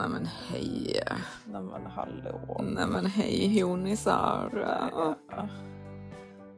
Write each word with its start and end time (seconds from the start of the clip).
Nej 0.00 0.08
men 0.08 0.26
hej. 0.48 1.02
Nej 1.44 1.62
men 1.62 1.86
hallå. 1.86 2.60
Nej 2.62 2.86
men 2.86 3.06
hej 3.06 3.60
honisar. 3.60 4.50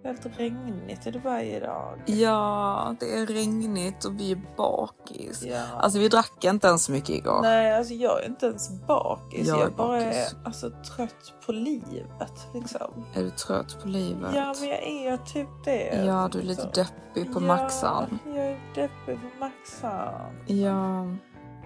Helt 0.05 0.27
regnigt 0.39 1.07
i 1.07 1.11
Dubai 1.11 1.57
idag. 1.57 2.03
Ja, 2.07 2.95
det 3.01 3.19
är 3.19 3.27
regnigt 3.27 4.05
och 4.05 4.21
vi 4.21 4.33
är 4.33 4.41
bakis. 4.57 5.45
Ja. 5.47 5.63
Alltså 5.79 5.99
vi 5.99 6.09
drack 6.09 6.45
inte 6.45 6.67
ens 6.67 6.85
så 6.85 6.93
mycket 6.93 7.11
igår. 7.11 7.39
Nej, 7.43 7.75
alltså 7.75 7.95
jag 7.95 8.23
är 8.23 8.27
inte 8.27 8.47
ens 8.47 8.87
bakis. 8.87 9.49
Jag 9.49 9.59
Jag, 9.59 9.67
är 9.67 9.71
bara 9.71 10.01
är 10.03 10.07
bakis. 10.07 10.37
alltså, 10.45 10.71
trött 10.71 11.35
på 11.47 11.53
livet. 11.53 12.49
Liksom. 12.55 13.05
Är 13.15 13.23
du 13.23 13.31
trött 13.31 13.83
på 13.83 13.89
livet? 13.89 14.31
Ja, 14.35 14.55
men 14.61 14.69
jag 14.69 14.83
är 14.83 15.17
typ 15.17 15.49
det. 15.65 16.05
Ja, 16.05 16.29
du 16.33 16.39
är 16.39 16.43
lite 16.43 16.67
liksom. 16.67 16.85
deppig 17.15 17.35
på 17.35 17.43
ja, 17.43 17.47
Maxan. 17.47 18.19
jag 18.27 18.47
är 18.47 18.61
deppig 18.75 19.19
på 19.21 19.39
Maxan. 19.41 20.33
Ja, 20.47 21.07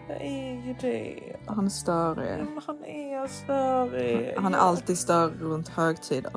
Jag 0.08 0.20
är 0.20 0.66
ju 0.66 0.74
det. 0.80 1.22
han 1.46 1.58
är 1.58 1.62
Ja, 1.64 1.70
störig. 1.70 2.38
men 2.38 2.62
han 2.66 2.84
är 2.84 3.26
störig. 3.26 4.34
Han 4.38 4.54
är 4.54 4.58
alltid 4.58 4.98
störig 4.98 5.40
runt 5.42 5.68
högtider. 5.68 6.32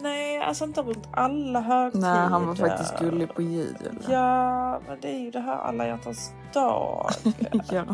Nej, 0.00 0.38
alltså 0.42 0.64
inte 0.64 0.82
runt 0.82 1.08
alla 1.12 1.60
högtider. 1.60 2.06
Nej, 2.14 2.28
han 2.28 2.46
var 2.46 2.54
faktiskt 2.54 2.98
gullig 2.98 3.34
på 3.34 3.42
jul. 3.42 3.76
Ja, 4.08 4.80
men 4.88 5.00
det 5.00 5.08
är 5.14 5.18
ju 5.18 5.30
det 5.30 5.40
här 5.40 5.56
alla 5.56 5.86
hjärtans 5.86 6.32
dag. 6.54 7.10
ja. 7.70 7.84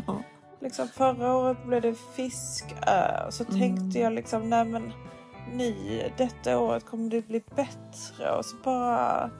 liksom 0.60 0.88
förra 0.88 1.36
året 1.36 1.64
blev 1.66 1.82
det 1.82 1.94
fiskö. 1.94 3.30
Så 3.30 3.44
Mm. 3.44 3.60
tänkte 3.60 3.98
jag 3.98 4.12
liksom, 4.12 4.50
nej 4.50 4.64
men 4.64 4.92
ni, 5.52 6.02
detta 6.16 6.58
året 6.58 6.86
kommer 6.86 7.10
det 7.10 7.26
bli 7.28 7.42
bättre. 7.56 8.36
Och 8.38 8.44
så 8.44 8.56
bara... 8.64 9.30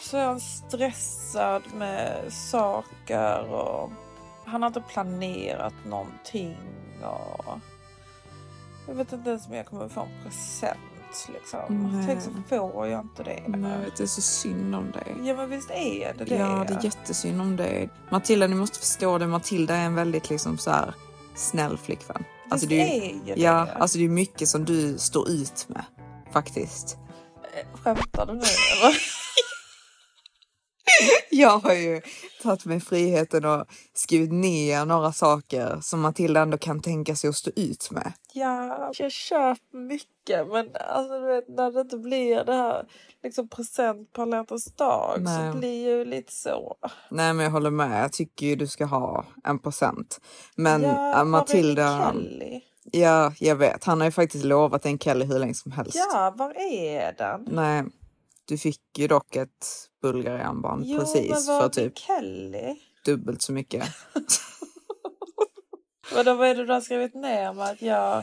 Så 0.00 0.16
är 0.16 0.24
han 0.26 0.40
stressad 0.40 1.62
med 1.74 2.32
saker 2.32 3.48
och 3.52 3.90
han 4.44 4.62
har 4.62 4.66
inte 4.66 4.80
planerat 4.80 5.74
någonting. 5.86 6.56
Och 7.02 7.58
jag 8.88 8.94
vet 8.94 9.12
inte 9.12 9.30
ens 9.30 9.46
om 9.46 9.54
jag 9.54 9.66
kommer 9.66 9.88
få 9.88 10.00
en 10.00 10.24
present. 10.24 10.78
Liksom. 11.32 11.90
Nej. 11.92 12.06
Tänk 12.06 12.22
så 12.22 12.30
får 12.48 12.86
jag 12.86 13.00
inte 13.00 13.22
det. 13.22 13.42
Vet, 13.46 13.96
det 13.96 14.02
är 14.02 14.06
så 14.06 14.20
synd 14.20 14.74
om 14.74 14.90
dig. 14.90 15.16
Ja 15.22 15.36
men 15.36 15.50
visst 15.50 15.70
är 15.70 16.14
det 16.18 16.24
det. 16.24 16.34
Ja, 16.36 16.64
det 16.68 16.74
är 16.74 16.84
jättesynd 16.84 17.40
om 17.40 17.56
dig. 17.56 17.90
Matilda, 18.10 18.46
ni 18.46 18.54
måste 18.54 18.78
förstå 18.78 19.18
det. 19.18 19.26
Matilda 19.26 19.76
är 19.76 19.84
en 19.86 19.94
väldigt 19.94 20.30
liksom 20.30 20.58
så 20.58 20.70
här 20.70 20.94
snäll 21.34 21.78
flickvän. 21.78 22.24
Alltså, 22.50 22.66
Visst 22.66 22.90
det 22.90 23.06
är, 23.06 23.30
är 23.30 23.34
det. 23.34 23.40
ja, 23.42 23.68
alltså 23.78 23.98
det 23.98 24.04
är 24.04 24.08
mycket 24.08 24.48
som 24.48 24.64
du 24.64 24.98
står 24.98 25.30
ut 25.30 25.66
med 25.68 25.84
faktiskt. 26.32 26.96
Skämtar 27.74 28.26
du 28.26 28.32
nu 28.32 28.38
eller? 28.38 29.19
Jag 31.30 31.58
har 31.58 31.74
ju 31.74 32.00
tagit 32.42 32.64
mig 32.64 32.80
friheten 32.80 33.44
och 33.44 33.66
skrivit 33.94 34.32
ner 34.32 34.84
några 34.84 35.12
saker 35.12 35.78
som 35.82 36.00
Matilda 36.00 36.40
ändå 36.40 36.58
kan 36.58 36.82
tänka 36.82 37.16
sig 37.16 37.30
att 37.30 37.36
stå 37.36 37.50
ut 37.56 37.90
med. 37.90 38.12
Ja, 38.32 38.92
jag 38.98 39.12
köper 39.12 39.78
mycket 39.78 40.48
men 40.48 40.68
alltså 40.88 41.20
du 41.20 41.26
vet 41.26 41.48
när 41.48 41.72
det 41.72 41.80
inte 41.80 41.98
blir 41.98 42.44
det 42.44 42.54
här 42.54 42.86
liksom 43.22 43.48
present 43.48 44.12
på 44.12 44.22
alla 44.22 44.44
dag 44.76 45.16
Nej. 45.20 45.52
så 45.52 45.58
blir 45.58 45.88
ju 45.88 46.04
lite 46.04 46.32
så. 46.32 46.76
Nej, 47.10 47.34
men 47.34 47.44
jag 47.44 47.52
håller 47.52 47.70
med. 47.70 48.04
Jag 48.04 48.12
tycker 48.12 48.46
ju 48.46 48.56
du 48.56 48.66
ska 48.66 48.84
ha 48.84 49.24
en 49.44 49.58
procent. 49.58 50.20
Men 50.56 50.82
ja, 50.82 51.20
äh, 51.20 51.24
Matilda, 51.24 52.14
ja, 52.92 53.32
jag 53.38 53.56
vet. 53.56 53.84
Han 53.84 54.00
har 54.00 54.06
ju 54.06 54.12
faktiskt 54.12 54.44
lovat 54.44 54.86
en 54.86 54.98
Kelly 54.98 55.24
hur 55.24 55.38
länge 55.38 55.54
som 55.54 55.72
helst. 55.72 55.96
Ja, 55.96 56.34
var 56.36 56.54
är 56.58 57.14
den? 57.18 57.48
Nej, 57.50 57.84
du 58.50 58.58
fick 58.58 58.80
ju 58.98 59.08
dock 59.08 59.36
ett 59.36 59.66
Bulgarienband 60.02 60.82
Jo, 60.86 60.96
men 60.96 61.06
precis 61.06 61.48
var 61.48 61.60
för 61.60 61.68
typ 61.68 61.98
Kelly? 61.98 62.76
dubbelt 63.04 63.42
så 63.42 63.52
mycket. 63.52 63.84
Vadå, 66.14 66.34
vad 66.34 66.48
är 66.48 66.54
det 66.54 66.64
du 66.66 66.72
har 66.72 66.80
skrivit 66.80 67.14
ner 67.14 67.52
med 67.52 67.64
att 67.70 67.82
jag, 67.82 68.18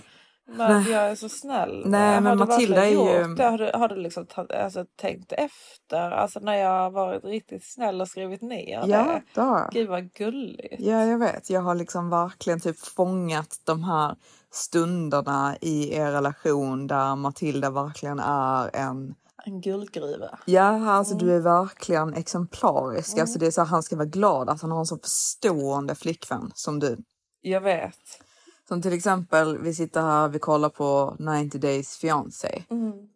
att 0.58 0.90
jag 0.90 1.12
är 1.12 1.16
så 1.16 1.30
snäll? 1.30 1.84
Nej, 1.86 2.14
har 2.14 2.22
men 2.22 2.38
Matilda 2.38 2.86
är 2.86 2.90
ju- 2.90 3.36
Det? 3.36 3.44
Har 3.44 3.58
du, 3.58 3.72
har 3.74 3.88
du 3.88 3.96
liksom 3.96 4.28
alltså, 4.38 4.86
tänkt 4.96 5.32
efter? 5.32 6.12
Alltså 6.12 6.40
när 6.40 6.56
jag 6.56 6.70
har 6.70 6.90
varit 6.92 7.24
riktigt 7.24 7.66
snäll 7.66 8.02
och 8.02 8.08
skrivit 8.08 8.42
ner 8.42 8.84
Ja, 8.88 9.04
det? 9.04 9.22
jag. 9.34 9.70
Gud 9.74 9.90
vad 9.90 10.14
gulligt. 10.14 10.76
Ja, 10.80 11.06
jag 11.06 11.18
vet. 11.20 11.50
Jag 11.50 11.62
har 11.62 11.76
liksom 11.76 12.10
verkligen 12.10 12.60
typ 12.60 12.80
fångat 12.80 13.60
de 13.64 13.84
här 13.84 14.16
stunderna 14.52 15.56
i 15.62 15.94
er 15.96 16.12
relation 16.12 16.88
där 16.88 17.16
Matilda 17.16 17.70
verkligen 17.70 18.20
är 18.20 18.76
en 18.76 19.16
En 19.48 19.62
guldgruva. 19.62 20.40
Ja, 20.46 20.92
alltså 20.92 21.16
du 21.16 21.36
är 21.36 21.40
verkligen 21.40 22.14
exemplarisk. 22.14 23.18
Alltså 23.18 23.40
det 23.40 23.48
är 23.48 23.52
så 23.52 23.62
här, 23.62 23.68
han 23.68 23.84
ska 23.84 23.96
vara 23.96 24.06
glad 24.06 24.50
att 24.50 24.62
han 24.62 24.72
har 24.72 24.80
en 24.80 24.86
så 24.86 24.98
förstående 24.98 25.96
flickvän 25.96 26.52
som 26.56 26.80
du. 26.80 26.98
Jag 27.42 27.62
vet. 27.62 27.96
Som 28.68 28.82
till 28.82 28.94
exempel, 28.94 29.58
vi 29.58 29.74
sitter 29.74 30.02
här, 30.02 30.28
vi 30.28 30.40
kollar 30.40 30.70
på 30.70 31.16
90 31.20 31.60
Days 31.60 31.98
Fiancé. 31.98 32.64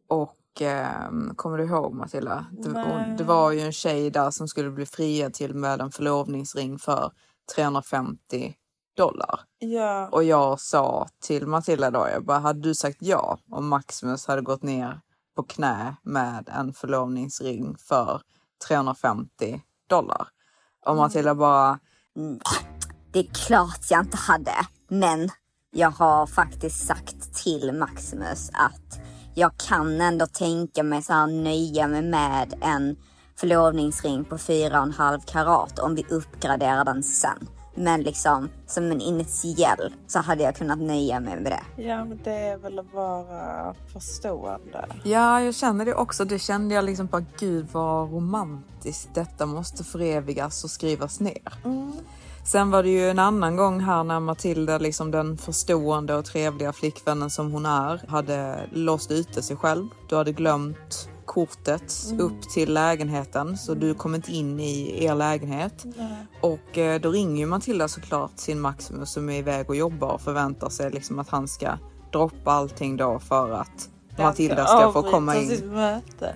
Och 0.08 0.62
ehm, 0.62 1.36
kommer 1.36 1.58
du 1.58 1.66
ihåg 1.66 1.94
Matilda? 1.94 2.46
Det, 2.52 2.70
och 2.70 3.18
det 3.18 3.24
var 3.24 3.52
ju 3.52 3.60
en 3.60 3.72
tjej 3.72 4.10
där 4.10 4.32
som 4.32 4.48
skulle 4.48 4.72
bli 4.72 4.86
friad 4.86 5.34
till 5.34 5.54
med 5.54 5.82
en 5.82 5.92
förlovningsring 5.92 6.80
för 6.80 7.12
350 7.56 8.56
dollar. 8.98 9.40
Ja. 9.60 10.10
Och 10.12 10.24
jag 10.24 10.60
sa 10.60 11.08
till 11.22 11.48
Matilda 11.48 11.92
då, 11.92 12.08
jag 12.14 12.26
bara, 12.26 12.40
hade 12.40 12.62
du 12.62 12.76
sagt 12.76 12.98
ja 13.00 13.38
om 13.52 13.68
Maximus 13.68 14.28
hade 14.28 14.42
gått 14.42 14.64
ner 14.64 15.02
på 15.36 15.44
knä 15.44 15.96
med 16.04 16.50
en 16.50 16.74
förlovningsring 16.74 17.78
för 17.78 18.22
350 18.68 19.62
dollar? 19.90 20.28
Och 20.86 20.96
Matilda 20.96 21.36
bara, 21.36 21.80
Det 23.12 23.20
är 23.20 23.48
klart 23.48 23.80
jag 23.90 24.00
inte 24.00 24.18
hade. 24.18 24.56
Men 24.88 25.30
jag 25.72 25.92
har 25.92 26.28
faktiskt 26.28 26.88
sagt 26.88 27.34
till 27.44 27.74
Maximus 27.74 28.50
att 28.54 29.00
jag 29.36 29.52
kan 29.68 30.02
ändå 30.02 30.26
tänka 30.26 30.84
mig 30.84 31.02
så 31.02 31.14
här 31.14 31.28
nöja 31.28 31.88
mig 31.88 32.02
med 32.02 32.54
en 32.62 32.96
förlovningsring 33.36 34.26
på 34.26 34.38
4,5 34.38 35.22
karat 35.28 35.80
om 35.80 35.96
vi 35.96 36.06
uppgraderar 36.10 36.86
den 36.86 37.04
sen. 37.04 37.48
Men 37.76 38.02
liksom 38.02 38.50
som 38.68 38.92
en 38.92 39.02
initiell 39.02 39.94
så 40.08 40.20
hade 40.20 40.44
jag 40.44 40.56
kunnat 40.56 40.80
nöja 40.80 41.20
mig 41.20 41.40
med 41.42 41.52
det. 41.52 41.84
ja, 41.84 42.06
men 42.06 42.20
det 42.24 42.36
är 42.36 42.58
väl 42.58 42.80
att 42.80 42.94
vara 42.94 43.74
förstående. 43.94 44.86
ja 45.04 45.42
jag 45.42 45.56
känner 45.56 45.86
det 45.86 45.96
också. 45.96 46.26
Det 46.26 46.40
kände 46.40 46.76
jag 46.76 46.86
liksom 46.86 47.06
bara, 47.08 47.26
gud 47.40 47.68
vad 47.72 48.12
romantiskt 48.12 49.10
detta 49.14 49.46
måste 49.46 49.84
förevigas 49.84 50.64
och 50.64 50.70
skrivas 50.70 51.20
ner. 51.20 51.54
Sen 52.46 52.72
var 52.72 52.84
det 52.84 52.90
ju 52.90 53.10
en 53.10 53.20
annan 53.20 53.56
gång 53.56 53.80
här 53.80 54.04
när 54.04 54.20
Matilda, 54.20 54.78
liksom 54.78 55.12
den 55.12 55.38
förstående 55.38 56.16
och 56.16 56.26
trevliga 56.26 56.74
flickvännen 56.74 57.30
som 57.30 57.52
hon 57.52 57.66
är, 57.66 58.08
hade 58.08 58.60
låst 58.72 59.12
ute 59.12 59.42
sig 59.42 59.56
själv. 59.58 59.88
Du 60.10 60.16
hade 60.16 60.32
glömt 60.32 61.10
kortet 61.32 61.94
upp 62.20 62.50
till 62.54 62.74
lägenheten 62.74 63.58
så 63.58 63.74
du 63.74 63.94
kom 63.94 64.16
inte 64.16 64.32
in 64.32 64.60
i 64.60 65.06
er 65.06 65.16
lägenhet. 65.16 65.86
Och 66.42 66.78
eh, 66.78 67.02
då 67.02 67.10
ringer 67.10 67.40
ju 67.40 67.46
Matilda 67.46 67.88
såklart 67.88 68.32
sin 68.36 68.60
Maximus 68.60 69.12
som 69.12 69.30
är 69.30 69.38
iväg 69.38 69.70
och 69.70 69.76
jobbar 69.76 70.10
och 70.10 70.22
förväntar 70.22 70.70
sig 70.70 70.92
liksom 70.92 71.20
att 71.20 71.30
han 71.30 71.48
ska 71.48 71.78
droppa 72.12 72.52
allting 72.52 72.98
då 72.98 73.20
för 73.20 73.52
att 73.52 73.90
Matilda 74.18 74.66
ska 74.66 74.92
få 74.92 75.02
komma 75.04 75.36
in. 75.36 75.50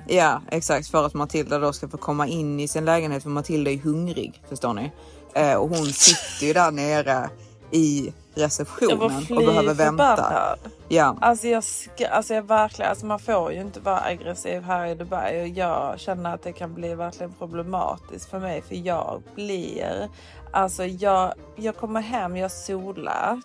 Ja, 0.07 0.41
exakt. 0.51 0.87
För 0.87 1.05
att 1.05 1.13
Matilda 1.13 1.59
då 1.59 1.73
ska 1.73 1.87
få 1.87 1.97
komma 1.97 2.27
in 2.27 2.59
i 2.59 2.67
sin 2.67 2.85
lägenhet. 2.85 3.23
För 3.23 3.29
Matilda 3.29 3.71
är 3.71 3.77
hungrig, 3.77 4.43
förstår 4.49 4.73
ni. 4.73 4.91
Eh, 5.33 5.55
och 5.55 5.69
hon 5.69 5.85
sitter 5.85 6.47
ju 6.47 6.53
där 6.53 6.71
nere 6.71 7.29
i 7.71 8.13
receptionen 8.35 9.25
och 9.29 9.37
behöver 9.37 9.73
vänta. 9.73 10.15
förbannad. 10.15 10.59
Ja, 10.95 11.17
Alltså 11.21 11.47
jag, 11.47 11.63
ska, 11.63 12.07
alltså 12.07 12.33
jag 12.33 12.41
verkligen, 12.43 12.89
alltså 12.89 13.05
man 13.05 13.19
får 13.19 13.51
ju 13.53 13.61
inte 13.61 13.79
vara 13.79 14.01
aggressiv 14.01 14.63
här 14.63 14.85
i 14.85 14.95
Dubai 14.95 15.41
och 15.41 15.47
jag 15.47 15.99
känner 15.99 16.33
att 16.33 16.43
det 16.43 16.53
kan 16.53 16.73
bli 16.73 16.95
verkligen 16.95 17.31
problematiskt 17.33 18.29
för 18.29 18.39
mig 18.39 18.61
för 18.61 18.75
jag 18.75 19.21
blir, 19.35 20.09
alltså 20.51 20.85
jag, 20.85 21.33
jag 21.55 21.77
kommer 21.77 22.01
hem, 22.01 22.35
jag 22.37 22.43
har 22.43 22.49
solat, 22.49 23.39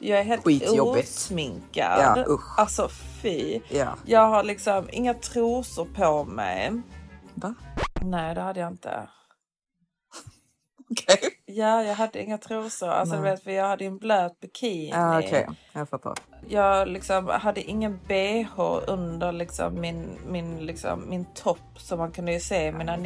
jag 0.00 0.18
är 0.18 0.24
helt 0.24 0.46
Mm. 0.46 0.80
Osminkad. 0.80 2.16
Ja, 2.16 2.24
usch. 2.28 2.58
Alltså 2.58 2.88
fy. 3.22 3.60
ja. 3.68 3.88
Jag 4.06 4.26
har 4.26 4.42
liksom 4.42 4.88
inga 4.92 5.14
trosor 5.14 5.88
på 5.94 6.24
mig. 6.24 6.72
Va? 7.34 7.54
Nej 8.00 8.34
det 8.34 8.40
hade 8.40 8.60
jag 8.60 8.68
inte. 8.70 9.02
Okej. 10.92 11.18
Ja, 11.46 11.82
jag 11.82 11.94
hade 11.94 12.22
inga 12.22 12.38
trosor. 12.38 12.88
Alltså, 12.88 13.14
Nej. 13.14 13.30
vet, 13.30 13.42
för 13.44 13.50
jag 13.50 13.68
hade 13.68 13.84
en 13.84 13.98
blöt 13.98 14.40
bikini. 14.40 14.90
Ja, 14.90 15.18
okej. 15.18 15.48
Jag 15.72 15.88
fattar. 15.88 16.14
Jag 16.48 16.88
liksom 16.88 17.26
hade 17.28 17.62
ingen 17.62 17.98
bh 18.08 18.60
under 18.86 19.32
liksom 19.32 19.80
min, 19.80 20.18
min, 20.28 20.66
liksom, 20.66 21.08
min 21.08 21.24
topp 21.34 21.58
så 21.76 21.96
man 21.96 22.10
kunde 22.12 22.32
ju 22.32 22.40
se 22.40 22.72
mina 22.72 22.92
Ja, 22.92 22.96
det 22.96 23.02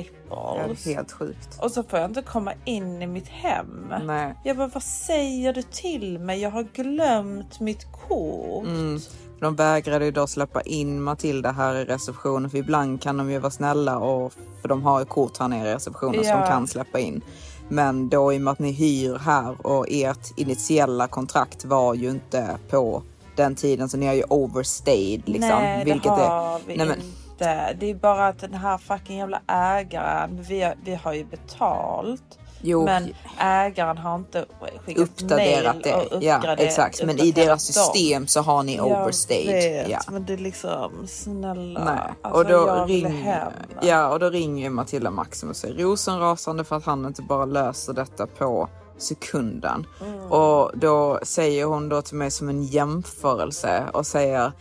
nipples. 0.66 0.86
är 0.86 0.94
helt 0.94 1.12
sjukt. 1.12 1.58
Och 1.62 1.70
så 1.70 1.82
får 1.82 1.98
jag 1.98 2.10
inte 2.10 2.22
komma 2.22 2.52
in 2.64 3.02
i 3.02 3.06
mitt 3.06 3.28
hem. 3.28 3.94
Nej. 4.04 4.34
Jag 4.44 4.56
bara, 4.56 4.68
vad 4.68 4.82
säger 4.82 5.52
du 5.52 5.62
till 5.62 6.18
mig? 6.18 6.40
Jag 6.40 6.50
har 6.50 6.62
glömt 6.62 7.60
mitt 7.60 7.86
kort. 8.08 8.66
Mm. 8.66 8.98
De 9.40 9.56
vägrade 9.56 10.04
ju 10.04 10.10
då 10.10 10.26
släppa 10.26 10.60
in 10.60 11.02
Matilda 11.02 11.52
här 11.52 11.74
i 11.74 11.84
receptionen 11.84 12.50
för 12.50 12.58
ibland 12.58 13.02
kan 13.02 13.16
de 13.16 13.30
ju 13.30 13.38
vara 13.38 13.50
snälla 13.50 13.98
och 13.98 14.32
för 14.60 14.68
de 14.68 14.82
har 14.82 14.98
ju 15.00 15.04
kort 15.06 15.38
här 15.38 15.48
nere 15.48 15.68
i 15.70 15.74
receptionen 15.74 16.24
som 16.24 16.40
Ja. 16.40 16.46
kan 16.46 16.66
släppa 16.66 16.98
in. 16.98 17.22
Men 17.68 18.08
då 18.08 18.32
i 18.32 18.36
och 18.36 18.40
med 18.40 18.52
att 18.52 18.58
ni 18.58 18.72
hyr 18.72 19.18
här 19.18 19.66
och 19.66 19.86
ert 19.90 20.38
initiella 20.38 21.06
kontrakt 21.08 21.64
var 21.64 21.94
ju 21.94 22.10
inte 22.10 22.58
på 22.70 23.02
den 23.36 23.54
tiden 23.54 23.88
så 23.88 23.96
ni 23.96 24.06
har 24.06 24.14
ju 24.14 24.22
overstayed 24.28 25.22
liksom. 25.28 25.48
Nej, 25.48 25.84
det 25.84 25.92
vilket 25.92 26.10
har 26.12 26.60
vi 26.66 26.76
Nej, 26.76 26.86
men- 26.86 26.96
inte. 27.00 27.76
Det 27.80 27.90
är 27.90 27.94
bara 27.94 28.26
att 28.28 28.38
den 28.38 28.54
här 28.54 28.78
fucking 28.78 29.18
jävla 29.18 29.40
ägaren, 29.48 30.42
vi 30.48 30.62
har, 30.62 30.74
vi 30.84 30.94
har 30.94 31.12
ju 31.12 31.24
betalt. 31.24 32.38
Jo, 32.62 32.84
Men 32.84 33.14
ägaren 33.38 33.98
har 33.98 34.14
inte 34.16 34.44
skickat 34.84 35.02
uppdaterat 35.02 35.76
det. 35.82 35.94
och 35.94 36.22
Ja, 36.22 36.54
exakt. 36.58 37.04
Men 37.04 37.18
i 37.18 37.32
deras 37.32 37.66
dem. 37.68 37.84
system 37.84 38.26
så 38.26 38.40
har 38.40 38.62
ni 38.62 38.80
overstayed. 38.80 39.64
Jag 39.64 39.82
vet, 39.82 39.90
Ja. 39.90 39.98
men 40.12 40.24
det 40.24 40.32
är 40.32 40.36
liksom 40.38 41.06
snälla. 41.08 41.84
Nej. 41.84 41.98
Alltså, 42.22 42.40
och 42.40 42.44
då 42.46 42.66
jag 42.68 42.90
ring, 42.90 43.06
hem. 43.22 43.52
ja, 43.82 44.08
och 44.08 44.18
då 44.18 44.30
ringer 44.30 44.70
Matilda 44.70 45.10
Maximus 45.10 45.64
och 45.64 45.70
är 45.70 45.74
rosenrasande 45.74 46.64
för 46.64 46.76
att 46.76 46.84
han 46.84 47.06
inte 47.06 47.22
bara 47.22 47.44
löser 47.44 47.92
detta 47.92 48.26
på 48.26 48.68
sekunden. 48.98 49.86
Mm. 50.00 50.32
Och 50.32 50.70
då 50.78 51.18
säger 51.22 51.64
hon 51.64 51.88
då 51.88 52.02
till 52.02 52.16
mig 52.16 52.30
som 52.30 52.48
en 52.48 52.62
jämförelse 52.62 53.84
och 53.92 54.06
säger 54.06 54.52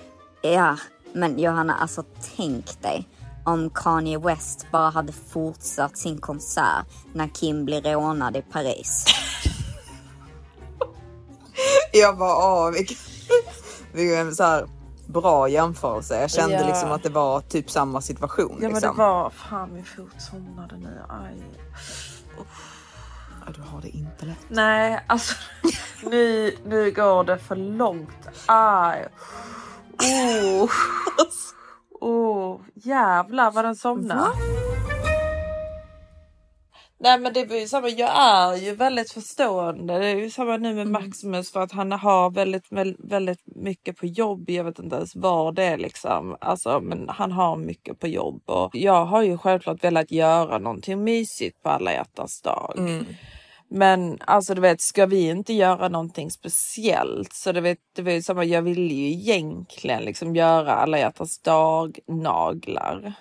Ja, 0.41 0.75
men 1.13 1.39
Johanna, 1.39 1.75
alltså 1.75 2.03
tänk 2.35 2.81
dig 2.81 3.07
om 3.45 3.69
Kanye 3.69 4.17
West 4.17 4.67
bara 4.71 4.89
hade 4.89 5.13
fortsatt 5.13 5.97
sin 5.97 6.17
konsert 6.17 6.85
när 7.13 7.27
Kim 7.27 7.65
blir 7.65 7.81
rånad 7.81 8.35
i 8.37 8.41
Paris. 8.41 9.05
Jag 11.93 12.17
bara, 12.17 12.35
åh 12.37 12.71
vilken, 12.71 12.97
vilken 13.93 14.35
så 14.35 14.43
här 14.43 14.67
bra 15.07 15.49
jämförelse. 15.49 16.21
Jag 16.21 16.31
kände 16.31 16.55
Ja. 16.55 16.67
liksom 16.67 16.91
att 16.91 17.03
det 17.03 17.09
var 17.09 17.41
typ 17.41 17.71
samma 17.71 18.01
situation. 18.01 18.49
Ja 18.61 18.69
men 18.69 18.69
det 18.69 18.75
liksom. 18.75 18.97
var, 18.97 19.29
fan 19.29 19.73
min 19.73 19.85
fot 19.85 20.21
somnade 20.21 20.77
nu. 20.77 21.01
Aj. 21.09 21.43
Ja, 23.45 23.51
du 23.55 23.61
har 23.61 23.81
det 23.81 23.89
inte 23.89 24.25
lätt. 24.25 24.45
Nej 24.47 25.03
alltså 25.07 25.35
nu, 26.03 26.57
nu 26.65 26.91
går 26.91 27.23
det 27.23 27.37
för 27.37 27.55
långt. 27.55 28.27
Aj. 28.45 29.07
Oh. 29.99 30.69
Oh, 32.05 32.61
jävlar 32.73 33.51
vad 33.51 33.65
den 33.65 33.75
somnade. 33.75 34.29
Nej 36.99 37.19
men 37.19 37.33
det 37.33 37.45
var 37.45 37.55
ju 37.55 37.67
samma, 37.67 37.89
jag 37.89 38.09
är 38.15 38.55
ju 38.55 38.75
väldigt 38.75 39.11
förstående. 39.11 39.99
Det 39.99 40.05
är 40.05 40.15
ju 40.15 40.29
samma 40.29 40.57
nu 40.57 40.73
med 40.73 40.87
Maximus 40.87 41.51
för 41.51 41.61
att 41.61 41.71
han 41.71 41.91
har 41.91 42.29
väldigt, 42.31 42.65
väldigt, 42.99 43.39
mycket 43.45 43.97
på 43.97 44.05
jobb. 44.05 44.49
Jag 44.49 44.63
vet 44.63 44.79
inte 44.79 44.95
ens 44.95 45.15
vad 45.15 45.55
det 45.55 45.63
är 45.63 45.77
liksom. 45.77 46.37
Alltså, 46.41 46.79
men 46.79 47.09
han 47.09 47.31
har 47.31 47.57
mycket 47.57 47.99
på 47.99 48.07
jobb 48.07 48.41
och 48.45 48.75
jag 48.75 49.05
har 49.05 49.23
ju 49.23 49.37
självklart 49.37 49.83
velat 49.83 50.11
göra 50.11 50.57
någonting 50.57 51.03
mysigt 51.03 51.63
på 51.63 51.69
alla 51.69 51.93
hjärtans 51.93 52.41
dag. 52.41 52.73
Men 53.75 54.17
alltså 54.25 54.55
du 54.55 54.61
vet, 54.61 54.81
ska 54.81 55.05
vi 55.05 55.29
inte 55.29 55.53
göra 55.53 55.87
någonting 55.87 56.31
speciellt 56.31 57.33
så 57.33 57.51
du 57.51 57.61
vet, 57.61 57.77
det 57.95 58.01
var 58.01 58.11
ju 58.11 58.21
samma, 58.21 58.45
jag 58.45 58.61
ville 58.61 58.93
ju 58.93 59.11
egentligen 59.11 60.03
liksom 60.03 60.35
göra 60.35 60.73
alla 60.73 60.99
hjärtans 60.99 61.39
dag 61.39 61.99
naglar. 62.07 63.13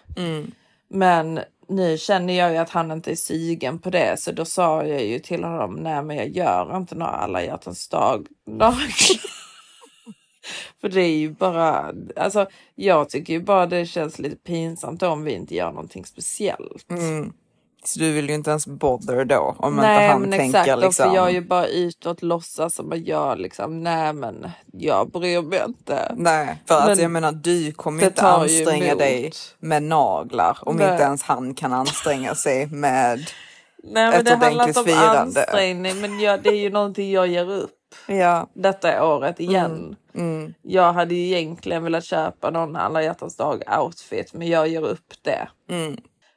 Men 0.88 1.40
nu 1.68 1.98
känner 1.98 2.34
jag 2.34 2.52
ju 2.52 2.56
att 2.56 2.70
han 2.70 2.90
inte 2.90 3.10
är 3.10 3.16
sugen 3.16 3.78
på 3.78 3.90
det 3.90 4.20
så 4.20 4.32
då 4.32 4.44
sa 4.44 4.84
jag 4.84 5.04
ju 5.04 5.18
till 5.18 5.44
honom, 5.44 5.74
nej 5.74 6.02
men 6.02 6.16
jag 6.16 6.28
gör 6.28 6.76
inte 6.76 6.94
några 6.94 7.12
alla 7.12 7.42
hjärtans 7.42 7.88
dag 7.88 8.26
naglar. 8.46 8.80
För 10.80 10.88
det 10.88 11.00
är 11.00 11.16
ju 11.16 11.30
bara, 11.30 11.92
alltså 12.16 12.46
jag 12.74 13.08
tycker 13.08 13.32
ju 13.32 13.40
bara 13.40 13.66
det 13.66 13.86
känns 13.86 14.18
lite 14.18 14.36
pinsamt 14.36 15.02
om 15.02 15.24
vi 15.24 15.32
inte 15.32 15.54
gör 15.54 15.72
någonting 15.72 16.04
speciellt. 16.04 16.86
Så 17.86 17.98
du 18.00 18.12
vill 18.12 18.28
ju 18.28 18.34
inte 18.34 18.50
ens 18.50 18.66
bother 18.66 19.24
då 19.24 19.54
om 19.58 19.76
Nej 19.76 19.94
inte 19.94 20.12
han 20.12 20.20
men 20.20 20.30
tänker 20.30 20.60
exakt, 20.60 20.80
då 20.80 20.86
liksom. 20.86 21.08
får 21.08 21.16
jag 21.16 21.32
ju 21.32 21.40
bara 21.40 21.66
utåt 21.66 22.22
låtsas 22.22 22.74
som 22.74 22.92
att 22.92 23.06
jag 23.06 23.38
liksom, 23.38 23.82
nej 23.82 24.12
men 24.12 24.50
jag 24.72 25.10
bryr 25.10 25.42
mig 25.42 25.62
inte. 25.66 26.14
Nej, 26.16 26.62
för 26.68 26.78
att 26.78 26.86
Men 26.86 26.98
jag 26.98 27.10
menar 27.10 27.32
du 27.32 27.72
kommer 27.72 28.00
ju 28.02 28.06
inte 28.06 28.22
anstränga 28.22 28.94
dig 28.94 29.32
med 29.58 29.82
naglar 29.82 30.58
om 30.62 30.76
Nej. 30.76 30.92
inte 30.92 31.02
ens 31.04 31.22
han 31.22 31.54
kan 31.54 31.72
anstränga 31.72 32.34
sig 32.34 32.66
med 32.66 33.18
Nej 33.84 34.10
men 34.10 34.14
Ett 34.14 34.24
det 34.24 34.36
handlar 34.36 34.68
inte 34.68 34.80
om 34.80 34.86
firande. 34.86 35.20
ansträngning 35.20 36.00
men 36.00 36.20
jag, 36.20 36.42
det 36.42 36.48
är 36.50 36.54
ju 36.60 36.70
någonting 36.70 37.10
jag 37.12 37.26
ger 37.26 37.50
upp 37.50 37.70
Ja, 38.06 38.46
detta 38.54 39.04
året 39.06 39.40
igen. 39.40 39.96
Mm. 40.14 40.54
Jag 40.62 40.92
hade 40.92 41.14
ju 41.14 41.26
egentligen 41.36 41.84
velat 41.84 42.04
köpa 42.04 42.50
någon 42.50 42.76
alla 42.76 43.02
hjärtans 43.02 43.36
dag 43.36 43.62
outfit 43.80 44.32
men 44.34 44.48
jag 44.48 44.68
ger 44.68 44.82
upp 44.86 45.12
det. 45.22 45.48
Mm. 45.70 45.96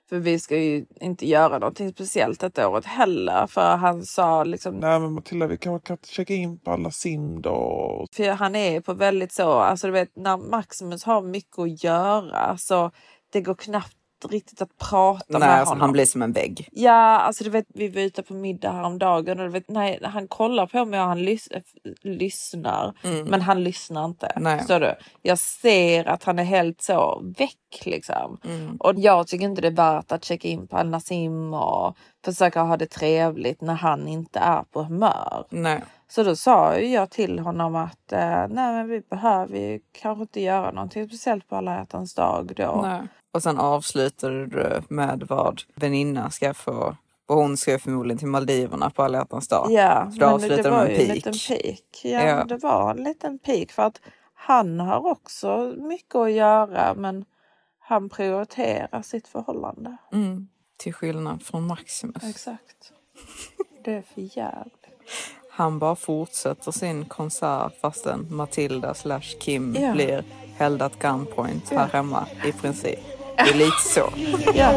För 0.10 0.20
vi 0.20 0.40
ska 0.40 0.58
ju 0.58 0.86
inte 1.02 1.28
göra 1.28 1.60
någonting 1.60 1.92
speciellt 1.92 2.40
detta 2.40 2.70
året 2.70 2.86
heller. 2.86 3.48
För 3.48 3.76
han 3.76 4.04
sa 4.04 4.44
liksom, 4.44 4.76
Nej 4.76 5.00
men 5.00 5.14
Matilda, 5.14 5.48
vi 5.48 5.58
kanske 5.58 5.88
kan 5.88 5.98
checka 6.04 6.34
in 6.34 6.60
på 6.60 6.72
alla 6.72 6.92
sim 6.92 7.42
då. 7.42 8.08
för 8.16 8.30
han 8.30 8.56
är 8.56 8.82
på 8.82 8.94
väldigt 8.94 9.34
så, 9.34 9.52
alltså 9.52 9.88
du 9.88 9.94
vet 9.94 10.16
när 10.16 10.38
Maximus 10.38 11.04
har 11.04 11.22
mycket 11.22 11.60
att 11.60 11.84
göra 11.84 12.58
så 12.58 12.92
det 13.34 13.42
går 13.42 13.56
knappt 13.56 13.97
riktigt 14.26 14.62
att 14.62 14.78
prata 14.78 15.26
nej, 15.28 15.40
med 15.40 15.50
alltså, 15.50 15.72
honom. 15.72 15.82
han 15.82 15.92
blir 15.92 16.06
som 16.06 16.22
en 16.22 16.32
vägg. 16.32 16.70
Ja, 16.72 17.20
alltså 17.20 17.44
du 17.44 17.50
vet, 17.50 17.66
vi 17.68 17.88
var 17.88 18.02
ute 18.02 18.24
på 18.24 18.34
middag 18.34 18.72
häromdagen 18.72 19.40
och 19.40 19.46
du 19.46 19.52
vet, 19.52 19.70
nej, 19.70 20.00
han 20.04 20.28
kollar 20.28 20.66
på 20.66 20.86
mig 20.86 21.00
och 21.00 21.06
han 21.06 21.20
lys- 21.20 21.48
äh, 21.52 21.62
lyssnar. 22.02 22.94
Men 23.30 23.42
han 23.42 23.64
lyssnar 23.64 24.06
inte. 24.06 24.26
Mm. 24.28 24.44
Nej. 24.44 24.58
Förstår 24.60 24.80
du? 24.80 24.96
Jag 25.22 25.40
ser 25.40 26.08
att 26.08 26.24
han 26.24 26.40
är 26.40 26.44
helt 26.44 26.82
så 26.82 27.22
väck 27.38 27.86
liksom. 27.86 28.38
Mm. 28.46 28.76
Och 28.76 28.94
jag 28.98 29.28
tycker 29.28 29.46
inte 29.46 29.62
det 29.62 29.68
är 29.68 29.72
värt 29.72 30.12
att 30.12 30.26
checka 30.26 30.48
in 30.48 30.68
på 30.68 30.78
Al 30.78 30.90
Nassim 30.90 31.54
och 31.54 31.98
försöka 32.26 32.62
ha 32.62 32.78
det 32.78 32.88
trevligt 32.90 33.62
när 33.62 33.74
han 33.74 34.08
inte 34.08 34.40
är 34.40 34.64
på 34.64 34.84
humör. 34.84 35.46
Nej. 35.50 35.84
Så 36.10 36.24
då 36.24 36.36
sa 36.36 36.78
jag 36.78 37.10
till 37.10 37.40
honom 37.40 37.76
att 37.76 38.12
eh, 38.12 38.48
nej 38.50 38.74
men 38.74 38.88
vi 38.88 39.02
behöver 39.10 39.58
ju 39.58 39.80
kanske 39.92 40.22
inte 40.22 40.42
göra 40.42 40.72
någonting 40.72 41.08
speciellt 41.08 41.50
på 41.50 41.56
alla 41.56 41.76
hjärtans 41.76 42.14
dag 42.14 42.52
då. 42.56 42.80
nej. 42.84 43.02
Och 43.38 43.44
sen 43.44 43.58
avslutar 43.58 44.30
du 44.32 44.82
med 44.90 45.24
vad 45.30 45.62
väninna 45.76 46.30
ska 46.30 46.54
få. 46.54 46.96
Och 47.28 47.36
hon 47.36 47.58
ska 47.58 47.72
ju 47.72 47.80
förmodligen 47.80 48.18
till 48.18 48.28
Maldiverna 48.28 48.90
på 48.90 49.04
alla 49.04 49.18
hjärtans 49.18 49.48
dag. 49.48 49.68
Ja, 49.72 50.12
Så 50.14 50.20
då 50.20 50.26
avslutar 50.26 50.58
det 50.58 50.64
de 50.64 50.70
var 50.70 50.84
med 50.84 50.90
ju 50.92 50.96
en 50.96 51.02
en 51.02 51.08
peak. 51.08 51.16
liten 51.16 51.34
peak. 51.58 52.02
Ja, 52.04 52.24
Ja. 52.24 52.44
det 52.46 52.58
var 52.58 52.92
en 52.92 53.04
liten 53.04 53.40
peak 53.40 53.72
för 53.72 53.84
att 53.84 54.02
han 54.34 54.80
har 54.80 55.08
också 55.12 55.74
mycket 55.78 56.16
att 56.16 56.32
göra 56.32 56.94
men 56.94 57.26
han 57.80 58.10
prioriterar 58.10 59.02
sitt 59.02 59.28
förhållande. 59.28 59.98
Mm. 60.14 60.48
Till 60.78 60.94
skillnad 60.94 61.44
från 61.44 61.68
Maximus. 61.68 62.24
Exakt. 62.24 62.92
Det 63.84 63.94
är 63.94 64.02
för 64.02 64.38
jävligt. 64.38 64.74
Han 65.52 65.80
bara 65.80 65.96
fortsätter 65.96 66.72
sin 66.72 67.06
konsert 67.06 67.80
fastän 67.82 68.28
Matilda 68.30 68.94
slash 68.94 69.22
Kim 69.40 69.76
Ja. 69.80 69.92
blir 69.92 70.24
held 70.58 70.82
at 70.82 71.00
gunpoint 71.00 71.70
här 71.70 71.88
hemma 71.88 72.28
i 72.46 72.52
princip. 72.52 73.00
Det 73.38 73.44
är 73.44 73.54
lite 73.54 73.82
så. 73.82 74.14
Ja. 74.56 74.74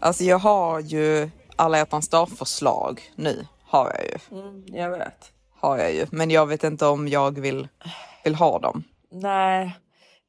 Alltså 0.00 0.24
jag 0.24 0.38
har 0.38 0.80
ju 0.80 1.30
alla 1.56 1.78
hjärtans 1.78 2.08
dag-förslag 2.08 3.00
nu. 3.14 3.46
Har 3.64 3.92
jag 3.94 4.04
ju. 4.04 4.40
Mm, 4.40 4.64
jag 4.66 4.90
vet. 4.90 5.32
Har 5.60 5.78
jag 5.78 5.94
ju. 5.94 6.06
Men 6.10 6.30
jag 6.30 6.46
vet 6.46 6.64
inte 6.64 6.86
om 6.86 7.08
jag 7.08 7.38
vill, 7.40 7.68
vill 8.24 8.34
ha 8.34 8.58
dem. 8.58 8.84
Nej, 9.10 9.78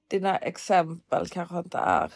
dina 0.10 0.38
exempel 0.38 1.28
kanske 1.28 1.58
inte 1.58 1.78
är 1.78 2.10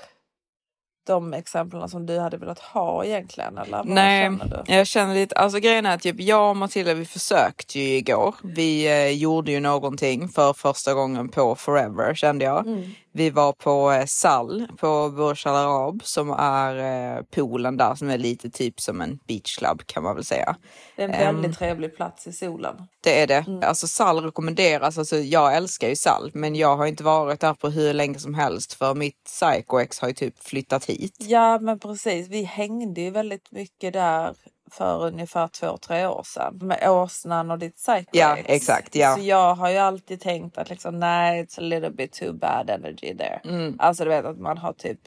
de 1.05 1.33
exemplen 1.33 1.89
som 1.89 2.05
du 2.05 2.19
hade 2.19 2.37
velat 2.37 2.59
ha 2.59 3.05
egentligen 3.05 3.57
eller 3.57 3.83
Nej, 3.83 4.23
känner 4.23 4.63
du? 4.65 4.73
jag 4.73 4.87
känner 4.87 5.13
lite, 5.13 5.35
alltså 5.35 5.59
grejen 5.59 5.85
är 5.85 5.95
att 5.95 6.01
typ 6.01 6.19
jag 6.19 6.49
och 6.49 6.57
Matilda 6.57 6.93
vi 6.93 7.05
försökte 7.05 7.79
ju 7.79 7.95
igår. 7.97 8.35
Vi 8.43 8.87
eh, 8.87 9.17
gjorde 9.17 9.51
ju 9.51 9.59
någonting 9.59 10.29
för 10.29 10.53
första 10.53 10.93
gången 10.93 11.29
på 11.29 11.55
Forever 11.55 12.15
kände 12.15 12.45
jag. 12.45 12.67
Mm. 12.67 12.91
Vi 13.15 13.29
var 13.29 13.53
på 13.53 13.91
eh, 13.91 14.05
Sall 14.05 14.67
på 14.77 15.09
Burj 15.09 15.41
Al 15.45 15.55
Arab 15.55 16.01
som 16.03 16.29
är 16.31 16.75
eh, 17.17 17.23
poolen 17.23 17.77
där 17.77 17.95
som 17.95 18.09
är 18.09 18.17
lite 18.17 18.49
typ 18.49 18.79
som 18.79 19.01
en 19.01 19.19
beachclub 19.27 19.81
kan 19.85 20.03
man 20.03 20.15
väl 20.15 20.23
säga. 20.23 20.55
Det 20.95 21.03
är 21.03 21.09
en 21.09 21.35
väldigt 21.35 21.57
trevlig 21.57 21.95
plats 21.95 22.27
i 22.27 22.33
solen. 22.33 22.75
Det 23.03 23.21
är 23.21 23.27
det. 23.27 23.45
Mm. 23.47 23.59
Alltså 23.63 23.87
Sall 23.87 24.23
rekommenderas. 24.23 24.97
Alltså, 24.97 25.17
jag 25.17 25.55
älskar 25.55 25.89
ju 25.89 25.95
Sall 25.95 26.31
men 26.33 26.55
jag 26.55 26.77
har 26.77 26.85
inte 26.85 27.03
varit 27.03 27.39
där 27.39 27.53
på 27.53 27.69
hur 27.69 27.93
länge 27.93 28.19
som 28.19 28.33
helst 28.33 28.73
för 28.73 28.95
mitt 28.95 29.23
psycho-ex 29.25 30.01
har 30.01 30.07
ju 30.07 30.13
typ 30.13 30.43
flyttat 30.43 30.85
hit. 30.85 31.15
Ja 31.19 31.59
men 31.59 31.79
precis, 31.79 32.27
vi 32.29 32.43
hängde 32.43 33.01
ju 33.01 33.09
väldigt 33.09 33.51
mycket 33.51 33.93
där 33.93 34.35
för 34.73 35.05
ungefär 35.05 35.47
två, 35.47 35.77
tre 35.77 36.07
år 36.07 36.23
sedan 36.25 36.59
med 36.61 36.89
åsnan 36.89 37.51
och 37.51 37.59
ditt 37.59 37.75
psycho 37.75 38.09
Ja, 38.11 38.37
ex. 38.37 38.49
exakt, 38.49 38.95
ja. 38.95 39.15
Så 39.15 39.21
jag 39.23 39.55
har 39.55 39.69
ju 39.69 39.77
alltid 39.77 40.21
tänkt 40.21 40.57
att 40.57 40.69
liksom 40.69 40.99
nej, 40.99 41.43
it's 41.43 41.59
a 41.59 41.61
little 41.61 41.89
bit 41.89 42.13
too 42.13 42.33
bad 42.33 42.69
energy 42.69 43.17
there. 43.17 43.41
Mm. 43.43 43.75
Alltså 43.79 44.03
du 44.03 44.09
vet 44.09 44.25
att 44.25 44.39
man 44.39 44.57
har 44.57 44.73
typ 44.73 44.99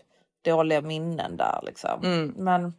dåliga 0.45 0.81
minnen 0.81 1.37
där 1.37 1.61
liksom. 1.63 2.05
Mm. 2.05 2.35
Men 2.37 2.75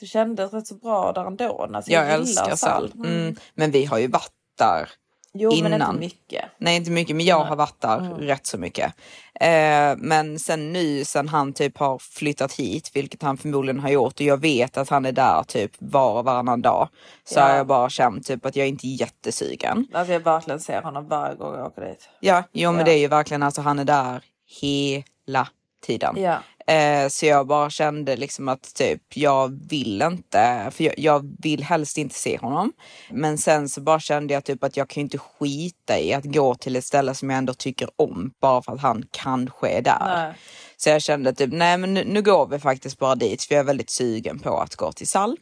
det 0.00 0.06
kändes 0.06 0.52
rätt 0.52 0.66
så 0.66 0.74
bra 0.74 1.12
där 1.12 1.24
ändå. 1.24 1.68
Alltså, 1.74 1.90
Jag 1.90 2.04
gillar 2.04 2.18
älskar 2.18 2.56
Sall. 2.56 2.92
Mm. 2.94 3.10
Mm. 3.10 3.36
Men 3.54 3.70
vi 3.70 3.84
har 3.84 3.98
ju 3.98 4.08
varit 4.08 4.32
där 4.58 4.88
Jo 5.36 5.50
men 5.50 5.56
inte 5.58 5.74
innan. 5.74 5.98
mycket. 5.98 6.44
Nej 6.58 6.76
inte 6.76 6.90
mycket 6.90 7.16
men 7.16 7.24
jag 7.26 7.44
har 7.44 7.56
varit 7.56 7.80
där 7.80 7.98
Mm. 7.98 8.18
rätt 8.18 8.46
så 8.46 8.58
mycket. 8.58 8.92
Eh, 9.40 9.96
men 9.96 10.38
sen 10.38 10.72
nu 10.72 11.04
sen 11.04 11.28
han 11.28 11.52
typ 11.52 11.78
har 11.78 11.98
flyttat 11.98 12.52
hit, 12.52 12.90
vilket 12.94 13.22
han 13.22 13.36
förmodligen 13.36 13.80
har 13.80 13.88
gjort 13.88 14.14
och 14.14 14.20
jag 14.20 14.36
vet 14.40 14.76
att 14.76 14.88
han 14.88 15.04
är 15.06 15.12
där 15.12 15.42
typ 15.42 15.72
var 15.78 16.12
och 16.18 16.24
varannan 16.24 16.62
dag. 16.62 16.88
Så 17.24 17.38
Ja. 17.40 17.44
har 17.46 17.56
jag 17.56 17.66
bara 17.66 17.90
känt 17.90 18.26
typ 18.26 18.46
att 18.46 18.56
jag 18.56 18.68
inte 18.68 18.86
är 18.86 19.00
jättesugen. 19.00 19.86
Alltså 19.92 20.12
jag 20.12 20.20
verkligen 20.20 20.60
ser 20.60 20.82
honom 20.82 21.08
varje 21.08 21.34
gång 21.36 21.54
jag 21.58 21.66
åker 21.66 21.82
dit. 21.82 22.08
Ja, 22.20 22.42
jo 22.52 22.70
men 22.70 22.78
Ja. 22.78 22.84
det 22.84 22.92
är 22.92 22.98
ju 22.98 23.08
verkligen 23.08 23.42
alltså 23.42 23.60
han 23.60 23.78
är 23.78 23.84
där 23.84 24.22
hela 24.60 25.48
tiden. 25.86 26.14
Ja. 26.22 26.38
Eh, 26.66 27.08
så 27.08 27.26
jag 27.26 27.46
bara 27.46 27.70
kände 27.70 28.16
liksom 28.16 28.48
att 28.48 28.74
typ 28.74 29.02
jag 29.14 29.68
vill 29.68 30.02
inte, 30.02 30.70
för 30.70 30.84
jag, 30.84 30.98
jag 30.98 31.36
vill 31.38 31.62
helst 31.62 31.98
inte 31.98 32.14
se 32.14 32.38
honom. 32.38 32.72
Men 33.10 33.38
sen 33.38 33.68
så 33.68 33.80
bara 33.80 34.00
kände 34.00 34.34
jag 34.34 34.44
typ 34.44 34.64
att 34.64 34.76
jag 34.76 34.88
kan 34.88 35.00
inte 35.00 35.18
skita 35.18 35.98
i 35.98 36.12
att 36.12 36.24
gå 36.24 36.54
till 36.54 36.76
ett 36.76 36.84
ställe 36.84 37.14
som 37.14 37.30
jag 37.30 37.38
ändå 37.38 37.54
tycker 37.54 37.88
om 37.96 38.30
bara 38.40 38.62
för 38.62 38.72
att 38.72 38.80
han 38.80 39.04
kanske 39.10 39.68
är 39.68 39.82
där. 39.82 39.98
Nej. 40.16 40.34
Så 40.76 40.88
jag 40.90 41.02
kände 41.02 41.34
typ 41.34 41.52
nej 41.52 41.78
men 41.78 41.94
nu, 41.94 42.04
nu 42.06 42.22
går 42.22 42.46
vi 42.46 42.58
faktiskt 42.58 42.98
bara 42.98 43.14
dit 43.14 43.42
för 43.42 43.54
jag 43.54 43.60
är 43.60 43.66
väldigt 43.66 43.90
sugen 43.90 44.38
på 44.38 44.58
att 44.58 44.76
gå 44.76 44.92
till 44.92 45.08
Sall. 45.08 45.36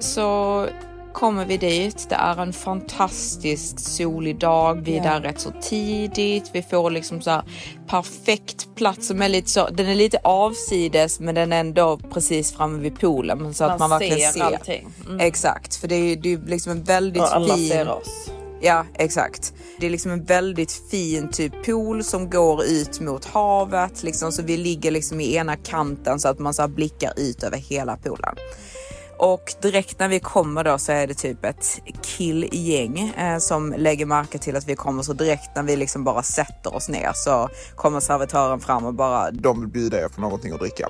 Så 0.00 0.66
kommer 1.14 1.44
vi 1.44 1.56
dit. 1.56 2.06
Det 2.08 2.14
är 2.14 2.42
en 2.42 2.52
fantastisk 2.52 3.78
solig 3.80 4.38
dag. 4.38 4.82
Vi 4.84 4.92
är 4.98 5.04
Ja. 5.04 5.10
där 5.12 5.20
rätt 5.20 5.40
så 5.40 5.52
tidigt. 5.62 6.50
Vi 6.52 6.62
får 6.62 6.90
liksom 6.90 7.20
så 7.22 7.42
perfekt 7.86 8.68
plats 8.76 9.06
som 9.06 9.22
är 9.22 9.28
lite 9.28 9.50
så. 9.50 9.68
Den 9.68 9.86
är 9.86 9.94
lite 9.94 10.18
avsides 10.24 11.20
men 11.20 11.34
den 11.34 11.52
är 11.52 11.60
ändå 11.60 11.96
precis 12.12 12.52
framme 12.52 12.78
vid 12.82 13.00
poolen. 13.00 13.54
Så 13.54 13.64
att 13.64 13.78
man 13.78 13.90
Man 13.90 13.98
verkligen 13.98 14.32
ser 14.32 14.38
ser. 14.40 14.46
allting. 14.46 14.88
Mm. 15.06 15.20
Exakt, 15.20 15.76
för 15.76 15.88
det 15.88 15.94
är 15.94 16.16
ju 16.26 16.44
liksom 16.46 16.72
en 16.72 16.82
väldigt 16.84 17.22
Och 17.22 17.34
alla 17.36 17.54
fin. 17.56 17.68
ser 17.68 17.88
oss. 17.88 18.30
Ja, 18.60 18.84
exakt. 18.94 19.54
Det 19.80 19.86
är 19.86 19.90
liksom 19.90 20.10
en 20.10 20.24
väldigt 20.24 20.72
fin 20.90 21.28
typ 21.28 21.64
pool 21.66 22.04
som 22.04 22.30
går 22.30 22.64
ut 22.64 23.00
mot 23.00 23.24
havet. 23.24 24.02
Liksom, 24.02 24.32
så 24.32 24.42
vi 24.42 24.56
ligger 24.56 24.90
liksom 24.90 25.20
i 25.20 25.34
ena 25.36 25.56
kanten 25.56 26.20
så 26.20 26.28
att 26.28 26.38
man 26.38 26.54
så 26.54 26.68
blickar 26.68 27.12
ut 27.16 27.42
över 27.42 27.56
hela 27.58 27.96
poolen. 27.96 28.34
Och 29.18 29.54
direkt 29.62 29.98
när 29.98 30.08
vi 30.08 30.20
kommer 30.20 30.64
då 30.64 30.78
så 30.78 30.92
är 30.92 31.06
det 31.06 31.14
typ 31.14 31.44
ett 31.44 31.80
killgäng 32.02 32.98
eh, 32.98 33.38
som 33.38 33.74
lägger 33.78 34.06
märke 34.06 34.38
till 34.38 34.56
att 34.56 34.68
vi 34.68 34.76
kommer. 34.76 35.02
Så 35.02 35.12
direkt 35.12 35.56
när 35.56 35.62
vi 35.62 35.76
liksom 35.76 36.04
bara 36.04 36.22
sätter 36.22 36.74
oss 36.74 36.88
ner 36.88 37.10
så 37.14 37.48
kommer 37.74 38.00
servitören 38.00 38.60
fram 38.60 38.84
och 38.84 38.94
bara 38.94 39.30
De 39.30 39.60
vill 39.60 39.68
bjuda 39.68 40.04
er 40.04 40.08
på 40.08 40.20
någonting 40.20 40.52
att 40.52 40.60
dricka. 40.60 40.88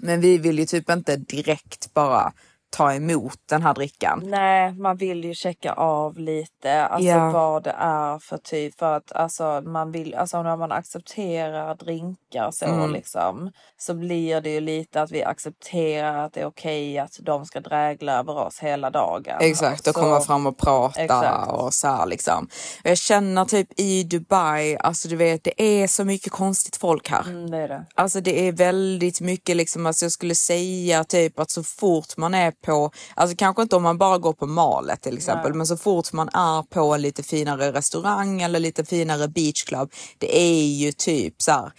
Men 0.00 0.20
vi 0.20 0.38
vill 0.38 0.58
ju 0.58 0.66
typ 0.66 0.90
inte 0.90 1.16
direkt 1.16 1.94
bara 1.94 2.32
ta 2.76 2.94
emot 2.94 3.38
den 3.48 3.62
här 3.62 3.74
drickan. 3.74 4.22
Nej, 4.24 4.72
man 4.72 4.96
vill 4.96 5.24
ju 5.24 5.34
checka 5.34 5.72
av 5.72 6.18
lite, 6.18 6.86
alltså 6.86 7.08
Ja. 7.08 7.30
vad 7.30 7.62
det 7.64 7.74
är 7.78 8.18
för 8.18 8.38
typ. 8.38 8.78
För 8.78 8.96
att 8.96 9.12
alltså 9.12 9.60
man 9.64 9.92
vill, 9.92 10.14
alltså 10.14 10.42
när 10.42 10.56
man 10.56 10.72
accepterar 10.72 11.74
drinkar 11.74 12.50
så 12.50 12.64
Mm. 12.64 12.90
liksom. 12.92 13.52
Så 13.78 13.94
blir 13.94 14.40
det 14.40 14.50
ju 14.50 14.60
lite 14.60 15.02
att 15.02 15.10
vi 15.10 15.24
accepterar 15.24 16.24
att 16.24 16.32
det 16.32 16.40
är 16.40 16.46
okej 16.46 16.98
att 16.98 17.18
de 17.22 17.46
ska 17.46 17.60
drägla 17.60 18.12
över 18.18 18.36
oss 18.38 18.58
hela 18.58 18.90
dagen. 18.90 19.36
Exakt, 19.40 19.86
och 19.88 19.94
Så- 19.94 20.00
komma 20.00 20.20
fram 20.20 20.46
och 20.46 20.58
prata 20.58 21.00
Exakt. 21.00 21.50
och 21.52 21.74
så 21.74 21.88
här 21.88 22.06
liksom. 22.06 22.44
Och 22.84 22.90
jag 22.90 22.98
känner 22.98 23.44
typ 23.44 23.68
i 23.80 24.02
Dubai, 24.04 24.76
alltså 24.76 25.08
du 25.08 25.16
vet 25.16 25.44
det 25.44 25.62
är 25.62 25.86
så 25.86 26.04
mycket 26.04 26.32
konstigt 26.32 26.76
folk 26.76 27.08
här. 27.10 27.22
Mm, 27.22 27.50
det 27.50 27.58
är 27.58 27.68
det. 27.68 27.84
Alltså 27.94 28.20
det 28.20 28.48
är 28.48 28.52
väldigt 28.52 29.20
mycket 29.20 29.56
liksom, 29.56 29.86
alltså 29.86 30.04
jag 30.04 30.12
skulle 30.12 30.34
säga 30.34 31.04
typ 31.04 31.38
att 31.38 31.50
så 31.50 31.62
fort 31.62 32.16
man 32.16 32.34
är 32.34 32.50
på, 32.64 32.90
alltså 33.14 33.36
kanske 33.36 33.62
inte 33.62 33.76
om 33.76 33.82
man 33.82 33.98
bara 33.98 34.18
går 34.18 34.32
på 34.32 34.46
malet 34.46 35.02
till 35.02 35.16
exempel, 35.16 35.50
Nej. 35.50 35.56
men 35.56 35.66
så 35.66 35.76
fort 35.76 36.12
man 36.12 36.28
är 36.28 36.62
på 36.62 36.94
en 36.94 37.02
lite 37.02 37.22
finare 37.22 37.72
restaurang 37.72 38.42
eller 38.42 38.60
lite 38.60 38.84
finare 38.84 39.28
beachclub, 39.28 39.92
det 40.18 40.38
är 40.38 40.64
ju 40.64 40.92
typ 40.92 41.42
så 41.42 41.52
här 41.52 41.72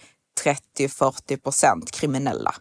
30-40 0.78 1.42
procent 1.42 1.90
kriminella. 1.90 2.54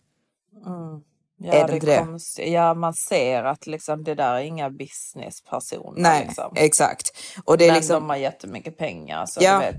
Ja, 1.38 1.54
Är 1.54 1.62
det 1.62 1.68
det 1.68 1.74
inte 1.74 2.16
det? 2.38 2.50
Ja, 2.50 2.74
man 2.74 2.94
ser 2.94 3.44
att 3.44 3.68
liksom 3.68 4.04
det 4.04 4.16
där 4.16 4.34
är 4.36 4.40
inga 4.40 4.70
businesspersoner. 4.70 6.02
Nej, 6.02 6.26
liksom. 6.26 6.54
exakt. 6.56 7.12
Och 7.44 7.58
det 7.58 7.66
är 7.66 7.70
Men 7.70 7.76
liksom... 7.76 7.94
de 7.94 8.10
har 8.10 8.18
jättemycket 8.18 8.78
pengar 8.78 9.26
så 9.26 9.40
Ja. 9.44 9.54
du 9.54 9.60
vet, 9.66 9.76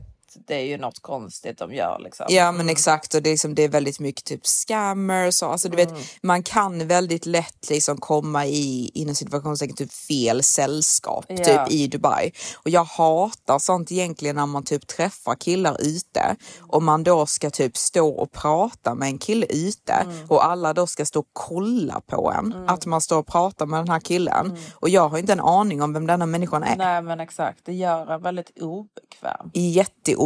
det 0.47 0.55
är 0.55 0.65
ju 0.65 0.79
något 0.79 0.99
konstigt 1.03 1.59
de 1.59 1.75
gör 1.75 1.99
liksom. 2.05 2.27
Ja 2.29 2.53
men 2.53 2.69
exakt 2.69 3.15
och 3.15 3.23
det 3.23 3.29
är, 3.29 3.33
liksom, 3.33 3.55
det 3.55 3.63
är 3.65 3.69
väldigt 3.69 4.01
mycket 4.01 4.25
typ 4.25 4.47
scammers 4.47 5.43
och 5.43 5.53
alltså 5.53 5.69
du 5.69 5.81
Mm. 5.81 5.95
vet 5.95 6.05
man 6.23 6.43
kan 6.43 6.89
väldigt 6.89 7.27
lätt 7.27 7.71
liksom 7.71 7.97
komma 7.97 8.47
i 8.47 8.91
inom 8.95 9.15
situationstecken 9.15 9.77
typ 9.77 9.93
fel 9.93 10.43
sällskap 10.43 11.25
Ja. 11.29 11.37
typ 11.37 11.71
i 11.73 11.87
Dubai. 11.87 12.31
Och 12.57 12.71
jag 12.71 12.85
hatar 12.85 13.59
sånt 13.59 13.93
egentligen 13.93 14.37
när 14.37 14.47
man 14.47 14.63
typ 14.65 14.87
träffar 14.87 15.35
killar 15.35 15.77
ute 15.81 16.37
och 16.61 16.83
man 16.83 17.05
då 17.05 17.27
ska 17.27 17.51
typ 17.51 17.77
stå 17.77 18.09
och 18.09 18.33
prata 18.33 18.95
med 18.95 19.09
en 19.09 19.19
kille 19.19 19.47
ute 19.47 19.93
Mm. 19.93 20.27
och 20.29 20.45
alla 20.47 20.73
då 20.75 20.87
ska 20.87 21.05
stå 21.07 21.21
och 21.21 21.27
kolla 21.33 22.01
på 22.07 22.33
en 22.33 22.65
att 22.69 22.87
man 22.87 23.01
står 23.01 23.19
och 23.19 23.27
pratar 23.27 23.67
med 23.67 23.81
den 23.81 23.89
här 23.89 24.01
killen 24.01 24.47
Mm. 24.47 24.59
och 24.75 24.89
jag 24.89 25.09
har 25.09 25.19
inte 25.19 25.33
en 25.33 25.41
aning 25.41 25.83
om 25.83 25.93
vem 25.93 26.07
denna 26.07 26.27
människan 26.27 26.63
är. 26.63 26.77
Nej 26.77 27.03
men 27.03 27.21
exakt, 27.21 27.61
det 27.65 27.73
gör 27.75 28.07
en 28.13 28.23
väldigt 28.23 28.51
obekväm. 28.63 29.51
jätteobekväm. 29.55 30.26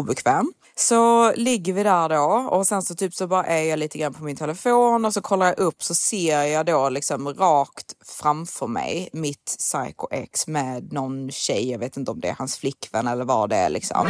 Så 0.77 1.33
ligger 1.33 1.73
vi 1.73 1.83
där 1.83 2.09
då 2.09 2.49
och 2.51 2.67
sen 2.67 2.83
så 2.83 2.95
typ 2.95 3.15
så 3.15 3.27
bara 3.27 3.45
är 3.45 3.63
jag 3.63 3.79
lite 3.79 3.99
grann 3.99 4.15
på 4.15 4.25
min 4.25 4.37
telefon 4.37 5.05
och 5.05 5.15
så 5.15 5.21
kollar 5.21 5.47
jag 5.47 5.59
upp 5.59 5.83
så 5.83 5.95
ser 5.95 6.43
jag 6.43 6.67
då 6.67 6.89
liksom 6.89 7.29
rakt 7.29 7.95
framför 8.05 8.67
mig 8.67 9.09
mitt 9.13 9.57
psycho 9.59 10.09
ex 10.11 10.47
med 10.47 10.93
någon 10.93 11.31
tjej, 11.31 11.71
jag 11.71 11.79
vet 11.79 11.97
inte 11.97 12.11
om 12.11 12.21
det 12.21 12.29
är 12.29 12.35
hans 12.39 12.57
flickvän 12.59 13.07
eller 13.07 13.25
vad 13.25 13.51
det 13.51 13.57
är 13.57 13.71
liksom. 13.71 14.09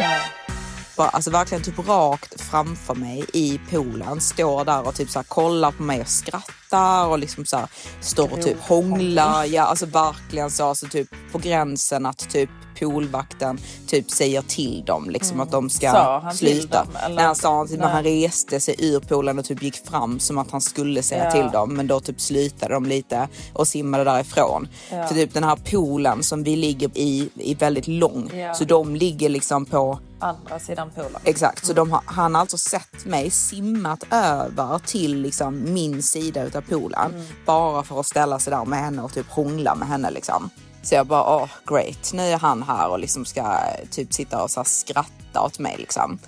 Bara, 0.96 1.08
alltså 1.08 1.30
verkligen 1.30 1.64
typ 1.64 1.88
rakt 1.88 2.40
framför 2.40 2.94
mig 2.94 3.24
i 3.32 3.60
poolen, 3.70 4.20
står 4.20 4.64
där 4.64 4.86
och 4.86 4.94
typ 4.94 5.10
så 5.10 5.18
här 5.18 5.26
kollar 5.26 5.72
på 5.72 5.82
mig 5.82 6.00
och 6.00 6.08
skrattar 6.08 6.59
och 6.78 7.18
liksom 7.18 7.44
så 7.44 7.56
här 7.56 7.68
står 8.00 8.32
och 8.32 8.42
typ 8.42 8.60
hånglar. 8.60 9.44
Ja, 9.44 9.62
alltså 9.62 9.86
verkligen 9.86 10.50
så, 10.50 10.64
alltså 10.64 10.86
typ 10.86 11.08
på 11.32 11.38
gränsen 11.38 12.06
att 12.06 12.30
typ 12.30 12.50
poolvakten 12.78 13.58
typ 13.86 14.10
säger 14.10 14.42
till 14.42 14.84
dem 14.86 15.10
liksom 15.10 15.40
att 15.40 15.50
de 15.50 15.70
ska 15.70 15.86
Mm. 15.90 16.02
Sa 16.02 16.20
han 16.20 16.36
till 16.36 16.60
sluta. 16.60 16.84
dem, 16.84 16.96
eller? 17.04 17.14
Nej, 17.16 17.24
han 17.24 17.34
sa 17.36 17.64
Nej. 17.64 17.78
han 17.80 18.02
reste 18.02 18.60
sig 18.60 18.74
ur 18.78 19.00
poolen 19.00 19.38
och 19.38 19.44
typ 19.44 19.62
gick 19.62 19.86
fram 19.88 20.18
som 20.20 20.38
att 20.38 20.50
han 20.50 20.60
skulle 20.60 21.02
säga 21.02 21.24
Ja. 21.24 21.30
till 21.30 21.50
dem 21.52 21.74
men 21.74 21.86
då 21.86 22.00
typ 22.00 22.20
slutade 22.20 22.74
de 22.74 22.86
lite 22.86 23.28
och 23.52 23.68
simmade 23.68 24.04
därifrån. 24.04 24.68
Ja. 24.90 25.06
För 25.06 25.14
typ 25.14 25.34
den 25.34 25.44
här 25.44 25.56
poolen 25.56 26.22
som 26.22 26.42
vi 26.42 26.56
ligger 26.56 26.90
i 26.94 27.28
är 27.38 27.54
väldigt 27.54 27.86
lång 27.88 28.30
Ja. 28.34 28.54
så 28.54 28.64
de 28.64 28.96
ligger 28.96 29.28
liksom 29.28 29.64
på 29.66 29.98
Andra 30.22 30.58
sidan 30.58 30.90
poolen. 30.94 31.20
Exakt, 31.24 31.66
så 31.66 31.72
de 31.72 31.90
har, 31.90 32.00
han 32.04 32.34
har 32.34 32.40
alltså 32.40 32.58
sett 32.58 33.04
mig 33.04 33.30
simmat 33.30 34.04
över 34.10 34.78
till 34.78 35.20
liksom 35.20 35.72
min 35.72 36.02
sida 36.02 36.42
utav 36.42 36.59
poolen 36.60 37.26
bara 37.46 37.82
för 37.82 38.00
att 38.00 38.06
ställa 38.06 38.38
sig 38.38 38.50
där 38.50 38.64
med 38.64 38.78
henne 38.78 39.02
och 39.02 39.12
typ 39.12 39.30
hångla 39.30 39.74
med 39.74 39.88
henne 39.88 40.10
liksom. 40.10 40.50
Så 40.82 40.94
jag 40.94 41.06
bara, 41.06 41.36
åh 41.36 41.48
great, 41.66 42.12
nu 42.14 42.22
är 42.22 42.38
han 42.38 42.62
här 42.62 42.88
och 42.88 42.98
liksom 42.98 43.24
ska 43.24 43.58
typ 43.90 44.14
sitta 44.14 44.42
och 44.42 44.50
så 44.50 44.64
skratta 44.64 45.42
åt 45.42 45.58
mig 45.58 45.76
liksom. 45.78 46.18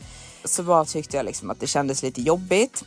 Så 0.45 0.63
bara 0.63 0.85
tyckte 0.85 1.17
jag 1.17 1.27
liksom 1.27 1.51
att 1.51 1.61
det 1.61 1.67
kändes 1.67 2.03
lite 2.03 2.23
jobbigt. 2.23 2.85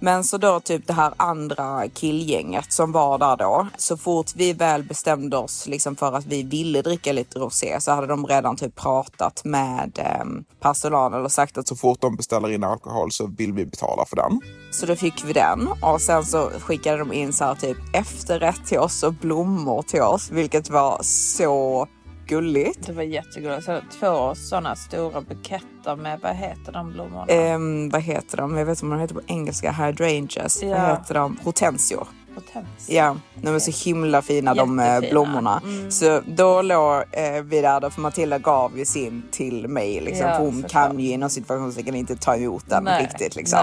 Men 0.00 0.24
så 0.24 0.38
då 0.38 0.60
typ 0.60 0.86
det 0.86 0.92
här 0.92 1.12
andra 1.16 1.88
killgänget 1.88 2.72
som 2.72 2.92
var 2.92 3.18
där 3.18 3.36
då. 3.36 3.66
Så 3.76 3.96
fort 3.96 4.26
vi 4.34 4.52
väl 4.52 4.82
bestämde 4.82 5.36
oss 5.36 5.66
liksom 5.66 5.96
för 5.96 6.12
att 6.12 6.26
vi 6.26 6.42
ville 6.42 6.82
dricka 6.82 7.12
lite 7.12 7.38
rosé 7.38 7.80
så 7.80 7.92
hade 7.92 8.06
de 8.06 8.26
redan 8.26 8.56
typ 8.56 8.76
pratat 8.76 9.44
med 9.44 9.98
eh, 9.98 10.24
personalen 10.60 11.24
och 11.24 11.32
sagt 11.32 11.58
att 11.58 11.68
Så 11.68 11.76
fort 11.76 12.00
de 12.00 12.16
beställer 12.16 12.50
in 12.52 12.64
alkohol 12.64 13.12
så 13.12 13.26
vill 13.26 13.52
vi 13.52 13.66
betala 13.66 14.04
för 14.06 14.16
den. 14.16 14.40
så 14.70 14.86
då 14.86 14.96
fick 14.96 15.24
vi 15.24 15.32
den 15.32 15.68
och 15.82 16.00
sen 16.00 16.24
så 16.24 16.50
skickade 16.60 16.98
de 16.98 17.12
in 17.12 17.32
så 17.32 17.44
här 17.44 17.54
typ 17.54 17.76
efterrätt 17.92 18.66
till 18.66 18.78
oss 18.78 19.02
och 19.02 19.12
blommor 19.12 19.82
till 19.82 20.02
oss, 20.02 20.30
vilket 20.30 20.70
var 20.70 20.98
så 21.02 21.86
gulligt. 22.30 22.86
Det 22.86 22.92
var 22.92 23.02
jättegulligt. 23.02 23.64
Så 23.64 23.80
två 24.00 24.34
sådana 24.34 24.76
stora 24.76 25.20
buketter 25.20 25.96
med, 25.96 26.20
vad 26.22 26.36
heter 26.36 26.72
de 26.72 26.92
blommorna? 26.92 27.26
Ehm, 27.26 27.88
vad 27.90 28.02
heter 28.02 28.36
de? 28.36 28.56
Jag 28.56 28.64
vet 28.66 28.78
inte 28.78 28.86
vad 28.86 28.96
de 28.98 29.00
heter 29.02 29.14
på 29.14 29.20
engelska. 29.26 29.72
Hydrangeas. 29.72 30.62
Ja. 30.62 30.68
Vad 30.68 30.80
heter 30.98 31.14
de? 31.14 31.36
Hortensior. 31.44 32.06
Potens. 32.34 32.88
Ja, 32.88 33.16
de 33.34 33.54
är 33.54 33.58
så 33.58 33.88
himla 33.88 34.22
fina 34.22 34.54
de 34.54 34.78
eh, 34.78 34.86
Jättefina. 34.86 35.10
blommorna. 35.10 35.60
Mm. 35.64 35.90
Så 35.90 36.20
då 36.26 36.62
låg 36.62 37.02
eh, 37.12 37.42
vi 37.44 37.60
där 37.60 37.80
då, 37.80 37.90
för 37.90 38.00
Matilda 38.00 38.38
gav 38.38 38.78
ju 38.78 38.84
sin 38.84 39.22
till 39.30 39.68
mig. 39.68 40.00
Liksom, 40.00 40.26
Ja, 40.26 40.36
för 40.36 40.44
hon 40.44 40.52
såklart. 40.62 40.70
kan 40.70 40.98
ju 41.00 41.10
inom 41.10 41.30
situationstecken 41.30 41.94
inte 41.94 42.16
ta 42.16 42.36
emot 42.36 42.64
den 42.68 42.84
Nej, 42.84 43.02
riktigt. 43.02 43.36
Liksom. 43.36 43.58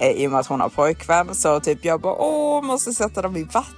Eh, 0.00 0.08
I 0.10 0.26
och 0.26 0.30
med 0.30 0.40
att 0.40 0.46
hon 0.46 0.60
har 0.60 0.68
pojkvän. 0.68 1.34
Så 1.34 1.60
typ 1.60 1.84
jag 1.84 2.00
bara, 2.00 2.14
åh, 2.14 2.62
måste 2.62 2.92
sätta 2.92 3.22
dem 3.22 3.36
i 3.36 3.42
vatten. 3.42 3.74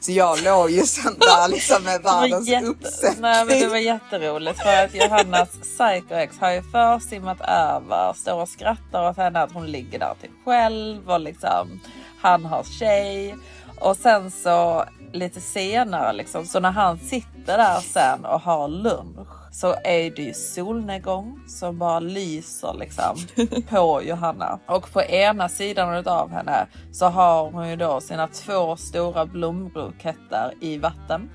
Så 0.00 0.12
jag 0.12 0.42
låg 0.42 0.70
ju 0.70 0.82
sen 0.82 1.14
där 1.18 1.48
liksom 1.48 1.82
med 1.84 2.02
världens 2.04 2.48
jätte- 2.48 2.66
uppsättning. 2.66 3.22
Nej 3.22 3.44
men 3.44 3.60
det 3.60 3.66
var 3.68 3.76
jätteroligt 3.76 4.62
för 4.62 4.84
att 4.84 4.94
Johannas 4.94 5.48
psycho 5.48 6.14
ex 6.14 6.38
har 6.40 6.50
ju 6.50 6.62
försimmat 6.62 7.40
över, 7.40 8.12
står 8.12 8.34
och 8.42 8.48
skrattar 8.48 9.10
åt 9.10 9.16
henne 9.16 9.42
att 9.42 9.52
hon 9.52 9.66
ligger 9.66 9.98
där 9.98 10.14
typ 10.22 10.30
själv 10.44 11.10
och 11.10 11.20
liksom 11.20 11.80
han 12.22 12.44
har 12.44 12.62
tjej. 12.78 13.36
Och 13.80 13.96
sen 13.96 14.30
så 14.30 14.84
lite 15.12 15.40
senare 15.40 16.12
liksom, 16.12 16.46
så 16.46 16.60
när 16.60 16.70
han 16.70 16.98
sitter 16.98 17.58
där 17.58 17.80
sen 17.80 18.24
och 18.24 18.40
har 18.40 18.68
lunch 18.68 19.28
så 19.52 19.74
är 19.84 20.10
det 20.10 20.22
ju 20.22 20.34
solnedgång 20.34 21.40
som 21.46 21.78
bara 21.78 22.00
lyser 22.00 22.76
liksom 22.78 23.16
på 23.68 24.02
Johanna. 24.02 24.58
Och 24.66 24.92
på 24.92 25.02
ena 25.02 25.48
sidan 25.48 26.06
av 26.06 26.30
henne 26.30 26.66
så 26.92 27.06
har 27.06 27.50
hon 27.50 27.68
ju 27.68 27.76
då 27.76 28.00
sina 28.00 28.26
två 28.26 28.76
stora 28.76 29.26
blombuketter 29.26 30.54
i 30.60 30.78
vatten. 30.78 31.30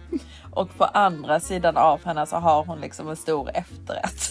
Och 0.51 0.77
på 0.77 0.84
andra 0.84 1.39
sidan 1.39 1.77
av 1.77 2.05
henne 2.05 2.25
så 2.25 2.36
har 2.36 2.65
hon 2.65 2.81
liksom 2.81 3.10
en 3.10 3.15
stor 3.15 3.50
efterrätt. 3.53 4.29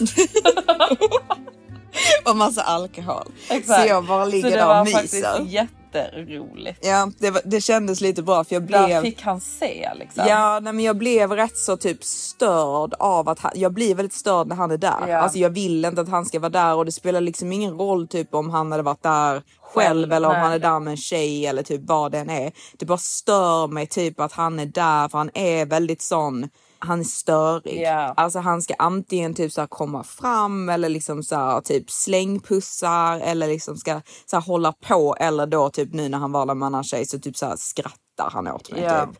och 2.25 2.37
massa 2.37 2.61
alkohol. 2.61 3.31
Exakt. 3.49 3.81
Så 3.81 3.87
jag 3.87 4.05
bara 4.05 4.25
ligger 4.25 4.51
där 4.51 4.79
och 4.79 4.85
myser. 4.85 5.67
Jätteroligt. 5.99 6.85
Ja, 6.85 7.11
det, 7.19 7.31
var, 7.31 7.41
det 7.45 7.61
kändes 7.61 8.01
lite 8.01 8.23
bra 8.23 8.43
för 8.43 8.55
jag 8.55 8.63
Där 8.63 8.87
blev... 8.87 9.01
fick 9.01 9.21
han 9.21 9.41
se 9.41 9.91
liksom. 9.95 10.23
Ja, 10.27 10.59
nej, 10.59 10.73
men 10.73 10.85
jag 10.85 10.97
blev 10.97 11.31
rätt 11.31 11.57
så 11.57 11.77
typ 11.77 12.03
störd 12.03 12.93
av 12.99 13.29
att 13.29 13.39
han, 13.39 13.51
jag 13.55 13.73
blir 13.73 13.95
väldigt 13.95 14.13
störd 14.13 14.47
när 14.47 14.55
han 14.55 14.71
är 14.71 14.77
där. 14.77 15.07
Ja. 15.07 15.17
Alltså 15.17 15.39
jag 15.39 15.49
vill 15.49 15.85
inte 15.85 16.01
att 16.01 16.09
han 16.09 16.25
ska 16.25 16.39
vara 16.39 16.49
där 16.49 16.75
och 16.75 16.85
det 16.85 16.91
spelar 16.91 17.21
liksom 17.21 17.51
ingen 17.51 17.77
roll 17.77 18.07
typ 18.07 18.33
om 18.33 18.49
han 18.49 18.71
hade 18.71 18.83
varit 18.83 19.03
där 19.03 19.41
själv 19.61 20.13
eller 20.13 20.27
om 20.29 20.35
han 20.35 20.51
är 20.51 20.59
där 20.59 20.79
med 20.79 20.91
en 20.91 20.97
tjej 20.97 21.45
eller 21.45 21.63
typ 21.63 21.81
vad 21.83 22.11
den 22.11 22.29
är. 22.29 22.51
Det 22.77 22.85
bara 22.85 22.97
stör 22.97 23.67
mig 23.67 23.87
typ 23.87 24.19
att 24.19 24.31
han 24.31 24.59
är 24.59 24.65
där 24.65 25.09
för 25.09 25.17
han 25.17 25.31
är 25.33 25.65
väldigt 25.65 26.01
sån 26.01 26.49
han 26.85 26.99
är 26.99 27.03
störig. 27.03 27.81
Ja. 27.81 28.13
Alltså 28.17 28.39
han 28.39 28.61
ska 28.61 28.73
antingen 28.79 29.33
typ 29.33 29.51
så 29.51 29.67
komma 29.67 30.03
fram 30.03 30.69
eller 30.69 30.89
liksom 30.89 31.23
så 31.23 31.35
här, 31.35 31.61
typ 31.61 31.91
slängpussar 31.91 33.19
eller 33.19 33.47
liksom 33.47 33.77
ska 33.77 34.01
så 34.25 34.35
här, 34.35 34.43
hålla 34.43 34.71
på 34.71 35.15
eller 35.19 35.47
då 35.47 35.69
typ 35.69 35.93
nu 35.93 36.09
när 36.09 36.17
han 36.17 36.31
var 36.31 36.45
där 36.45 36.53
med 36.55 36.65
annan 36.65 36.83
tjej 36.83 37.05
så 37.05 37.19
typ 37.19 37.37
så 37.37 37.45
här, 37.45 37.55
skrattar 37.57 38.29
han 38.31 38.47
åt 38.47 38.71
mig. 38.71 38.81
Ja. 38.81 39.05
Typ. 39.05 39.15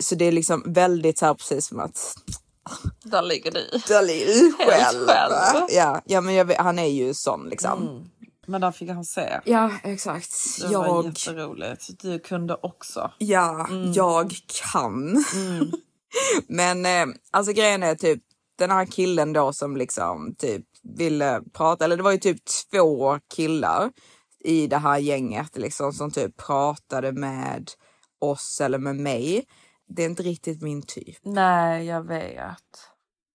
Så 0.00 0.14
det 0.14 0.24
är 0.24 0.32
liksom 0.32 0.62
väldigt 0.66 1.18
så 1.18 1.26
här 1.26 1.34
precis 1.34 1.66
som 1.68 1.80
att 1.80 2.14
Där 3.04 3.22
ligger 3.22 3.50
du. 3.50 3.68
där 3.88 4.02
ligger 4.06 4.26
du 4.26 4.52
själv. 4.52 5.06
själv. 5.06 5.64
Ja, 5.70 6.00
ja 6.04 6.20
men 6.20 6.46
vet- 6.46 6.58
han 6.58 6.78
är 6.78 6.86
ju 6.88 7.14
sån 7.14 7.48
liksom. 7.48 8.04
Men 8.46 8.60
där 8.60 8.72
fick 8.72 8.90
han 8.90 9.04
se. 9.04 9.40
Ja 9.44 9.70
exakt. 9.82 10.30
Det 10.60 10.76
var 10.76 10.86
Jag, 10.86 11.04
jätteroligt. 11.06 12.02
Du 12.02 12.18
kunde 12.18 12.54
också. 12.62 13.10
ja, 13.18 13.68
jag 13.94 14.34
kan 14.72 15.24
men 16.48 16.86
eh, 16.86 17.14
alltså 17.30 17.52
grejen 17.52 17.82
är 17.82 17.94
typ 17.94 18.22
den 18.58 18.70
här 18.70 18.84
killen 18.86 19.32
då 19.32 19.52
som 19.52 19.76
liksom 19.76 20.34
typ 20.38 20.64
ville 20.82 21.42
prata, 21.52 21.84
eller 21.84 21.96
det 21.96 22.02
var 22.02 22.12
ju 22.12 22.18
typ 22.18 22.38
två 22.70 23.18
killar 23.34 23.90
i 24.44 24.66
det 24.66 24.78
här 24.78 24.98
gänget 24.98 25.56
liksom 25.56 25.92
som 25.92 26.10
typ 26.10 26.36
pratade 26.36 27.12
med 27.12 27.70
oss 28.18 28.60
eller 28.60 28.78
med 28.78 28.96
mig. 28.96 29.44
Det 29.88 30.02
är 30.02 30.06
inte 30.06 30.22
riktigt 30.22 30.62
min 30.62 30.82
typ. 30.82 31.18
Nej, 31.22 31.86
jag 31.86 32.06
vet. 32.06 32.90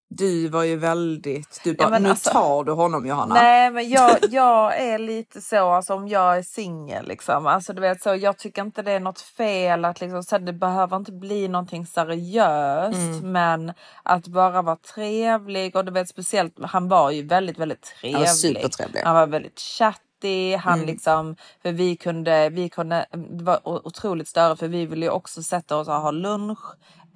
Du 0.10 0.48
var 0.48 0.64
ju 0.64 0.76
väldigt, 0.76 1.62
du 1.64 1.74
bara, 1.74 1.90
men 1.90 2.04
nu 2.04 2.10
alltså- 2.10 2.30
tar 2.30 2.64
du 2.64 2.72
honom 2.72 3.06
Johanna. 3.08 3.36
Nej, 3.36 3.72
men 3.72 3.90
jag, 3.90 4.18
jag 4.30 4.82
är 4.82 4.98
lite 5.00 5.42
så, 5.42 5.70
alltså 5.72 5.94
om 5.94 6.08
jag 6.08 6.38
är 6.38 6.44
singel 6.44 7.08
liksom. 7.08 7.48
Alltså 7.48 7.74
du 7.74 7.82
vet 7.82 8.02
så, 8.02 8.16
jag 8.16 8.38
tycker 8.38 8.62
inte 8.62 8.82
det 8.82 8.92
är 8.92 9.00
något 9.00 9.22
fel 9.22 9.86
att 9.86 10.02
liksom, 10.02 10.24
så 10.24 10.38
det 10.38 10.54
behöver 10.54 10.98
inte 10.98 11.12
bli 11.12 11.48
någonting 11.48 11.86
seriöst. 11.86 12.96
Mm. 12.98 13.32
Men 13.32 13.74
att 14.04 14.28
bara 14.28 14.62
vara 14.62 14.76
trevlig 14.76 15.76
och 15.76 15.86
du 15.86 15.92
vet 15.92 16.10
speciellt, 16.10 16.54
han 16.62 16.88
var 16.88 17.12
ju 17.12 17.28
väldigt, 17.28 17.60
väldigt 17.60 17.82
trevlig. 18.02 18.20
var 18.20 18.26
supertrevlig. 18.28 19.02
Han 19.04 19.16
var 19.16 19.28
väldigt 19.28 19.60
chatty, 19.60 20.56
han 20.56 20.74
Mm. 20.74 20.86
liksom, 20.86 21.36
för 21.62 21.72
vi 21.72 21.96
kunde, 21.96 22.50
vi 22.50 22.70
kunde, 22.70 23.06
det 23.12 23.44
var 23.44 23.60
otroligt 23.88 24.28
större 24.28 24.56
för 24.56 24.68
vi 24.68 24.86
ville 24.86 25.06
ju 25.06 25.12
också 25.12 25.44
sätta 25.44 25.78
oss 25.78 25.88
och 25.88 25.94
ha 25.94 26.12
lunch. 26.12 26.60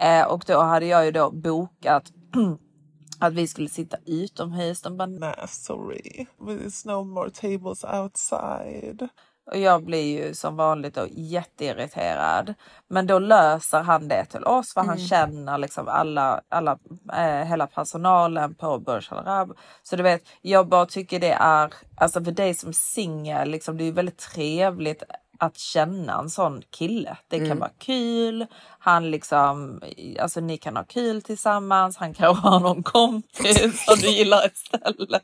Eh, 0.02 0.24
och 0.28 0.44
då 0.48 0.62
hade 0.62 0.86
jag 0.86 1.06
ju 1.06 1.12
då 1.12 1.32
bokat 1.32 2.04
att 3.20 3.34
vi 3.34 3.48
skulle 3.48 3.70
sitta 3.70 3.98
utomhus. 4.06 4.82
De 4.82 4.98
bara, 4.98 5.06
Nah, 5.06 5.46
sorry. 5.48 6.28
It's 6.40 6.88
no 6.88 7.04
more 7.04 7.30
tables 7.30 7.84
outside. 7.84 9.10
Och 9.52 9.58
jag 9.58 9.84
blir 9.84 10.26
ju 10.26 10.34
som 10.34 10.56
vanligt 10.56 10.96
då 10.96 11.08
jätteirriterad. 11.12 12.54
Men 12.88 13.08
då 13.08 13.20
löser 13.20 13.80
han 13.80 14.08
det 14.08 14.26
till 14.26 14.44
oss 14.44 14.74
för 14.74 14.82
han 14.82 14.98
känner 14.98 15.58
liksom 15.58 15.88
alla, 15.88 16.42
alla 16.50 16.80
eh, 17.14 17.48
hela 17.48 17.68
personalen 17.68 18.56
på 18.56 18.80
Burj 18.80 19.08
Al 19.10 19.18
Arab. 19.18 19.58
Så 19.84 19.96
du 19.96 20.04
vet, 20.04 20.24
jag 20.42 20.68
bara 20.68 20.86
tycker 20.86 21.20
det 21.20 21.32
är, 21.32 21.74
alltså 21.96 22.24
för 22.24 22.32
dig 22.32 22.54
som 22.54 22.74
singel, 22.74 23.50
liksom, 23.50 23.78
det 23.78 23.84
är 23.84 23.86
ju 23.86 23.92
väldigt 23.92 24.18
trevligt 24.18 25.04
att 25.40 25.58
känna 25.58 26.20
en 26.20 26.30
sån 26.30 26.62
kille. 26.78 27.18
Det 27.28 27.48
kan 27.48 27.60
vara 27.60 27.72
kul. 27.78 28.46
Han 28.80 29.12
liksom, 29.12 29.82
alltså 30.20 30.40
ni 30.40 30.58
kan 30.58 30.78
ha 30.78 30.84
kul 30.84 31.22
tillsammans. 31.22 31.98
Han 31.98 32.14
kan 32.14 32.36
ha 32.36 32.60
någon 32.60 32.84
kompis 32.84 33.86
som 33.86 33.96
du 34.00 34.08
gillar 34.10 34.48
istället. 34.48 35.24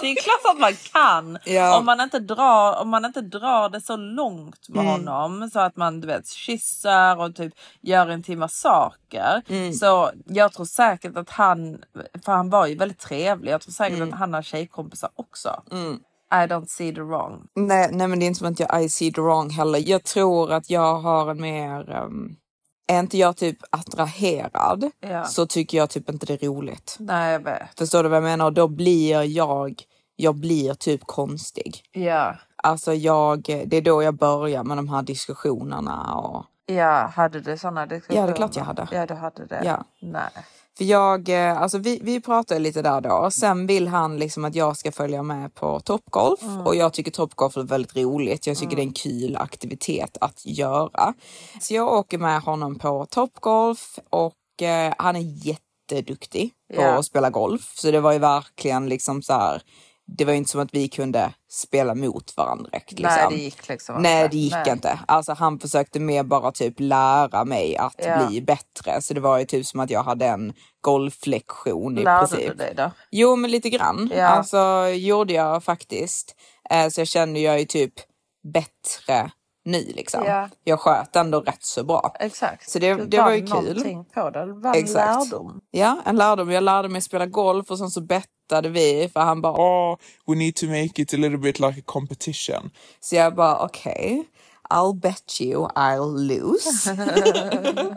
Det 0.00 0.06
är 0.10 0.22
klart 0.22 0.54
att 0.54 0.60
man 0.60 0.72
kan. 0.92 1.38
Ja. 1.44 1.78
Om, 1.78 1.84
man 1.86 2.00
inte 2.00 2.18
drar, 2.18 2.80
om 2.80 2.88
man 2.88 3.04
inte 3.04 3.20
drar 3.20 3.68
det 3.68 3.80
så 3.80 3.96
långt 3.96 4.68
med 4.68 4.80
Mm. 4.86 4.92
honom 4.92 5.50
så 5.50 5.60
att 5.60 5.76
man 5.76 6.00
du 6.00 6.06
vet, 6.06 6.28
kysser 6.28 7.20
och 7.20 7.34
typ 7.36 7.52
gör 7.82 8.10
intima 8.12 8.48
saker. 8.48 9.42
Mm. 9.48 9.72
Så 9.72 10.10
jag 10.26 10.52
tror 10.52 10.66
säkert 10.66 11.16
att 11.16 11.30
han, 11.30 11.78
för 12.24 12.32
han 12.32 12.50
var 12.50 12.66
ju 12.66 12.76
väldigt 12.76 12.98
trevlig, 13.00 13.52
jag 13.52 13.60
tror 13.60 13.72
säkert 13.72 13.96
Mm. 13.96 14.12
att 14.12 14.18
han 14.18 14.34
har 14.34 14.42
tjejkompisar 14.42 15.10
också. 15.14 15.62
I 16.32 16.46
don't 16.46 16.66
see 16.66 16.94
the 16.94 17.00
wrong. 17.00 17.48
Nej, 17.54 17.88
nej, 17.92 18.08
men 18.08 18.18
det 18.18 18.24
är 18.24 18.26
inte 18.26 18.38
som 18.38 18.52
att 18.52 18.60
jag 18.60 18.82
I 18.84 18.88
see 18.88 19.12
the 19.12 19.20
wrong 19.20 19.50
heller. 19.50 19.82
Jag 19.88 20.04
tror 20.04 20.52
att 20.52 20.70
jag 20.70 20.94
har 20.94 21.30
en 21.30 21.40
mer... 21.40 22.02
Um, 22.02 22.36
är 22.88 22.98
inte 23.00 23.18
jag 23.18 23.36
typ 23.36 23.56
attraherad 23.70 24.90
Ja. 25.00 25.24
så 25.24 25.46
tycker 25.46 25.78
jag 25.78 25.90
typ 25.90 26.08
inte 26.10 26.26
det 26.26 26.42
är 26.42 26.46
roligt. 26.48 26.96
Nej 27.00 27.32
jag 27.32 27.40
vet. 27.40 27.78
Förstår 27.78 28.02
du 28.02 28.08
vad 28.08 28.16
jag 28.16 28.22
menar? 28.24 28.50
Då 28.50 28.68
blir 28.68 29.22
jag, 29.24 29.74
jag 30.16 30.34
blir 30.34 30.74
typ 30.74 31.06
konstig. 31.06 31.82
Ja. 31.92 32.36
Alltså 32.56 32.94
jag, 32.94 33.42
det 33.66 33.76
är 33.76 33.82
då 33.82 34.02
jag 34.02 34.14
börjar 34.14 34.64
med 34.64 34.76
de 34.78 34.88
här 34.88 35.02
diskussionerna 35.02 36.14
och 36.14 36.44
Ja, 36.66 37.12
hade 37.14 37.40
du 37.40 37.58
sådana 37.58 37.86
diskussioner? 37.86 38.20
Ja, 38.20 38.26
det 38.26 38.32
är 38.32 38.36
klart 38.36 38.56
jag 38.56 38.64
hade. 38.64 38.88
Ja, 38.92 39.06
du 39.06 39.14
hade 39.14 39.46
det. 39.46 39.62
Ja. 39.64 39.84
Nej. 40.00 40.30
För 40.78 40.84
jag, 40.84 41.28
eh, 41.28 41.62
alltså 41.62 41.78
vi, 41.78 42.00
vi 42.02 42.20
pratade 42.20 42.60
lite 42.60 42.82
där 42.82 43.00
då. 43.00 43.30
Sen 43.30 43.66
vill 43.66 43.88
han 43.88 44.18
liksom 44.18 44.44
att 44.44 44.54
jag 44.54 44.76
ska 44.76 44.92
följa 44.92 45.22
med 45.22 45.54
på 45.54 45.80
Topgolf 45.80 46.40
och 46.64 46.76
jag 46.76 46.92
tycker 46.92 47.10
Topgolf 47.10 47.56
är 47.56 47.62
väldigt 47.62 47.96
roligt. 47.96 48.46
Jag 48.46 48.56
tycker 48.56 48.76
det 48.76 48.82
är 48.82 48.86
en 48.86 48.92
kul 48.92 49.36
aktivitet 49.36 50.16
att 50.20 50.46
göra. 50.46 51.14
Så 51.60 51.74
jag 51.74 51.92
åker 51.92 52.18
med 52.18 52.40
honom 52.40 52.78
på 52.78 53.06
Topgolf 53.10 53.98
och 54.10 54.62
eh, 54.62 54.94
han 54.98 55.16
är 55.16 55.46
jätteduktig 55.46 56.50
på 56.74 56.82
Ja. 56.82 56.98
att 56.98 57.04
spela 57.04 57.30
golf. 57.30 57.72
Så 57.76 57.90
det 57.90 58.00
var 58.00 58.12
ju 58.12 58.18
verkligen 58.18 58.88
liksom 58.88 59.22
så 59.22 59.32
här 59.32 59.62
det 60.06 60.24
var 60.24 60.32
ju 60.32 60.38
inte 60.38 60.50
som 60.50 60.60
att 60.60 60.74
vi 60.74 60.88
kunde 60.88 61.32
spela 61.50 61.94
mot 61.94 62.36
varandra 62.36 62.70
direkt. 62.70 62.92
Liksom. 62.92 63.08
Nej, 63.16 63.26
det 63.30 63.36
gick 63.36 63.68
liksom 63.68 64.02
Nej, 64.02 64.24
inte. 64.24 64.36
det 64.36 64.40
gick 64.40 64.52
Nej. 64.52 64.70
inte. 64.72 64.98
Alltså 65.08 65.32
han 65.32 65.58
försökte 65.58 66.00
mer 66.00 66.22
bara 66.22 66.52
typ 66.52 66.74
lära 66.80 67.44
mig 67.44 67.76
att 67.76 67.94
Ja. 67.98 68.26
bli 68.26 68.42
bättre. 68.42 69.02
Så 69.02 69.14
det 69.14 69.20
var 69.20 69.38
ju 69.38 69.44
typ 69.44 69.66
som 69.66 69.80
att 69.80 69.90
jag 69.90 70.02
hade 70.02 70.26
en 70.26 70.52
golflektion 70.80 71.98
i 71.98 72.02
Lärde 72.02 72.26
princip. 72.28 72.48
du 72.48 72.54
dig 72.54 72.74
då? 72.76 72.90
Jo, 73.10 73.36
men 73.36 73.50
lite 73.50 73.70
grann. 73.70 74.10
Ja. 74.14 74.26
Alltså 74.26 74.88
gjorde 74.88 75.32
jag 75.32 75.64
faktiskt. 75.64 76.34
Eh, 76.70 76.88
så 76.88 77.00
jag 77.00 77.08
kände 77.08 77.40
jag 77.40 77.60
är 77.60 77.64
typ 77.64 77.92
bättre 78.52 79.30
nu 79.66 79.92
liksom. 79.96 80.24
Ja. 80.24 80.48
Jag 80.64 80.80
sköt 80.80 81.16
ändå 81.16 81.40
rätt 81.40 81.64
så 81.64 81.84
bra. 81.84 82.14
Exakt. 82.20 82.70
Så 82.70 82.78
det, 82.78 82.94
Du 82.94 83.06
det 83.06 83.18
var 83.22 83.32
ju 83.32 83.46
kul. 83.46 84.04
på 84.14 84.30
det. 84.30 84.46
Du 84.46 84.60
vann 84.60 84.74
Exakt. 84.76 85.30
lärdom. 85.30 85.60
Ja, 85.70 85.98
en 86.04 86.16
lärdom. 86.16 86.50
Jag 86.50 86.62
lärde 86.64 86.88
mig 86.88 87.00
spela 87.00 87.26
golf 87.26 87.70
och 87.70 87.78
sen 87.78 87.90
så 87.90 88.00
bettade 88.00 88.68
vi 88.68 89.10
för 89.12 89.20
han 89.20 89.40
bara 89.42 89.52
Oh, 89.52 89.96
we 90.26 90.34
need 90.34 90.54
to 90.56 90.66
make 90.66 91.02
it 91.02 91.14
a 91.14 91.16
little 91.16 91.38
bit 91.38 91.58
like 91.60 91.80
a 91.80 91.82
competition. 91.86 92.70
Så 93.00 93.16
jag 93.16 93.34
bara 93.34 93.58
okej, 93.64 94.24
I'll 94.70 95.00
bet 95.00 95.40
you 95.40 95.68
I'll 95.68 96.18
lose. 96.18 96.96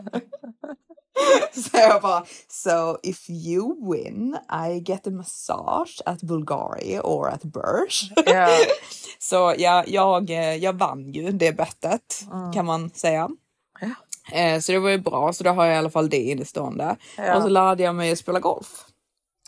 så 1.62 1.70
jag 1.78 2.02
bara, 2.02 2.24
so 2.48 2.98
if 3.02 3.30
you 3.30 3.92
win 3.92 4.36
I 4.68 4.78
get 4.80 5.06
a 5.06 5.10
massage 5.10 6.00
at 6.06 6.20
Bulgaria 6.22 7.00
or 7.02 7.28
at 7.28 7.42
Burj. 7.42 8.12
Ja. 8.26 8.48
så 9.18 9.54
ja, 9.58 9.84
jag, 9.86 10.30
eh, 10.30 10.54
jag 10.56 10.72
vann 10.72 11.12
ju 11.12 11.30
det 11.32 11.52
bettet 11.52 12.24
kan 12.54 12.66
man 12.66 12.90
säga. 12.90 13.28
Eh, 14.32 14.60
Så 14.60 14.72
det 14.72 14.78
var 14.78 14.90
ju 14.90 14.98
bra, 14.98 15.32
så 15.32 15.44
då 15.44 15.50
har 15.50 15.64
jag 15.64 15.74
i 15.74 15.78
alla 15.78 15.90
fall 15.90 16.08
det 16.08 16.16
innestående. 16.22 16.96
Ja. 17.16 17.36
Och 17.36 17.42
så 17.42 17.48
lärde 17.48 17.82
jag 17.82 17.94
mig 17.94 18.12
att 18.12 18.18
spela 18.18 18.40
golf. 18.40 18.84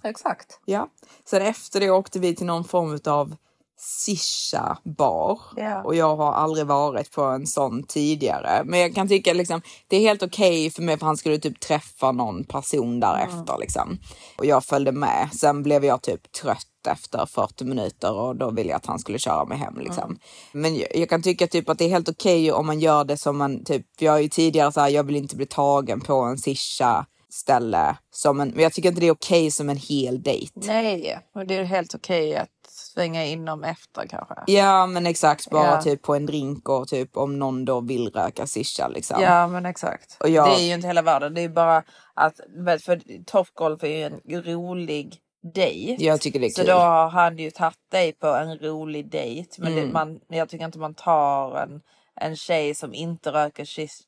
Exakt. 0.05 0.61
Ja. 0.65 0.89
Sen 1.25 1.43
efter 1.43 1.81
det 1.81 1.91
åkte 1.91 2.19
vi 2.19 2.37
till 2.37 2.47
någon 2.47 2.65
form 2.65 2.99
av 3.07 3.37
Sisha 3.85 4.79
bar 4.85 5.41
Ja. 5.57 5.83
och 5.83 5.95
jag 5.95 6.17
har 6.17 6.33
aldrig 6.33 6.67
varit 6.67 7.11
på 7.13 7.23
en 7.23 7.47
sån 7.47 7.83
tidigare. 7.83 8.63
Men 8.65 8.81
jag 8.81 8.95
kan 8.95 9.09
tycka 9.09 9.33
liksom 9.33 9.63
det 9.89 9.97
är 9.97 10.01
helt 10.01 10.23
okej 10.23 10.71
för 10.71 10.83
mig 10.83 10.99
för 10.99 11.07
han 11.07 11.17
skulle 11.17 11.39
typ 11.39 11.61
träffa 11.61 12.13
någon 12.13 12.45
person 12.45 13.01
därefter 13.01 13.59
liksom. 13.61 13.99
Och 14.39 14.47
jag 14.47 14.65
följde 14.65 14.93
med. 14.93 15.29
Sen 15.33 15.63
blev 15.63 15.85
jag 15.85 16.03
typ 16.03 16.33
trött 16.33 16.67
efter 16.89 17.27
40 17.27 17.65
minuter 17.65 18.13
och 18.13 18.37
då 18.37 18.51
ville 18.51 18.71
jag 18.71 18.77
att 18.77 18.87
han 18.87 18.99
skulle 18.99 19.19
köra 19.19 19.45
mig 19.45 19.59
hem 19.59 19.79
liksom. 19.79 20.19
Men 20.53 20.77
jag, 20.77 20.97
jag 20.97 21.09
kan 21.09 21.23
tycka 21.23 21.47
typ 21.47 21.69
att 21.69 21.79
det 21.79 21.85
är 21.85 21.89
helt 21.89 22.09
okej 22.09 22.53
om 22.53 22.67
man 22.67 22.81
gör 22.81 23.05
det 23.05 23.17
som 23.17 23.39
man 23.39 23.65
typ, 23.65 23.87
jag 23.99 24.13
har 24.13 24.19
ju 24.19 24.29
tidigare 24.29 24.73
så 24.73 24.81
här, 24.81 24.89
jag 24.89 25.05
vill 25.05 25.17
inte 25.17 25.37
bli 25.37 25.47
tagen 25.47 26.01
på 26.01 26.15
en 26.15 26.39
Sisha 26.39 27.07
ställe 27.31 27.97
som 28.11 28.41
en, 28.41 28.49
men 28.49 28.63
jag 28.63 28.73
tycker 28.73 28.89
inte 28.89 29.01
det 29.01 29.07
är 29.07 29.13
okej 29.13 29.51
som 29.51 29.69
en 29.71 29.77
hel 29.77 30.23
dejt. 30.23 30.53
Nej, 30.55 31.19
men 31.35 31.47
det 31.47 31.55
är 31.55 31.65
helt 31.65 31.95
okej 31.95 32.37
att 32.37 32.49
svänga 32.95 33.25
inom 33.25 33.65
efter 33.65 34.07
kanske. 34.07 34.35
Ja 34.47 34.87
men 34.87 35.07
exakt, 35.07 35.51
bara 35.51 35.67
Ja. 35.67 35.83
typ 35.83 36.03
på 36.03 36.15
en 36.15 36.27
drink 36.27 36.69
och 36.69 36.89
typ 36.89 37.17
om 37.17 37.39
någon 37.39 37.65
då 37.65 37.81
vill 37.81 38.09
röka 38.11 38.47
sisha 38.47 38.89
liksom. 38.89 39.23
Ja 39.23 39.47
men 39.47 39.67
exakt. 39.67 40.17
Och 40.21 40.29
jag- 40.29 40.49
Det 40.49 40.63
är 40.63 40.67
ju 40.67 40.75
inte 40.75 40.87
hela 40.87 41.03
världen. 41.03 41.35
Det 41.35 41.41
är 41.41 41.49
bara 41.49 41.83
att, 42.15 42.37
för 42.85 43.25
topgolf 43.25 43.85
är 43.85 43.89
ju 43.89 44.03
en 44.05 44.43
rolig 44.43 45.17
dejt. 45.55 46.05
Jag 46.05 46.21
tycker 46.21 46.41
det 46.41 46.47
är 46.47 46.51
Så 46.51 46.61
kul. 46.61 46.67
då 46.71 46.73
har 46.77 47.09
han 47.09 47.39
ju 47.39 47.51
tagit 47.51 47.79
dig 47.91 48.13
på 48.13 48.27
en 48.27 48.59
rolig 48.59 49.11
dejt. 49.11 49.49
Men 49.63 49.73
Mm. 49.73 49.87
det, 49.87 49.93
man, 49.93 50.21
jag 50.29 50.49
tycker 50.49 50.65
inte 50.65 50.79
man 50.79 50.95
tar 50.95 51.57
en, 51.57 51.81
en 52.21 52.37
tjej 52.37 52.75
som 52.75 52.95
inte 52.95 53.33
röker 53.33 53.65
shis- 53.65 54.03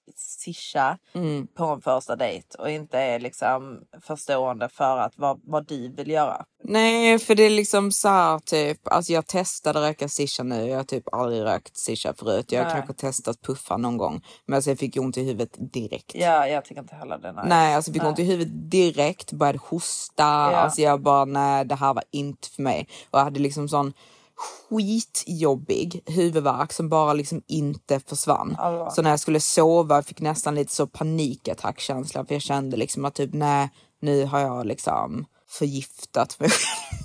shisha 0.45 0.99
Mm. 1.14 1.47
på 1.47 1.64
en 1.64 1.81
första 1.81 2.17
dejt 2.17 2.59
och 2.59 2.71
inte 2.71 2.99
är 2.99 3.21
liksom 3.21 3.81
förstående 4.07 4.69
för 4.69 4.99
att 4.99 5.12
vad, 5.17 5.40
vad 5.45 5.67
du 5.67 5.88
vill 5.88 6.11
göra. 6.11 6.45
Nej 6.64 7.19
för 7.19 7.35
det 7.35 7.43
är 7.43 7.51
liksom 7.51 7.93
så 7.93 8.09
här 8.09 8.38
typ, 8.38 8.88
alltså 8.88 9.12
jag 9.12 9.27
testade 9.27 9.81
röka 9.81 10.09
sisha 10.09 10.43
nu, 10.43 10.67
jag 10.69 10.77
har 10.77 10.85
typ 10.85 11.14
aldrig 11.14 11.43
rökt 11.43 11.77
sisha 11.77 12.14
förut. 12.14 12.53
Jag 12.53 12.61
har 12.61 12.64
Nej. 12.67 12.75
kanske 12.75 12.95
testat 13.07 13.43
puffa 13.43 13.77
någon 13.77 13.97
gång. 13.97 14.25
Men 14.47 14.57
alltså 14.57 14.71
jag 14.71 14.79
fick 14.79 14.97
ont 14.97 15.17
i 15.17 15.23
huvudet 15.25 15.73
direkt. 15.73 16.14
Ja, 16.14 16.49
jag 16.49 16.64
tycker 16.64 16.81
inte 16.81 16.95
heller 16.95 17.19
det. 17.19 17.33
Nej, 17.33 17.45
Nej, 17.49 17.75
alltså 17.75 17.90
jag 17.90 17.95
fick 17.95 18.05
ont 18.09 18.19
i 18.19 18.25
huvudet 18.25 18.71
direkt, 18.71 19.33
började 19.33 19.59
hosta. 19.62 20.25
Alltså 20.25 20.83
jag 20.83 21.01
bara, 21.03 21.25
nej 21.25 21.64
det 21.64 21.75
här 21.75 21.95
var 21.95 22.05
inte 22.11 22.49
för 22.49 22.62
mig. 22.62 22.88
Och 23.11 23.19
jag 23.19 23.25
hade 23.25 23.40
liksom 23.40 23.69
sån 23.69 23.93
skitjobbig 24.37 26.03
huvudvärk 26.07 26.73
som 26.73 26.88
bara 26.88 27.12
liksom 27.12 27.42
inte 27.47 28.01
försvann. 28.01 28.57
Allvar. 28.59 28.90
Så 28.90 29.03
när 29.03 29.11
jag 29.11 29.20
skulle 29.20 29.40
sova 29.40 30.03
fick 30.03 30.20
nästan 30.20 30.55
lite 30.55 30.75
så 30.75 30.87
panikattackkänsla 30.87 32.25
för 32.25 32.35
jag 32.35 32.42
kände 32.42 32.77
liksom 32.77 33.05
att 33.05 33.14
typ 33.14 33.31
nej, 33.33 33.70
nu 34.01 34.25
har 34.25 34.40
jag 34.40 34.66
liksom 34.66 35.27
förgiftat 35.49 36.40
mig 36.40 36.51
själv. 36.51 37.05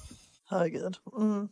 Herregud. 0.50 0.98
Mm. 1.18 1.48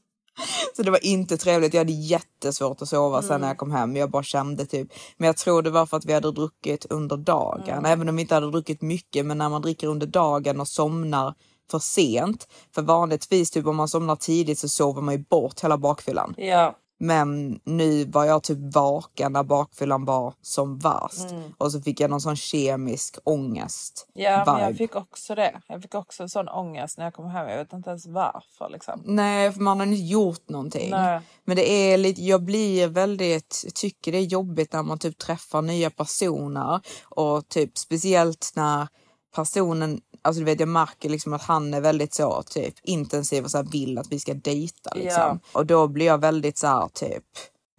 Så 0.75 0.83
det 0.83 0.91
var 0.91 1.05
inte 1.05 1.37
trevligt. 1.37 1.73
Jag 1.73 1.81
hade 1.81 1.91
jättesvårt 1.91 2.81
att 2.81 2.89
sova 2.89 3.21
sen 3.21 3.41
när 3.41 3.47
jag 3.47 3.57
kom 3.57 3.71
hem. 3.71 3.95
Jag 3.95 4.11
bara 4.11 4.23
kände 4.23 4.65
typ. 4.65 4.87
Men 5.17 5.27
jag 5.27 5.37
tror 5.37 5.61
det 5.61 5.69
var 5.69 5.85
för 5.85 5.97
att 5.97 6.05
vi 6.05 6.13
hade 6.13 6.31
druckit 6.31 6.85
under 6.89 7.17
dagen. 7.17 7.85
Även 7.85 8.09
om 8.09 8.15
vi 8.15 8.21
inte 8.21 8.33
hade 8.33 8.51
druckit 8.51 8.81
mycket. 8.81 9.25
Men 9.25 9.37
när 9.37 9.49
man 9.49 9.61
dricker 9.61 9.87
under 9.87 10.07
dagen 10.07 10.59
och 10.59 10.67
somnar 10.67 11.33
för 11.71 11.79
sent. 11.79 12.47
För 12.75 12.81
vanligtvis 12.81 13.51
typ 13.51 13.65
om 13.65 13.75
man 13.75 13.87
somnar 13.87 14.15
tidigt 14.15 14.59
så 14.59 14.69
sover 14.69 15.01
man 15.01 15.13
ju 15.13 15.23
bort 15.29 15.63
hela 15.63 15.77
bakfyllan. 15.77 16.33
Ja, 16.37 16.75
Men 16.99 17.59
nu 17.63 18.05
var 18.05 18.25
jag 18.25 18.43
typ 18.43 18.57
vaken 18.75 19.33
när 19.33 19.43
bakfyllan 19.43 20.05
var 20.05 20.33
som 20.41 20.77
värst. 20.79 21.27
Och 21.57 21.71
så 21.71 21.81
fick 21.81 21.99
jag 21.99 22.09
någon 22.09 22.21
sån 22.21 22.35
kemisk 22.35 23.17
ångest. 23.23 24.07
ja 24.13 24.43
men 24.45 24.59
jag 24.61 24.67
vibe. 24.67 24.77
fick 24.77 24.95
också 24.95 25.35
det. 25.35 25.61
Jag 25.67 25.81
fick 25.81 25.95
också 25.95 26.23
en 26.23 26.29
sån 26.29 26.49
ångest 26.49 26.97
när 26.97 27.05
jag 27.05 27.13
kom 27.13 27.25
hem. 27.29 27.47
Jag 27.49 27.57
vet 27.57 27.73
inte 27.73 27.89
ens 27.89 28.05
varför 28.07 28.69
liksom. 28.69 29.01
Nej, 29.05 29.51
för 29.51 29.61
man 29.61 29.79
har 29.79 29.87
inte 29.87 30.01
gjort 30.03 30.49
någonting. 30.49 30.89
Nej. 30.91 31.21
Men 31.45 31.55
det 31.55 31.71
är 31.71 31.97
lite, 31.97 32.21
jag 32.21 32.43
blir 32.43 32.87
väldigt, 32.87 33.65
tycker 33.75 34.11
det 34.11 34.17
är 34.17 34.21
jobbigt 34.21 34.73
när 34.73 34.83
man 34.83 34.99
typ 34.99 35.17
träffar 35.17 35.61
nya 35.61 35.89
personer 35.89 36.81
och 37.03 37.47
typ 37.47 37.77
speciellt 37.77 38.51
när 38.55 38.87
personen, 39.35 40.01
alltså 40.27 40.39
du 40.39 40.45
vet 40.45 40.59
jag 40.59 40.69
märker 40.69 41.09
liksom 41.09 41.33
att 41.33 41.41
han 41.41 41.73
är 41.73 41.81
väldigt 41.81 42.13
så 42.13 42.43
typ 42.43 42.73
intensiv 42.83 43.43
och 43.43 43.51
så 43.51 43.57
här 43.57 43.65
vill 43.65 43.97
att 43.97 44.11
vi 44.11 44.19
ska 44.19 44.33
dejta 44.33 44.93
liksom. 44.95 45.11
Ja. 45.21 45.39
Och 45.51 45.65
då 45.65 45.87
blir 45.87 46.05
jag 46.05 46.17
väldigt 46.17 46.57
så 46.57 46.67
här 46.67 46.87
typ 46.87 47.23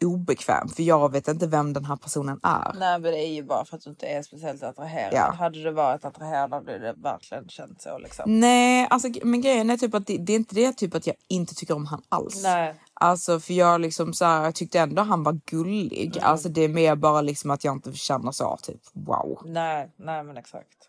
obekväm 0.04 0.68
för 0.68 0.82
jag 0.82 1.12
vet 1.12 1.28
inte 1.28 1.46
vem 1.46 1.72
den 1.72 1.84
här 1.84 1.96
personen 1.96 2.40
är. 2.42 2.72
Nej 2.78 2.98
men 2.98 3.12
det 3.12 3.18
är 3.18 3.32
ju 3.32 3.42
bara 3.42 3.64
för 3.64 3.76
att 3.76 3.82
du 3.82 3.90
inte 3.90 4.06
är 4.06 4.22
speciellt 4.22 4.62
attraherad. 4.62 5.12
Ja. 5.12 5.32
Hade 5.32 5.62
du 5.62 5.70
varit 5.70 6.04
attraherad 6.04 6.52
hade 6.52 6.78
det 6.78 6.94
verkligen 6.96 7.48
känt 7.48 7.82
så 7.82 7.98
liksom. 7.98 8.40
Nej, 8.40 8.86
alltså 8.90 9.08
men 9.22 9.40
grejen 9.40 9.70
är 9.70 9.76
typ 9.76 9.94
att 9.94 10.06
det, 10.06 10.18
det 10.18 10.32
är 10.32 10.36
inte 10.36 10.54
det 10.54 10.72
typ 10.72 10.94
att 10.94 11.06
jag 11.06 11.16
inte 11.28 11.54
tycker 11.54 11.74
om 11.76 11.86
han 11.86 12.02
alls. 12.08 12.42
Nej. 12.42 12.74
Alltså 12.94 13.40
för 13.40 13.54
jag 13.54 13.80
liksom 13.80 14.14
så 14.14 14.24
här, 14.24 14.44
jag 14.44 14.54
tyckte 14.54 14.80
ändå 14.80 15.02
han 15.02 15.22
var 15.22 15.40
gullig. 15.44 16.16
Mm. 16.16 16.28
Alltså 16.28 16.48
det 16.48 16.60
är 16.60 16.68
mer 16.68 16.96
bara 16.96 17.20
liksom 17.20 17.50
att 17.50 17.64
jag 17.64 17.74
inte 17.74 17.92
känner 17.92 18.32
så 18.32 18.58
typ 18.62 18.80
wow. 18.92 19.42
Nej, 19.44 19.90
nej 19.96 20.24
men 20.24 20.36
exakt. 20.36 20.87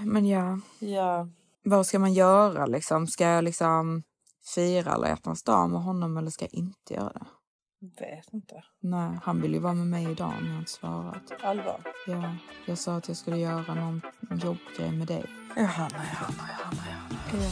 Men 0.00 0.26
ja, 0.26 0.58
Ja. 0.78 1.28
vad 1.64 1.86
ska 1.86 1.98
man 1.98 2.12
göra 2.12 2.66
liksom? 2.66 3.06
Ska 3.06 3.24
jag 3.24 3.44
liksom 3.44 4.02
fira 4.54 4.92
alla 4.92 5.08
hjärtans 5.08 5.42
dag 5.42 5.70
med 5.70 5.82
honom 5.82 6.16
eller 6.16 6.30
ska 6.30 6.44
jag 6.44 6.54
inte 6.54 6.94
göra 6.94 7.12
det? 7.12 7.26
Vet 8.00 8.32
inte. 8.32 8.62
Nej, 8.80 9.18
han 9.22 9.40
vill 9.40 9.52
ju 9.52 9.58
vara 9.58 9.74
med 9.74 9.86
mig 9.86 10.10
idag 10.10 10.32
men 10.40 10.46
jag 10.46 10.52
har 10.54 10.58
inte 10.58 10.70
svarat. 10.70 11.32
Allvar. 11.42 11.80
Ja, 12.06 12.36
jag 12.66 12.78
sa 12.78 12.96
att 12.96 13.08
jag 13.08 13.16
skulle 13.16 13.36
göra 13.36 13.74
någon 13.74 14.00
jobbgrej 14.30 14.92
med 14.92 15.06
dig. 15.06 15.24
Johanna, 15.56 15.88
Johanna, 15.88 16.48
Johanna, 16.58 16.82
Johanna. 17.30 17.44
Ja. 17.44 17.50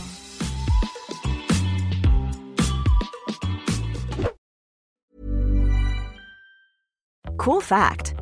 Cool 7.38 7.60
fact 7.62 8.15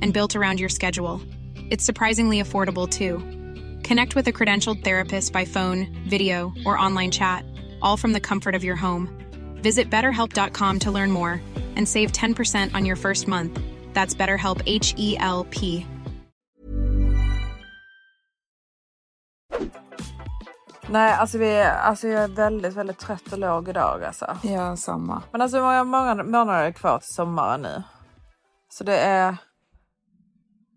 and 0.00 0.12
built 0.12 0.36
around 0.36 0.58
your 0.58 0.68
schedule. 0.68 1.20
It's 1.70 1.84
surprisingly 1.84 2.42
affordable 2.42 2.88
too. 2.88 3.18
Connect 3.86 4.14
with 4.16 4.26
a 4.28 4.32
credentialed 4.32 4.82
therapist 4.82 5.32
by 5.32 5.44
phone, 5.44 5.86
video, 6.08 6.52
or 6.66 6.78
online 6.78 7.10
chat, 7.10 7.44
all 7.80 7.96
from 7.96 8.12
the 8.12 8.20
comfort 8.20 8.54
of 8.54 8.64
your 8.64 8.76
home. 8.76 9.08
Visit 9.62 9.90
betterhelp.com 9.90 10.78
to 10.80 10.90
learn 10.90 11.10
more 11.10 11.40
and 11.76 11.88
save 11.88 12.12
10% 12.12 12.74
on 12.74 12.84
your 12.84 12.96
first 12.96 13.28
month. 13.28 13.60
That's 13.92 14.14
BetterHelp 14.14 14.62
H 14.66 14.94
E 14.96 15.16
L 15.18 15.46
P. 15.50 15.86
Nej, 20.92 21.12
alltså, 21.12 21.38
vi, 21.38 21.62
alltså 21.62 22.08
jag 22.08 22.22
är 22.22 22.28
väldigt, 22.28 22.74
väldigt 22.74 22.98
trött 22.98 23.32
och 23.32 23.38
låg 23.38 23.68
idag 23.68 24.04
alltså. 24.04 24.36
Ja, 24.42 24.76
samma. 24.76 25.22
Men 25.32 25.42
alltså 25.42 25.56
hur 25.56 25.64
många 25.64 25.84
månader, 25.84 26.24
månader 26.24 26.64
är 26.64 26.72
kvar 26.72 26.98
till 26.98 27.14
sommaren 27.14 27.62
nu? 27.62 27.82
Så 28.68 28.84
det 28.84 28.98
är 28.98 29.36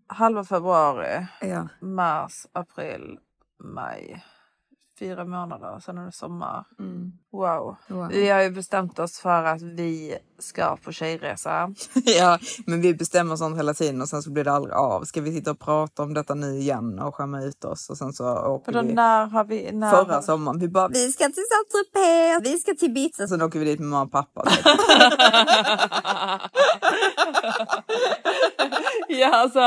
halva 0.06 0.44
februari, 0.44 1.26
Ja. 1.40 1.68
mars, 1.80 2.46
april, 2.52 3.18
maj. 3.58 4.24
Fyra 4.98 5.24
månader, 5.24 5.78
sen 5.80 5.98
är 5.98 6.04
det 6.04 6.12
sommar. 6.12 6.64
Wow. 7.34 7.76
Wow. 7.88 8.08
Vi 8.08 8.28
har 8.28 8.42
ju 8.42 8.50
bestämt 8.50 8.98
oss 8.98 9.18
för 9.20 9.44
att 9.44 9.62
vi 9.62 10.18
ska 10.38 10.76
på 10.76 10.92
tjejresa. 10.92 11.74
ja, 12.04 12.38
men 12.66 12.80
vi 12.80 12.94
bestämmer 12.94 13.36
sånt 13.36 13.58
hela 13.58 13.74
tiden 13.74 14.02
och 14.02 14.08
sen 14.08 14.22
så 14.22 14.30
blir 14.30 14.44
det 14.44 14.52
aldrig 14.52 14.74
av. 14.74 15.04
Ska 15.04 15.20
vi 15.20 15.32
sitta 15.32 15.50
och 15.50 15.58
prata 15.58 16.02
om 16.02 16.14
detta 16.14 16.34
nu 16.34 16.58
igen 16.58 16.98
och 16.98 17.14
skämma 17.14 17.42
ut 17.42 17.64
oss 17.64 17.90
och 17.90 17.98
sen 17.98 18.12
så 18.12 18.36
åker 18.36 18.72
då 18.72 18.82
vi 18.82 18.92
när 18.92 19.26
har 19.26 19.44
vi... 19.44 19.72
När 19.72 19.90
förra 19.90 20.22
sommaren. 20.22 20.58
Vi 20.60 20.68
bara, 20.68 20.88
Vi 20.88 21.12
ska 21.12 21.24
till 21.24 21.34
Saint-Tropez, 21.34 22.52
vi 22.52 22.58
ska 22.58 22.74
till 22.74 22.90
Ibiza. 22.90 23.28
sen 23.28 23.42
åker 23.42 23.58
vi 23.58 23.64
dit 23.64 23.80
med 23.80 23.88
mamma 23.88 24.04
och 24.04 24.12
pappa. 24.12 24.44
typ. 24.50 24.64
ja, 29.08 29.34
alltså, 29.34 29.58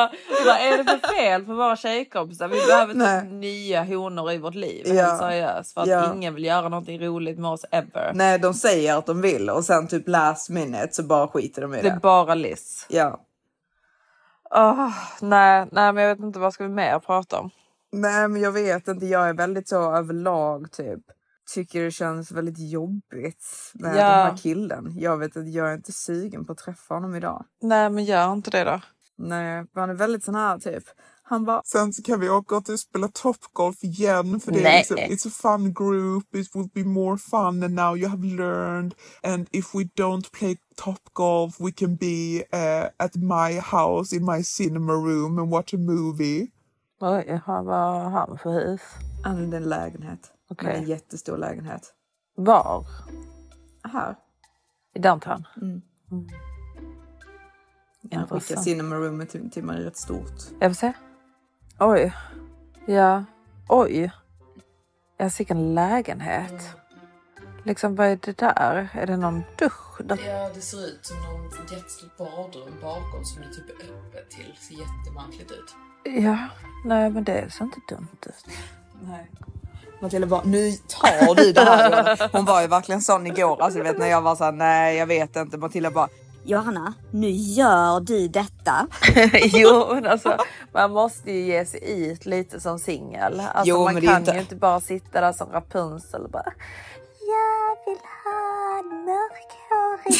vad 0.46 0.56
är 0.56 0.78
det 0.78 0.84
för 0.84 1.08
fel 1.16 1.46
på 1.46 1.54
våra 1.54 1.76
tjejkompisar? 1.76 2.48
Vi 2.48 2.60
behöver 2.68 3.22
typ 3.22 3.32
nya 3.32 3.84
honor 3.84 4.32
i 4.32 4.38
vårt 4.38 4.56
liv. 4.56 4.84
Ja. 4.88 4.94
Helt 5.06 5.20
seriöst. 5.20 5.74
För 5.74 5.82
att 5.82 5.88
Ja. 5.88 6.14
ingen 6.14 6.36
vill 6.36 6.46
göra 6.46 6.70
någonting 6.70 7.00
roligt 7.06 7.40
med 7.40 7.52
oss 7.52 7.57
ever. 7.72 8.12
Nej, 8.14 8.40
de 8.40 8.54
säger 8.54 8.98
att 8.98 9.06
de 9.06 9.22
vill 9.22 9.50
och 9.50 9.66
sen 9.66 9.88
typ 9.88 10.08
last 10.08 10.50
minute 10.50 10.88
så 10.92 11.04
bara 11.04 11.28
skiter 11.28 11.62
de 11.62 11.74
i 11.74 11.78
Det 11.78 11.84
det. 11.84 11.90
är 11.90 12.00
bara 12.00 12.36
Liz. 12.36 12.86
Ja. 12.90 13.24
Åh, 14.56 14.90
nej, 15.22 15.68
nej, 15.72 15.94
men 15.94 16.04
jag 16.04 16.16
vet 16.16 16.24
inte 16.26 16.40
vad 16.40 16.54
ska 16.54 16.64
vi 16.64 16.70
mer 16.70 17.00
prata 17.00 17.40
om. 17.40 17.50
Nej, 17.92 18.28
men 18.28 18.42
jag 18.42 18.52
vet 18.52 18.88
inte. 18.88 19.06
Jag 19.06 19.30
är 19.30 19.34
väldigt 19.34 19.68
så 19.70 19.96
överlag 19.96 20.72
typ. 20.72 21.00
Tycker 21.54 21.84
det 21.84 21.92
känns 21.92 22.32
väldigt 22.32 22.60
jobbigt 22.72 23.46
med 23.74 23.90
Ja. 23.92 24.02
den 24.04 24.12
här 24.32 24.38
killen. 24.38 24.94
Jag 24.96 25.18
vet 25.18 25.38
att 25.38 25.54
jag 25.54 25.70
är 25.72 25.74
inte 25.76 25.92
sugen 25.92 26.46
på 26.46 26.52
att 26.52 26.58
träffa 26.58 26.94
honom 26.94 27.16
idag. 27.16 27.46
Nej, 27.62 27.90
men 27.90 28.06
gör 28.06 28.34
inte 28.34 28.52
det 28.52 28.64
då. 28.64 28.82
Nej, 29.18 29.66
han 29.76 29.90
är 29.90 29.94
väldigt 29.94 30.24
sån 30.24 30.36
här 30.36 30.58
typ. 30.60 30.84
Han 31.30 31.46
bara, 31.46 31.62
Sen 31.66 31.94
så 31.94 32.04
kan 32.04 32.20
vi 32.20 32.30
åka 32.30 32.56
och 32.56 32.66
typ 32.66 32.80
spela 32.80 33.08
topgolf 33.08 33.84
igen 33.84 34.40
för 34.40 34.52
det 34.52 34.60
är 34.60 34.64
Nej. 34.64 34.78
liksom, 34.78 34.98
it's 34.98 35.28
a 35.28 35.32
fun 35.32 35.74
group, 35.74 36.36
it 36.36 36.56
will 36.56 36.70
be 36.74 36.84
more 36.84 37.18
fun 37.18 37.64
and 37.64 37.74
now 37.74 37.98
you 37.98 38.10
have 38.10 38.26
learned 38.28 38.96
and 39.24 39.48
if 39.52 39.76
we 39.76 39.84
don't 39.84 40.32
play 40.32 40.58
topgolf 40.76 41.60
we 41.60 41.72
can 41.72 41.96
be 41.96 42.44
uh, 42.54 42.90
at 42.98 43.16
my 43.16 43.60
house 43.60 44.16
in 44.16 44.26
my 44.26 44.44
cinema 44.44 44.94
room 44.94 45.40
and 45.40 45.52
watch 45.52 45.74
a 45.74 45.78
movie. 45.78 46.48
Oj, 47.00 47.42
han 47.46 47.66
vad 47.66 48.02
har 48.02 48.10
han 48.10 48.38
för 48.38 48.52
hus? 48.52 48.82
han 49.24 49.36
hade 49.36 49.58
en 49.58 49.70
lägenhet. 49.70 50.20
Okej. 50.50 50.76
En 50.76 50.84
jättestor 50.84 51.38
lägenhet. 51.38 51.94
Var? 52.36 52.86
Här. 53.84 54.16
I 54.96 55.00
downtown? 55.00 55.48
Mm. 55.62 55.82
Han 56.12 56.28
skickar 58.24 58.36
Intressant. 58.36 58.64
cinema 58.64 58.96
roomet 58.96 59.30
till, 59.30 59.52
till 59.52 59.64
mig 59.64 59.84
rätt 59.84 59.98
stort. 59.98 60.34
Jag 60.60 60.72
får 60.72 60.76
se. 60.76 60.94
Oj. 61.80 62.14
Ja. 62.86 63.24
Oj. 63.70 64.12
Jag 65.18 65.34
fick 65.34 65.50
en 65.50 65.76
lägenhet. 65.76 66.76
Liksom 67.64 67.96
vad 67.96 68.08
är 68.08 68.20
det 68.22 68.38
där? 68.38 68.90
Är 68.94 69.08
det 69.08 69.18
någon 69.18 69.44
dusch? 69.60 70.02
Där? 70.02 70.20
Ja, 70.28 70.50
det 70.56 70.62
ser 70.62 70.88
ut 70.88 71.06
som 71.06 71.18
något 71.18 71.72
jättestort 71.72 72.18
badrum 72.18 72.74
bakom 72.82 73.26
som 73.26 73.42
det 73.42 73.48
typ 73.54 73.70
är 73.70 73.94
öppet 73.94 74.30
till. 74.30 74.54
Ser 74.60 74.76
jättemärkligt 74.76 75.52
ut. 75.52 75.76
Ja. 76.24 76.38
Nej 76.86 77.10
men 77.10 77.24
det 77.24 77.54
ser 77.54 77.66
inte 77.66 77.80
dumt 77.90 78.18
ut. 78.26 78.46
Nej. 79.02 79.32
Matilda 80.02 80.28
bara, 80.28 80.44
nu 80.44 80.72
tar 80.72 81.36
du 81.36 81.54
det 81.54 81.62
här. 81.62 81.92
Johanna." 81.92 82.30
Hon 82.32 82.46
var 82.46 82.62
ju 82.62 82.68
verkligen 82.68 83.02
sån 83.02 83.28
igår. 83.28 83.62
Alltså, 83.62 83.84
vet, 83.84 83.98
när 83.98 84.08
jag 84.08 84.22
var 84.22 84.36
såhär, 84.36 84.52
nej 84.52 84.98
jag 84.98 85.08
vet 85.08 85.36
inte. 85.36 85.58
Matilda 85.58 85.92
bara, 85.92 86.10
Johanna, 86.48 86.94
nu 87.12 87.30
gör 87.30 88.00
du 88.00 88.28
detta. 88.28 88.88
jo 89.44 89.88
men 89.94 90.06
alltså 90.06 90.38
man 90.74 90.92
måste 90.92 91.32
ju 91.32 91.40
ge 91.46 91.66
sig 91.66 92.02
ut 92.10 92.26
lite 92.26 92.60
som 92.60 92.80
singel. 92.80 93.40
Alltså 93.40 93.70
Jo, 93.74 93.84
man 93.84 94.02
kan 94.02 94.18
inte- 94.18 94.32
ju 94.32 94.40
inte 94.40 94.56
bara 94.56 94.80
sitta 94.80 95.22
där 95.22 95.34
som 95.34 95.52
Rapunzel 95.52 96.22
och 96.24 96.30
bara 96.30 96.54
Jag 97.28 97.86
vill 97.86 98.02
ha 98.24 98.80
en 98.80 99.06
mörkhårig, 99.06 100.20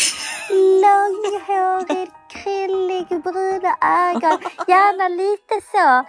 långhårig, 0.84 2.10
kryllig, 2.30 3.08
bruna 3.24 3.76
ögon. 4.10 4.38
Gärna 4.68 5.08
lite 5.08 5.56
så 5.72 6.06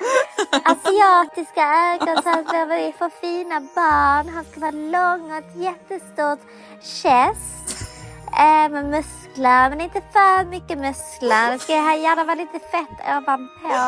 asiatiska 0.72 1.62
ögon 1.92 2.22
så 2.22 2.28
att 2.31 2.68
vi 2.70 2.94
får 2.98 3.11
fina 3.20 3.61
barn. 3.61 4.28
Han 4.35 4.44
ska 4.50 4.61
vara 4.61 4.70
lång 4.70 5.31
och 5.31 5.37
ett 5.38 5.57
jättestort 5.57 6.40
chest. 6.83 7.77
Eh, 8.38 8.68
med 8.70 8.85
muskler, 8.85 9.70
men 9.70 9.81
inte 9.81 10.01
för 10.12 10.44
mycket 10.44 10.79
muskler. 10.79 11.53
Det 11.53 11.59
ska 11.59 11.72
gärna 11.72 12.24
vara 12.24 12.35
lite 12.35 12.59
fett 12.59 12.98
ovanpå. 13.16 13.79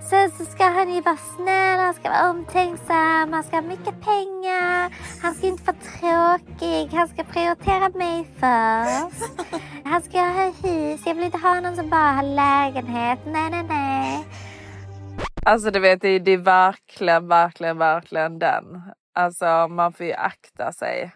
Sen 0.10 0.30
så 0.30 0.44
ska 0.44 0.64
han 0.64 0.94
ju 0.94 1.00
vara 1.00 1.16
snäll, 1.16 1.78
han 1.78 1.94
ska 1.94 2.10
vara 2.10 2.30
omtänksam, 2.30 3.32
han 3.32 3.44
ska 3.44 3.56
ha 3.56 3.62
mycket 3.62 4.00
pengar. 4.00 4.92
Han 5.22 5.34
ska 5.34 5.46
inte 5.46 5.62
vara 5.64 5.76
tråkig, 5.76 6.96
han 6.96 7.08
ska 7.08 7.24
prioritera 7.24 7.88
mig 7.88 8.24
först. 8.40 9.32
Han 9.84 10.02
ska 10.02 10.18
ha 10.18 10.52
hus, 10.62 11.00
jag 11.06 11.14
vill 11.14 11.24
inte 11.24 11.38
ha 11.38 11.60
någon 11.60 11.76
som 11.76 11.90
bara 11.90 12.12
har 12.12 12.22
lägenhet. 12.22 13.18
Nej, 13.26 13.50
nej, 13.50 13.64
nej. 13.68 14.26
Alltså 15.46 15.70
du 15.70 15.80
vet 15.80 16.00
det 16.00 16.08
är, 16.08 16.20
det 16.20 16.30
är 16.32 16.38
verkligen, 16.38 17.28
verkligen, 17.28 17.78
verkligen 17.78 18.38
den. 18.38 18.82
Alltså 19.14 19.68
man 19.68 19.92
får 19.92 20.06
ju 20.06 20.12
akta 20.12 20.72
sig 20.72 21.12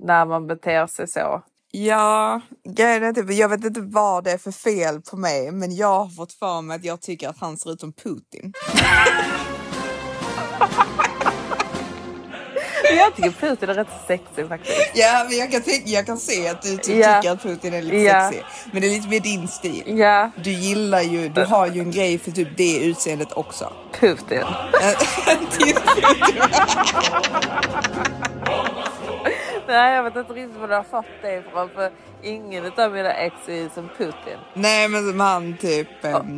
när 0.00 0.26
man 0.26 0.46
beter 0.46 0.86
sig 0.86 1.06
så. 1.08 1.42
Ja, 1.84 2.40
grejen 2.76 3.02
är 3.02 3.12
typ, 3.12 3.30
jag 3.32 3.48
vet 3.48 3.64
inte 3.64 3.80
vad 3.80 4.24
det 4.24 4.30
är 4.32 4.38
för 4.38 4.52
fel 4.52 5.00
på 5.10 5.16
mig. 5.16 5.50
Men 5.52 5.76
jag 5.76 5.86
har 6.04 6.08
fått 6.08 6.32
för 6.32 6.62
mig 6.62 6.76
att 6.76 6.84
jag 6.84 7.00
tycker 7.02 7.28
att 7.28 7.38
han 7.40 7.56
ser 7.56 7.72
ut 7.72 7.80
som 7.80 7.92
Putin. 7.92 8.52
Jag 12.96 13.14
tycker 13.16 13.30
Putin 13.30 13.68
är 13.70 13.74
rätt 13.74 13.88
sexig 14.06 14.48
faktiskt. 14.48 14.90
Ja, 14.94 15.26
men 15.28 15.38
jag 15.38 15.52
kan, 15.52 15.62
tänka, 15.62 15.88
jag 15.90 16.06
kan 16.06 16.18
se 16.18 16.48
att 16.48 16.62
du 16.62 16.76
typ 16.76 16.96
Ja. 16.96 17.16
tycker 17.22 17.32
att 17.32 17.42
Putin 17.42 17.74
är 17.74 17.82
lite 17.82 17.96
Ja. 17.96 18.30
sexig. 18.30 18.44
Men 18.72 18.82
det 18.82 18.88
är 18.88 18.90
lite 18.90 19.08
mer 19.08 19.20
din 19.20 19.48
stil. 19.48 19.98
Ja, 19.98 20.30
Du 20.44 20.50
gillar 20.50 21.00
ju, 21.02 21.28
du 21.28 21.44
har 21.44 21.66
ju 21.66 21.80
en 21.80 21.90
grej 21.90 22.18
för 22.18 22.30
typ 22.30 22.48
det 22.56 22.78
utseendet 22.78 23.32
också. 23.32 23.72
Putin. 24.00 24.42
Till- 25.58 25.76
Nej 29.66 29.94
jag 29.94 30.02
vet 30.02 30.16
inte 30.16 30.32
riktigt 30.32 30.56
var 30.60 30.68
du 30.68 30.74
har 30.74 30.82
fått 30.82 31.06
det 31.22 31.34
ifrån 31.36 31.70
för 31.74 31.90
ingen 32.22 32.72
av 32.76 32.92
mina 32.92 33.12
ex 33.12 33.34
är 33.48 33.68
som 33.74 33.88
Putin. 33.98 34.38
Nej 34.54 34.88
men 34.88 35.08
som 35.10 35.20
han 35.20 35.56
typ 35.56 35.88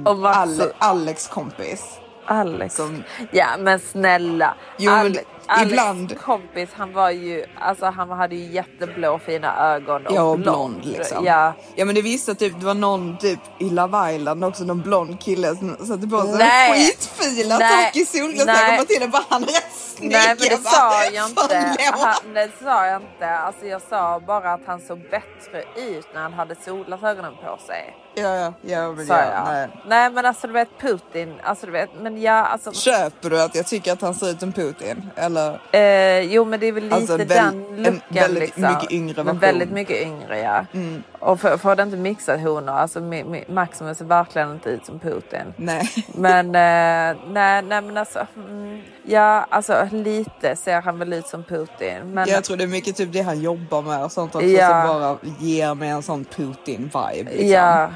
Och- 0.06 0.12
och 0.22 0.36
Ale, 0.36 0.72
Alex 0.78 1.28
kompis. 1.28 1.98
Alex. 2.24 2.74
Som- 2.76 3.02
Ja 3.30 3.46
men 3.58 3.80
snälla. 3.80 4.54
Jo, 4.78 4.90
men 4.92 5.00
Ale- 5.06 5.24
Alex 5.48 5.70
ibland- 5.70 6.18
kompis 6.20 6.68
han 6.74 6.92
var 6.92 7.10
ju, 7.10 7.44
alltså 7.60 7.86
han 7.86 8.10
hade 8.10 8.34
ju 8.36 8.52
jätteblå 8.52 9.18
fina 9.18 9.74
ögon 9.74 10.06
och 10.06 10.12
Ja, 10.14 10.22
och 10.22 10.38
blond. 10.38 10.74
blond 10.80 10.84
liksom. 10.98 11.24
Ja. 11.24 11.52
ja 11.74 11.84
men 11.84 11.94
det 11.94 12.02
visste 12.02 12.34
typ, 12.34 12.60
det 12.60 12.66
var 12.66 12.74
någon 12.74 13.18
typ 13.18 13.40
i 13.58 13.70
Love 13.70 14.14
Island 14.14 14.44
också, 14.44 14.64
någon 14.64 14.82
blond 14.82 15.20
kille 15.20 15.56
som 15.56 15.76
satte 15.86 16.06
på 16.08 16.22
sig 16.22 16.38
Nej. 16.38 16.72
skitfina 16.86 17.58
Nej. 17.58 17.84
tack 17.84 17.96
i 17.96 18.04
solglasögon. 18.04 18.46
Nej. 18.54 18.78
Matilda 18.78 19.06
bara, 19.08 19.24
han 19.28 19.42
är 19.42 19.46
rätt 19.46 19.72
snygg. 19.76 20.10
Nej 20.12 20.26
men 20.28 20.36
det 20.48 20.62
bara, 20.64 20.72
sa 20.72 21.04
jag 21.04 21.28
inte. 21.28 21.74
Han, 21.92 22.34
det 22.34 22.50
sa 22.62 22.86
jag 22.86 23.02
inte. 23.02 23.28
Alltså 23.30 23.66
jag 23.66 23.82
sa 23.90 24.20
bara 24.26 24.52
att 24.52 24.60
han 24.66 24.80
såg 24.80 24.98
bättre 24.98 25.62
ut 25.76 26.06
när 26.14 26.20
han 26.22 26.32
hade 26.32 26.54
solglasögonen 26.64 27.32
på 27.34 27.58
sig. 27.66 27.94
Ja, 28.14 28.34
ja, 28.36 28.52
ja, 28.62 28.92
men 28.92 29.06
ja, 29.06 29.44
nej. 29.46 29.68
Nej 29.86 30.10
men 30.10 30.26
alltså 30.26 30.46
du 30.46 30.52
vet 30.52 30.68
Putin, 30.80 31.34
alltså 31.44 31.66
du 31.66 31.72
vet, 31.72 31.90
men 32.00 32.20
ja 32.22 32.32
alltså. 32.46 32.72
Köper 32.72 33.30
du 33.30 33.42
att 33.42 33.54
jag 33.54 33.66
tycker 33.66 33.92
att 33.92 34.00
han 34.02 34.14
ser 34.14 34.30
ut 34.30 34.40
som 34.40 34.52
Putin? 34.52 35.10
Eller 35.16 35.37
eller? 35.72 36.18
Eh, 36.20 36.32
jo 36.32 36.44
men 36.44 36.60
det 36.60 36.66
är 36.66 36.72
väl 36.72 36.82
lite 36.84 36.96
Alltså, 36.96 37.16
väl- 37.16 37.28
den 37.28 37.46
en 37.48 37.76
looken. 37.82 38.00
väldigt 38.10 38.40
liksom. 38.42 38.62
mycket 38.62 38.92
yngre 38.92 39.14
Men 39.16 39.26
version. 39.26 39.38
väldigt 39.40 39.70
mycket 39.70 40.02
yngre 40.02 40.38
ja. 40.38 40.64
Mm. 40.72 41.02
Och 41.18 41.40
för, 41.40 41.56
får 41.56 41.76
det 41.76 41.82
inte 41.82 41.96
mixa 41.96 42.36
honor. 42.36 42.72
Alltså 42.72 43.00
Maximus 43.48 43.98
ser 43.98 44.04
verkligen 44.04 44.52
inte 44.52 44.68
ut 44.70 44.86
som 44.86 44.98
Putin. 44.98 45.54
Nej. 45.56 45.90
Men 46.14 46.46
eh, 46.54 47.16
nej, 47.32 47.62
nej 47.62 47.82
men 47.82 47.96
alltså. 47.96 48.26
Mm, 48.36 48.80
ja 49.04 49.46
alltså 49.50 49.88
lite 49.92 50.56
ser 50.56 50.80
han 50.80 50.98
väl 50.98 51.12
ut 51.12 51.26
som 51.26 51.42
Putin. 51.44 51.98
Men 52.04 52.28
Jag 52.28 52.44
tror 52.44 52.56
det 52.56 52.64
är 52.64 52.68
mycket 52.68 52.96
typ 52.96 53.12
det 53.12 53.20
han 53.22 53.40
jobbar 53.40 53.82
med 53.82 54.04
och 54.04 54.12
sånt 54.12 54.34
också 54.34 54.46
Ja. 54.48 54.68
som 54.86 55.00
bara 55.00 55.16
ger 55.38 55.74
mig 55.74 55.88
en 55.88 56.02
sån 56.02 56.24
Putin-vibe. 56.24 57.24
Liksom. 57.24 57.48
ja 57.48 57.90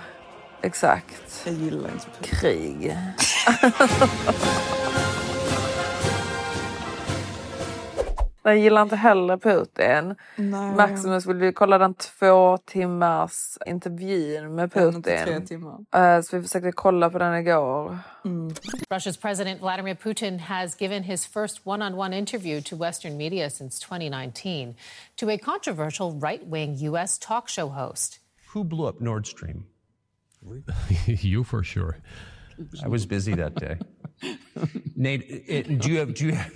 exakt. 0.62 1.42
Jag 1.44 1.54
gillar 1.54 1.90
inte 1.90 2.06
Putin. 2.20 2.38
Krig. 2.40 2.96
Jag 8.44 8.58
gillar 8.58 8.82
inte 8.82 8.96
heller 8.96 9.36
Putin. 9.36 10.14
Nej. 10.36 10.74
Maximus 10.76 11.26
vill 11.26 11.36
vi 11.36 11.52
kolla 11.52 11.78
den 11.78 11.94
två 11.94 12.58
timmars 12.58 13.58
intervjun 13.66 14.54
med 14.54 14.76
En 14.76 15.02
tre 15.02 15.24
Putin. 15.24 15.46
timmar. 15.46 15.78
Eh, 15.94 16.20
så 16.22 16.36
vi 16.36 16.42
försökte 16.42 16.72
kolla 16.72 17.10
på 17.10 17.18
den 17.18 17.34
igår. 17.34 17.98
Russia's 18.90 19.20
President 19.20 19.60
Vladimir 19.60 19.94
Putin 19.94 20.38
has 20.38 20.80
given 20.80 21.02
his 21.02 21.26
first 21.26 21.60
one 21.64 21.86
on 21.86 21.94
one 21.94 22.18
interview 22.18 22.60
to 22.62 22.76
Western 22.76 23.16
media 23.16 23.50
since 23.50 23.86
2019 23.88 24.74
to 25.16 25.30
a 25.30 25.38
controversial 25.38 26.20
right 26.20 26.46
wing 26.46 26.74
U.S. 26.88 27.18
talk 27.18 27.48
show 27.48 27.68
host. 27.68 28.18
Who 28.54 28.64
blew 28.64 28.88
up 28.88 29.00
Nord 29.00 29.26
Stream? 29.26 29.64
you 31.06 31.44
for 31.44 31.62
sure. 31.64 31.96
I 32.84 32.88
was 32.88 33.06
busy 33.06 33.34
that 33.34 33.54
day. 33.54 33.78
Nate, 34.96 35.22
it, 35.48 35.78
do 35.80 35.90
you 35.90 35.98
have? 36.00 36.14
Do 36.14 36.26
you 36.26 36.32
have 36.32 36.52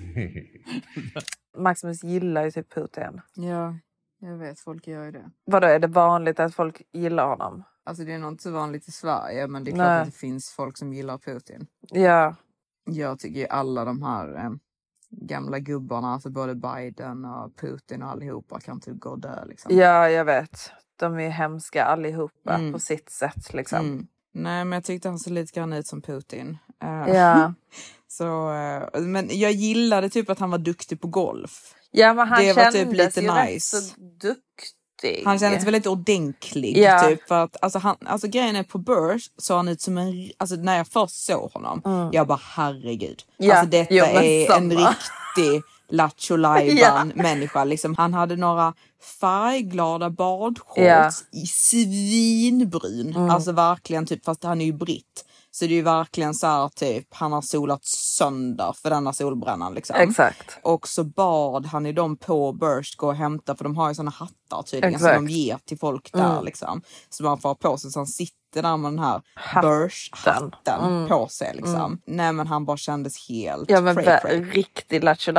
Maximus 1.56 2.04
gillar 2.04 2.44
ju 2.44 2.50
typ 2.50 2.74
Putin. 2.74 3.20
Ja, 3.34 3.74
jag 4.18 4.36
vet. 4.36 4.60
Folk 4.60 4.86
gör 4.86 5.04
ju 5.04 5.10
det. 5.10 5.30
Vadå, 5.44 5.66
är 5.66 5.78
det 5.78 5.86
vanligt 5.86 6.40
att 6.40 6.54
folk 6.54 6.82
gillar 6.92 7.28
honom? 7.28 7.62
Alltså 7.84 8.04
det 8.04 8.12
är 8.12 8.18
nog 8.18 8.32
inte 8.32 8.42
så 8.42 8.50
vanligt 8.50 8.88
i 8.88 8.92
Sverige 8.92 9.46
men 9.46 9.64
det 9.64 9.70
är 9.70 9.74
klart 9.74 9.86
Nej. 9.86 10.00
att 10.00 10.06
det 10.06 10.12
finns 10.12 10.50
folk 10.50 10.76
som 10.78 10.92
gillar 10.92 11.18
Putin. 11.18 11.66
Ja, 11.80 12.34
Jag 12.84 13.18
tycker 13.18 13.40
ju 13.40 13.46
alla 13.46 13.84
de 13.84 14.02
här 14.02 14.34
eh, 14.44 14.50
gamla 15.10 15.58
gubbarna, 15.58 16.12
alltså 16.12 16.30
både 16.30 16.54
Biden 16.54 17.24
och 17.24 17.56
Putin 17.56 18.02
och 18.02 18.10
allihopa 18.10 18.60
kan 18.60 18.80
typ 18.80 19.00
gå 19.00 19.10
och 19.10 19.18
dö 19.20 19.44
liksom. 19.44 19.76
ja 19.76 20.08
jag 20.10 20.24
vet. 20.24 20.70
De 20.96 21.18
är 21.20 21.28
hemska 21.30 21.84
allihopa 21.84 22.54
Mm. 22.54 22.72
på 22.72 22.78
sitt 22.78 23.10
sätt 23.10 23.54
liksom. 23.54 23.78
Mm. 23.86 24.06
Nej 24.32 24.64
men 24.64 24.72
jag 24.76 24.84
tyckte 24.84 25.08
han 25.08 25.18
såg 25.18 25.32
lite 25.32 25.52
grann 25.60 25.72
ut 25.72 25.86
som 25.86 26.02
Putin. 26.02 26.58
Eh, 26.84 27.14
Ja. 27.16 27.54
så, 28.08 28.52
eh, 28.52 29.00
men 29.00 29.28
jag 29.38 29.52
gillade 29.52 30.08
typ 30.10 30.30
att 30.30 30.38
han 30.38 30.50
var 30.50 30.58
duktig 30.58 31.00
på 31.00 31.08
golf. 31.08 31.74
ja, 31.90 32.14
men 32.14 32.28
han 32.28 32.42
Det 32.44 32.52
var 32.52 32.72
typ 32.72 32.92
lite 32.92 33.20
ju 33.20 33.26
rätt 33.28 33.48
nice. 33.50 33.76
så 33.80 33.94
duktig. 34.00 35.22
Han 35.24 35.38
kändes 35.38 35.64
väldigt 35.64 35.86
ordentlig. 35.86 36.76
Ja. 36.78 37.08
Typ, 37.08 37.28
för 37.28 37.44
att, 37.44 37.56
alltså, 37.62 37.78
han, 37.78 37.96
alltså 38.06 38.28
grejen 38.28 38.56
är 38.56 38.62
på 38.62 38.78
Börs 38.78 39.30
såg 39.38 39.56
han 39.56 39.68
ut 39.68 39.80
som 39.80 39.98
en, 39.98 40.30
alltså 40.38 40.56
när 40.56 40.76
jag 40.76 40.86
först 40.88 41.24
såg 41.26 41.50
honom, 41.52 42.10
jag 42.12 42.26
bara 42.26 42.40
herregud. 42.42 43.22
Mm. 43.38 43.50
Ja, 43.50 43.54
Alltså 43.56 43.70
detta 43.70 43.94
jo, 43.94 44.04
är 44.04 44.40
en 44.40 44.46
samma. 44.46 44.68
riktig 44.90 45.62
Lattjo 45.88 46.36
Ja. 46.76 47.04
människa. 47.14 47.64
Liksom, 47.64 47.94
han 47.94 48.14
hade 48.14 48.36
några 48.36 48.74
färgglada 49.20 50.10
badshorts 50.10 50.76
Ja. 50.76 50.96
Mm. 50.98 51.12
i 51.32 51.46
svinbrun. 51.46 53.30
Alltså 53.30 53.52
verkligen 53.52 54.06
typ, 54.06 54.24
fast 54.24 54.44
han 54.44 54.60
är 54.60 54.64
ju 54.64 54.72
britt. 54.72 55.24
Så 55.58 55.64
det 55.64 55.72
är 55.74 55.76
ju 55.76 55.82
verkligen 55.82 56.34
så 56.34 56.46
här 56.46 56.68
typ, 56.68 57.06
han 57.14 57.32
har 57.32 57.42
solat 57.42 57.84
sönder 57.84 58.74
för 58.82 58.90
denna 58.90 59.12
solbrännan 59.12 59.74
liksom. 59.74 59.96
Exakt. 59.96 60.58
Och 60.62 60.88
så 60.88 61.04
bad 61.04 61.66
han 61.66 61.86
i 61.86 61.92
dem 61.92 62.16
på 62.16 62.52
Burst 62.52 62.96
gå 62.96 63.06
och 63.06 63.14
hämta, 63.14 63.56
för 63.56 63.64
de 63.64 63.76
har 63.76 63.88
ju 63.88 63.94
såna 63.94 64.10
hattar 64.10 64.62
tydligen 64.62 64.98
som 64.98 65.08
Exakt. 65.08 65.26
de 65.26 65.28
ger 65.32 65.58
till 65.64 65.78
folk 65.78 66.12
där 66.12 66.32
Mm. 66.32 66.44
liksom. 66.44 66.82
Så 67.10 67.22
man 67.24 67.38
får 67.38 67.48
ha 67.48 67.54
på 67.54 67.76
sig, 67.78 67.90
så 67.90 67.98
han 67.98 68.06
sitter 68.06 68.62
där 68.62 68.76
med 68.76 68.92
den 68.92 68.98
här 68.98 69.22
Hatten. 69.34 69.70
Burst-hatten 69.70 70.80
Mm. 70.84 71.08
på 71.08 71.28
sig 71.28 71.52
liksom. 71.54 71.74
Mm. 71.74 71.98
Nej 72.06 72.32
men 72.32 72.46
han 72.46 72.64
bara 72.64 72.76
kändes 72.76 73.28
helt 73.28 73.70
Ja 73.70 73.80
men 73.80 73.94
cray, 73.96 74.18
cray. 74.20 74.40
riktig 74.44 75.04
Lattjo. 75.04 75.32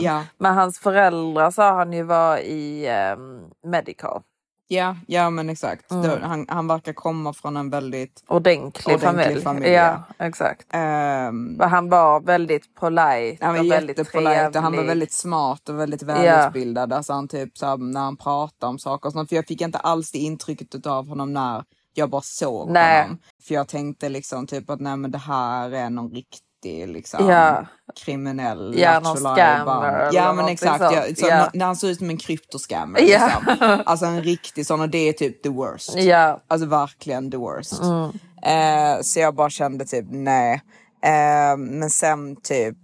Ja. 0.00 0.24
Men 0.38 0.54
hans 0.54 0.78
föräldrar 0.78 1.50
sa 1.50 1.76
han 1.76 1.92
ju 1.92 2.02
var 2.02 2.38
i 2.38 2.88
um, 3.16 3.50
Medical. 3.70 4.22
Ja, 4.68 4.96
ja 5.06 5.30
men 5.30 5.50
exakt. 5.50 5.90
Mm. 5.90 6.22
Han, 6.22 6.46
han 6.48 6.66
verkar 6.66 6.92
komma 6.92 7.32
från 7.32 7.56
en 7.56 7.70
väldigt 7.70 8.24
Ordentlig, 8.28 8.94
Ordentlig 8.96 9.24
familj. 9.26 9.42
familj, 9.42 9.68
Ja, 9.70 10.02
exakt. 10.18 10.66
Men 10.72 11.60
han 11.60 11.88
var 11.88 12.20
väldigt 12.20 12.74
polite 12.74 13.44
Han 13.44 13.54
var 13.54 13.60
och 13.60 13.70
väldigt 13.70 13.98
och 13.98 14.06
han 14.14 14.24
var 14.24 14.70
trevlig. 14.70 14.86
väldigt 14.86 15.12
smart 15.12 15.68
och 15.68 15.78
väldigt 15.78 16.02
välutbildad. 16.02 16.92
Alltså 16.92 17.12
han 17.12 17.28
typ 17.28 17.58
så 17.58 17.66
här, 17.66 17.76
när 17.76 18.00
han 18.00 18.16
pratar 18.16 18.68
om 18.68 18.78
saker 18.78 19.06
och 19.06 19.12
sånt. 19.12 19.28
För 19.28 19.36
jag 19.36 19.46
fick 19.46 19.60
inte 19.60 19.78
alls 19.78 20.10
det 20.12 20.18
intrycket 20.18 20.86
av 20.86 21.08
honom 21.08 21.32
när 21.32 21.64
jag 21.94 22.10
bara 22.10 22.22
såg 22.22 22.70
Nej. 22.70 23.02
honom. 23.02 23.18
För 23.42 23.54
jag 23.54 23.68
tänkte 23.68 24.08
liksom 24.08 24.46
typ 24.46 24.70
att 24.70 24.80
nej 24.80 24.96
men 24.96 25.10
det 25.10 25.18
här 25.18 25.70
är 25.70 25.90
någon 25.90 26.10
riktig 26.10 26.40
liksom 26.68 27.28
Ja. 27.28 27.66
kriminell 28.04 28.74
Ja, 28.78 29.00
någon 29.00 29.16
scammer 29.16 30.10
Ja 30.12 30.32
men 30.32 30.48
exakt. 30.48 30.78
sånt. 30.78 30.94
Ja, 30.96 31.02
så, 31.16 31.26
Ja. 31.28 31.50
När 31.54 31.66
han 31.66 31.76
såg 31.76 31.90
ut 31.90 31.98
som 31.98 32.10
en 32.10 32.16
kryptoscammer. 32.18 33.00
Ja. 33.00 33.30
Liksom. 33.48 33.82
Alltså 33.86 34.06
en 34.06 34.22
riktig 34.22 34.66
sån 34.66 34.80
och 34.80 34.88
det 34.88 35.08
är 35.08 35.12
typ 35.12 35.42
the 35.42 35.48
worst. 35.48 35.94
Ja. 35.94 36.40
Alltså 36.48 36.66
verkligen 36.68 37.30
the 37.30 37.36
worst. 37.36 37.80
Mm. 37.82 38.10
Eh, 38.46 39.00
så 39.02 39.20
jag 39.20 39.34
bara 39.34 39.50
kände 39.50 39.84
typ 39.84 40.06
nej. 40.10 40.62
Eh, 41.04 41.56
men 41.56 41.90
sen 41.90 42.36
typ 42.36 42.78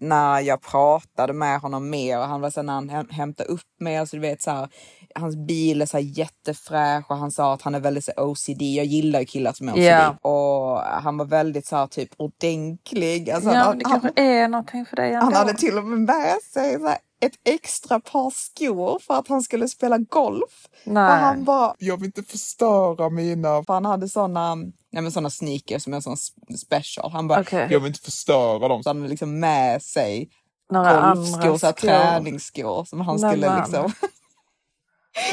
när 0.00 0.40
jag 0.40 0.60
pratade 0.62 1.32
med 1.32 1.60
honom 1.60 1.90
mer 1.90 2.18
och 2.18 2.24
han 2.26 2.40
var 2.40 2.50
så 2.50 2.62
när 2.62 2.72
han 2.72 2.90
häm- 2.90 3.12
hämtade 3.12 3.48
upp 3.48 3.60
mig, 3.80 4.06
så 4.06 4.16
du 4.16 4.22
vet 4.22 4.42
så 4.42 4.50
här, 4.50 4.68
hans 5.16 5.36
bil 5.36 5.82
är 5.82 5.86
så 5.86 5.96
här 5.96 6.04
jättefräsch 6.04 7.10
och 7.10 7.16
han 7.16 7.30
sa 7.30 7.54
att 7.54 7.62
han 7.62 7.74
är 7.74 7.80
väldigt 7.80 8.04
så 8.04 8.12
OCD. 8.16 8.62
Jag 8.62 8.86
gillar 8.86 9.20
ju 9.20 9.26
killar 9.26 9.52
som 9.52 9.68
är 9.68 9.72
OCD. 9.72 9.82
Ja. 9.82 10.16
Och 10.30 10.78
han 10.80 11.16
var 11.18 11.24
väldigt 11.24 11.66
så 11.66 11.76
här 11.76 11.86
typ 11.86 12.10
ordentlig. 12.16 13.30
Alltså, 13.30 13.50
Ja, 13.50 13.56
han, 13.58 13.78
det 13.78 13.88
han, 13.88 14.00
kanske 14.00 14.22
är 14.22 14.48
någonting 14.48 14.86
för 14.86 14.96
dig 14.96 15.12
ändå. 15.12 15.24
han 15.24 15.34
hade 15.34 15.54
till 15.54 15.78
och 15.78 15.84
med 15.84 15.98
med 16.00 16.36
sig 16.52 16.78
så 16.80 16.86
här, 16.86 16.98
ett 17.20 17.32
extra 17.44 18.00
par 18.00 18.30
skor 18.30 18.98
för 18.98 19.14
att 19.14 19.28
han 19.28 19.42
skulle 19.42 19.68
spela 19.68 19.98
golf. 19.98 20.66
Nej. 20.84 21.02
Och 21.12 21.18
han 21.18 21.44
bara, 21.44 21.74
Jag 21.78 21.96
vill 21.96 22.06
inte 22.06 22.22
förstöra 22.22 23.10
mina... 23.10 23.62
för 23.64 23.74
han 23.74 23.84
hade 23.84 24.08
såna, 24.08 24.54
nej 24.54 25.02
men 25.02 25.12
såna 25.12 25.30
sneakers 25.30 25.82
som 25.82 25.94
är 25.94 26.00
sån 26.00 26.16
special. 26.58 27.10
Han 27.12 27.28
bara, 27.28 27.40
Okej. 27.40 27.68
Jag 27.70 27.80
vill 27.80 27.88
inte 27.88 28.00
förstöra 28.00 28.68
dem. 28.68 28.82
så 28.82 28.88
han 28.90 28.96
hade 28.96 29.08
liksom 29.10 29.40
med 29.40 29.82
sig 29.82 30.28
Några 30.70 31.14
golfskor, 31.14 31.40
andra 31.42 31.58
så 31.58 31.66
här, 31.66 31.72
skor. 31.72 31.88
träningsskor 31.88 32.84
som 32.84 33.00
han 33.00 33.16
Nej, 33.20 33.30
skulle 33.30 33.48
men. 33.50 33.58
liksom. 33.58 33.92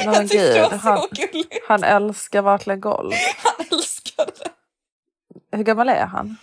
Men 0.04 0.14
Jag 0.14 0.22
tyckte 0.28 0.54
det 0.54 0.60
var 0.62 0.78
han, 0.78 0.98
så 0.98 1.08
gulligt. 1.12 1.64
han 1.68 1.84
älskar 1.84 2.42
verkligen 2.42 2.80
golf. 2.80 3.14
Han 3.44 3.66
älskade 3.72 4.32
det. 4.44 5.56
Hur 5.56 5.64
gammal 5.64 5.88
är 5.88 6.06
han? 6.06 6.36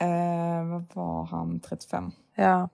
Eh, 0.00 0.68
vad 0.70 0.84
var 0.92 1.24
han? 1.24 1.60
35? 1.60 2.12
Ja. 2.34 2.68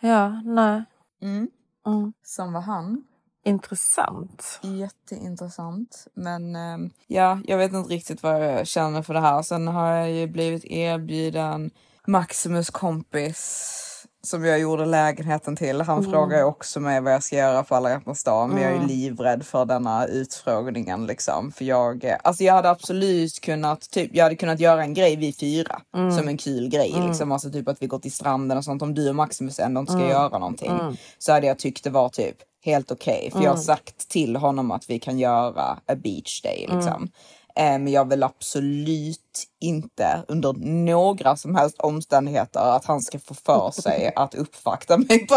Ja, 0.00 0.28
nej. 0.44 0.84
Mm. 1.22 1.48
Mm. 1.86 2.12
Som 2.24 2.52
var 2.52 2.60
han. 2.60 3.04
Intressant. 3.44 4.60
Jätteintressant. 4.62 6.06
Men 6.14 6.56
eh, 6.56 6.90
ja, 7.06 7.38
jag 7.44 7.58
vet 7.58 7.72
inte 7.72 7.94
riktigt 7.94 8.22
vad 8.22 8.44
jag 8.46 8.66
känner 8.66 9.02
för 9.02 9.14
det 9.14 9.20
här. 9.20 9.42
Sen 9.42 9.68
har 9.68 9.90
jag 9.90 10.10
ju 10.10 10.26
blivit 10.26 10.64
erbjuden 10.64 11.70
Maximus 12.06 12.70
kompis 12.70 13.97
som 14.28 14.44
jag 14.44 14.58
gjorde 14.58 14.84
lägenheten 14.86 15.56
till. 15.56 15.80
Han 15.80 15.98
Mm. 15.98 16.10
frågar 16.10 16.42
också 16.42 16.80
mig 16.80 17.00
vad 17.00 17.12
jag 17.12 17.22
ska 17.22 17.36
göra 17.36 17.62
på 17.62 17.74
alla 17.74 17.90
hjärtans 17.90 18.24
dag. 18.24 18.48
Men 18.48 18.62
jag 18.62 18.70
är 18.72 18.76
Mm. 18.76 18.86
livrädd 18.88 19.46
för 19.46 19.64
denna 19.64 20.06
utfrågningen 20.06 21.06
liksom. 21.06 21.52
För 21.52 21.64
jag, 21.64 22.04
eh, 22.04 22.16
alltså 22.22 22.44
jag 22.44 22.54
hade 22.54 22.70
absolut 22.70 23.40
kunnat, 23.40 23.90
typ, 23.90 24.10
jag 24.14 24.24
hade 24.24 24.36
kunnat 24.36 24.60
göra 24.60 24.82
en 24.82 24.94
grej 24.94 25.16
vi 25.16 25.32
fyra. 25.32 25.80
Mm. 25.96 26.12
Som 26.12 26.28
en 26.28 26.36
kul 26.36 26.68
grej 26.68 26.92
Mm. 26.96 27.08
liksom. 27.08 27.32
Alltså 27.32 27.50
typ 27.50 27.68
att 27.68 27.82
vi 27.82 27.86
går 27.86 27.98
till 27.98 28.12
stranden 28.12 28.58
och 28.58 28.64
sånt. 28.64 28.82
Om 28.82 28.94
du 28.94 29.08
och 29.08 29.14
Maximus 29.16 29.58
ändå 29.58 29.80
inte 29.80 29.92
ska 29.92 30.00
Mm. 30.00 30.10
göra 30.12 30.38
någonting. 30.38 30.70
Mm. 30.70 30.96
Så 31.18 31.32
hade 31.32 31.46
jag 31.46 31.58
tyckt 31.58 31.84
det 31.84 31.90
var 31.90 32.08
typ 32.08 32.36
helt 32.64 32.90
okej. 32.90 33.28
För 33.32 33.38
jag 33.38 33.50
har 33.50 33.54
Mm. 33.54 33.64
sagt 33.64 34.08
till 34.08 34.36
honom 34.36 34.70
att 34.70 34.90
vi 34.90 34.98
kan 34.98 35.18
göra 35.18 35.62
a 35.86 35.94
beach 35.96 36.42
day 36.42 36.64
Mm. 36.64 36.76
liksom. 36.76 37.08
Eh, 37.58 37.64
Men 37.78 37.88
jag 37.88 38.08
vill 38.08 38.22
absolut 38.22 39.44
inte 39.60 40.22
under 40.28 40.52
några 40.84 41.36
som 41.36 41.54
helst 41.54 41.76
omständigheter 41.78 42.60
att 42.60 42.84
han 42.84 43.00
ska 43.00 43.18
få 43.18 43.34
för 43.34 43.70
sig 43.82 44.12
att 44.16 44.34
uppvakta 44.34 44.98
mig 44.98 45.26
på. 45.26 45.34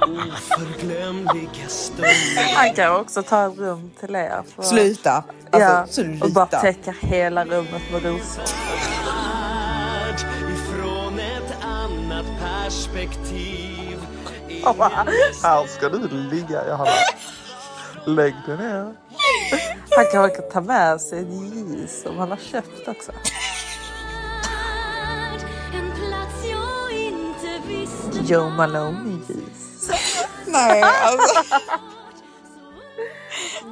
Oförglömliga 0.00 1.68
stunder 1.68 2.54
Han 2.56 2.74
kan 2.74 2.96
också 3.00 3.22
ta 3.22 3.46
ett 3.46 3.58
rum 3.58 3.90
till 4.00 4.14
er. 4.14 4.42
För... 4.56 4.62
Sluta! 4.62 5.24
Alltså, 5.50 5.68
ja, 5.68 5.86
sluta. 5.86 6.24
Och 6.24 6.32
bara 6.32 6.46
täcka 6.46 6.94
hela 7.00 7.44
rummet 7.44 7.82
med 7.92 8.02
rosor. 8.02 8.44
ifrån 10.52 11.18
ett 11.18 11.64
annat 11.64 12.26
perspektiv. 12.40 13.98
Här 15.42 15.66
ska 15.66 15.88
du 15.88 16.08
ligga 16.08 16.68
Johanna. 16.68 16.90
Lägg 18.14 18.34
dig 18.46 18.56
ner. 18.56 18.94
Han 19.96 20.04
kan 20.12 20.30
kan 20.30 20.50
ta 20.52 20.60
med 20.60 21.00
sig 21.00 21.18
en 21.18 21.30
jeans 21.32 22.02
som 22.02 22.18
han 22.18 22.30
har 22.30 22.36
köpt 22.36 22.88
också. 22.88 23.12
Joe 28.22 28.50
Malone 28.50 29.18
jeans. 29.28 29.90
Nej, 30.46 30.82
alltså. 30.82 31.44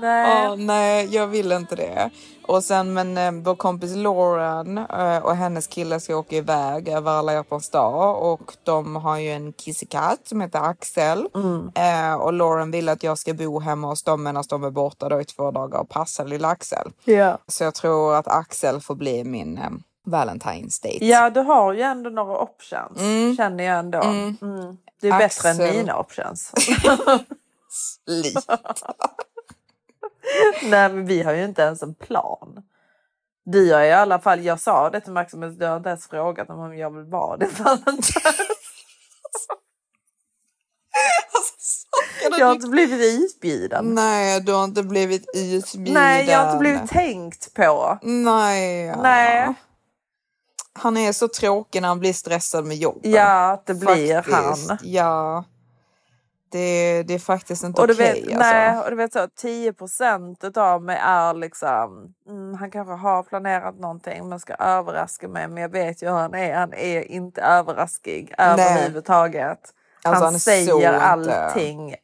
Nej. 0.01 0.45
Ja, 0.45 0.55
nej, 0.55 1.14
jag 1.14 1.26
vill 1.26 1.53
inte 1.53 1.76
det. 1.76 2.11
Och 2.43 2.64
sen 2.64 2.93
men 2.93 3.18
eh, 3.18 3.32
vår 3.32 3.55
kompis 3.55 3.97
Lauren 3.97 4.78
eh, 4.78 5.18
och 5.18 5.36
hennes 5.36 5.66
kille 5.66 6.01
ska 6.01 6.16
åka 6.16 6.36
iväg 6.36 6.89
över 6.89 7.11
alla 7.11 7.32
hjärtans 7.32 7.70
dag 7.70 8.22
och 8.32 8.57
de 8.62 8.97
har 8.97 9.18
ju 9.18 9.30
en 9.30 9.53
kissekatt 9.53 10.20
som 10.24 10.41
heter 10.41 10.59
Axel. 10.59 11.28
Eh, 11.74 12.14
och 12.14 12.32
Lauren 12.32 12.70
vill 12.70 12.89
att 12.89 13.03
jag 13.03 13.18
ska 13.18 13.34
bo 13.34 13.61
hemma 13.61 13.89
hos 13.89 14.03
dem 14.03 14.22
medan 14.22 14.45
de 14.49 14.64
är 14.64 14.70
borta 14.70 15.09
då 15.09 15.20
i 15.20 15.24
två 15.24 15.51
dagar 15.51 15.78
och 15.78 15.89
passa 15.89 16.24
lilla 16.24 16.49
Axel. 16.49 16.91
Ja. 17.05 17.39
Så 17.47 17.64
jag 17.64 17.74
tror 17.74 18.14
att 18.14 18.28
Axel 18.28 18.80
får 18.80 18.95
bli 18.95 19.24
min 19.24 19.59
eh, 19.59 19.70
Valentine's 20.07 20.82
date. 20.82 21.07
Ja, 21.07 21.30
du 21.30 21.41
har 21.41 21.72
ju 21.72 21.82
ändå 21.82 22.11
några 22.11 22.39
options. 22.39 23.01
Mm. 23.01 23.36
Känner 23.36 23.64
jag 23.64 23.78
ändå. 23.78 24.03
Mm. 24.03 24.36
Mm. 24.43 24.76
Det 25.01 25.09
är 25.09 25.18
bättre 25.18 25.49
än 25.49 25.61
Axel. 25.61 25.76
mina 25.76 25.99
options. 25.99 26.53
Lite. 28.07 28.41
Nej, 30.62 30.93
men 30.93 31.07
vi 31.07 31.22
har 31.22 31.33
ju 31.33 31.45
inte 31.45 31.62
ens 31.62 31.83
en 31.83 31.95
plan. 31.95 32.62
Du 33.45 33.72
har 33.72 33.83
i 33.83 33.93
alla 33.93 34.18
fall, 34.18 34.45
jag 34.45 34.61
sa 34.61 34.91
det 34.91 35.01
till 35.01 35.12
Maximus, 35.12 35.59
du 35.59 35.66
har 35.66 35.76
inte 35.76 35.89
ens 35.89 36.09
frågat 36.09 36.51
om 36.51 36.76
jag 36.76 36.97
vill 36.97 37.05
vara 37.05 37.37
din 37.37 37.51
Valentine. 37.59 38.33
Jag 42.39 42.47
har 42.47 42.55
inte 42.55 42.68
blivit 42.68 43.22
utbjuden. 43.22 43.95
Nej, 43.95 44.41
du 44.41 44.53
har 44.53 44.64
inte 44.64 44.83
blivit 44.83 45.24
utbjuden. 45.35 45.95
Nej, 45.95 46.26
jag 46.29 46.39
har 46.39 46.47
inte 46.47 46.59
blivit 46.59 46.91
tänkt 46.91 47.55
på. 47.55 47.99
Nej. 48.03 48.97
Nej. 48.97 49.55
Han 50.72 50.97
är 50.97 51.12
så 51.12 51.29
tråkig 51.29 51.83
när 51.83 51.89
han 51.89 52.01
blir 52.01 52.12
stressad 52.12 52.64
med 52.64 52.76
jobbet. 52.76 53.12
Ja, 53.12 53.62
det 53.66 53.74
blir 53.74 54.22
Faktiskt. 54.22 54.68
han. 54.68 54.79
Ja. 54.83 55.45
Det, 56.51 57.03
det 57.03 57.15
är 57.15 57.19
faktiskt 57.19 57.65
inte 57.65 57.83
okej. 57.83 57.97
vet, 57.97 58.17
alltså. 58.17 58.39
nej, 58.39 58.79
och 58.79 58.91
du 58.91 58.97
vet 58.97 59.13
så 59.13 59.19
10% 59.19 60.59
av 60.59 60.83
mig 60.83 60.99
är 61.03 61.35
liksom, 61.35 62.15
mm, 62.29 62.55
han 62.55 62.71
kanske 62.71 62.95
har 62.95 63.23
planerat 63.23 63.79
någonting 63.79 64.29
men 64.29 64.41
ska 64.41 64.55
överraska 64.55 65.29
mig 65.29 65.49
men 65.49 65.63
jag 65.63 65.69
vet 65.69 66.03
ju 66.03 66.07
hur 66.07 66.15
han 66.15 66.35
är. 66.35 66.55
Han 66.55 66.73
är 66.73 67.03
inte 67.03 67.43
överraskig 67.43 68.35
överhuvudtaget. 68.39 69.75
Alltså, 70.03 70.25
han, 70.25 70.33
han 70.33 70.41
säger 70.41 70.93
allting, 70.93 71.95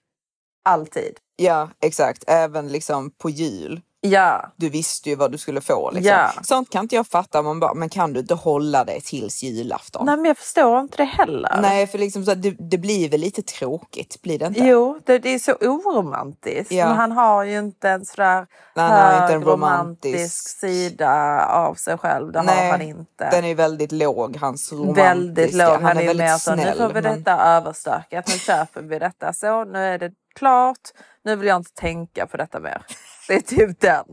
alltid. 0.64 1.18
Ja, 1.36 1.68
exakt. 1.80 2.24
Även 2.26 2.68
liksom 2.68 3.10
på 3.10 3.30
jul. 3.30 3.80
Ja. 4.06 4.52
Du 4.56 4.68
visste 4.68 5.10
ju 5.10 5.16
vad 5.16 5.32
du 5.32 5.38
skulle 5.38 5.60
få. 5.60 5.90
Liksom. 5.90 6.12
Ja. 6.12 6.30
Sånt 6.42 6.70
kan 6.70 6.82
inte 6.82 6.94
jag 6.94 7.06
fatta. 7.06 7.42
Man 7.42 7.60
bara, 7.60 7.74
men 7.74 7.88
kan 7.88 8.12
du 8.12 8.20
inte 8.20 8.34
hålla 8.34 8.84
det 8.84 9.00
tills 9.00 9.42
julafton? 9.42 10.06
Nej 10.06 10.16
men 10.16 10.24
jag 10.24 10.38
förstår 10.38 10.80
inte 10.80 10.96
det 10.96 11.04
heller. 11.04 11.58
Nej, 11.62 11.86
för 11.86 11.98
liksom 11.98 12.24
så 12.24 12.34
det, 12.34 12.50
det 12.50 12.78
blir 12.78 13.08
väl 13.08 13.20
lite 13.20 13.42
tråkigt, 13.42 14.22
blir 14.22 14.38
det 14.38 14.46
inte? 14.46 14.60
Jo, 14.64 15.00
det, 15.06 15.18
det 15.18 15.28
är 15.28 15.38
så 15.38 15.52
oromantiskt. 15.52 16.72
Ja. 16.72 16.86
Men 16.88 16.96
han 16.96 17.12
har 17.12 17.44
ju 17.44 17.58
inte 17.58 17.88
en 17.90 18.04
sådär 18.04 18.46
Nej, 18.74 18.88
han 18.88 18.90
har 18.90 19.12
hög 19.12 19.22
inte 19.22 19.34
en 19.34 19.42
romantisk 19.44 20.14
romantisk- 20.14 20.58
sida 20.60 21.46
av 21.46 21.74
sig 21.74 21.98
själv. 21.98 22.32
Det 22.32 22.38
har 22.38 22.70
han 22.70 22.82
inte. 22.82 23.30
Den 23.30 23.44
är 23.44 23.54
väldigt 23.54 23.92
låg, 23.92 24.36
hans 24.36 24.72
romantiska. 24.72 25.08
Väldigt 25.08 25.54
låg. 25.54 25.68
Han, 25.82 25.96
är 25.96 26.00
ju 26.00 26.06
väldigt 26.06 26.26
mer 26.26 26.38
så, 26.38 26.54
nu 26.54 26.62
snäll, 26.62 26.78
får 26.78 26.88
vi 26.88 27.02
men- 27.02 27.18
detta 27.18 27.44
överstökat, 27.44 28.28
nu 28.28 28.38
köper 28.38 28.82
vi 28.82 28.98
detta 28.98 29.32
så, 29.32 29.64
nu 29.64 29.78
är 29.78 29.98
det 29.98 30.12
klart, 30.34 30.80
nu 31.24 31.36
vill 31.36 31.48
jag 31.48 31.56
inte 31.56 31.72
tänka 31.74 32.26
på 32.26 32.36
detta 32.36 32.60
mer. 32.60 32.82
Det 33.28 33.34
är 33.34 33.40
typ 33.40 33.80
den. 33.80 34.04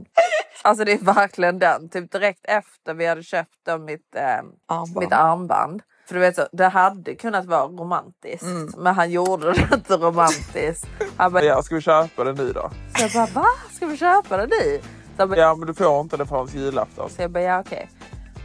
Alltså 0.61 0.85
det 0.85 0.91
är 0.91 0.97
verkligen 0.97 1.59
den. 1.59 1.89
Typ 1.89 2.11
direkt 2.11 2.45
efter 2.45 2.93
vi 2.93 3.05
hade 3.07 3.23
köpt 3.23 3.55
då 3.65 3.77
mitt, 3.77 4.15
eh, 4.15 4.23
Armband. 4.67 4.95
mitt 4.99 5.13
armband. 5.13 5.81
För 6.07 6.13
du 6.15 6.19
vet 6.21 6.35
så, 6.35 6.47
det 6.51 6.67
hade 6.67 7.15
kunnat 7.15 7.45
vara 7.45 7.63
romantiskt 7.63 8.43
Mm. 8.43 8.71
men 8.77 8.95
han 8.95 9.11
gjorde 9.11 9.53
det 9.53 9.69
inte 9.73 9.97
romantiskt. 9.97 10.87
Han 11.17 11.33
bara, 11.33 11.43
Ja, 11.43 11.61
ska 11.63 11.75
vi 11.75 11.81
köpa 11.81 12.23
den 12.23 12.35
nu 12.35 12.53
då? 12.53 12.71
så 12.97 13.01
jag 13.03 13.11
bara 13.11 13.41
va? 13.41 13.47
Ska 13.75 13.85
vi 13.85 13.97
köpa 13.97 14.37
det 14.37 14.45
nu? 14.47 14.79
Så 14.81 15.21
jag 15.21 15.29
bara, 15.29 15.39
Ja, 15.39 15.55
men 15.55 15.67
du 15.67 15.73
får 15.73 16.01
inte 16.01 16.17
det 16.17 16.25
förrän 16.25 16.47
julafton. 16.47 17.09
så 17.09 17.21
jag 17.21 17.31
bara 17.31 17.43
ja 17.43 17.59
okej, 17.59 17.89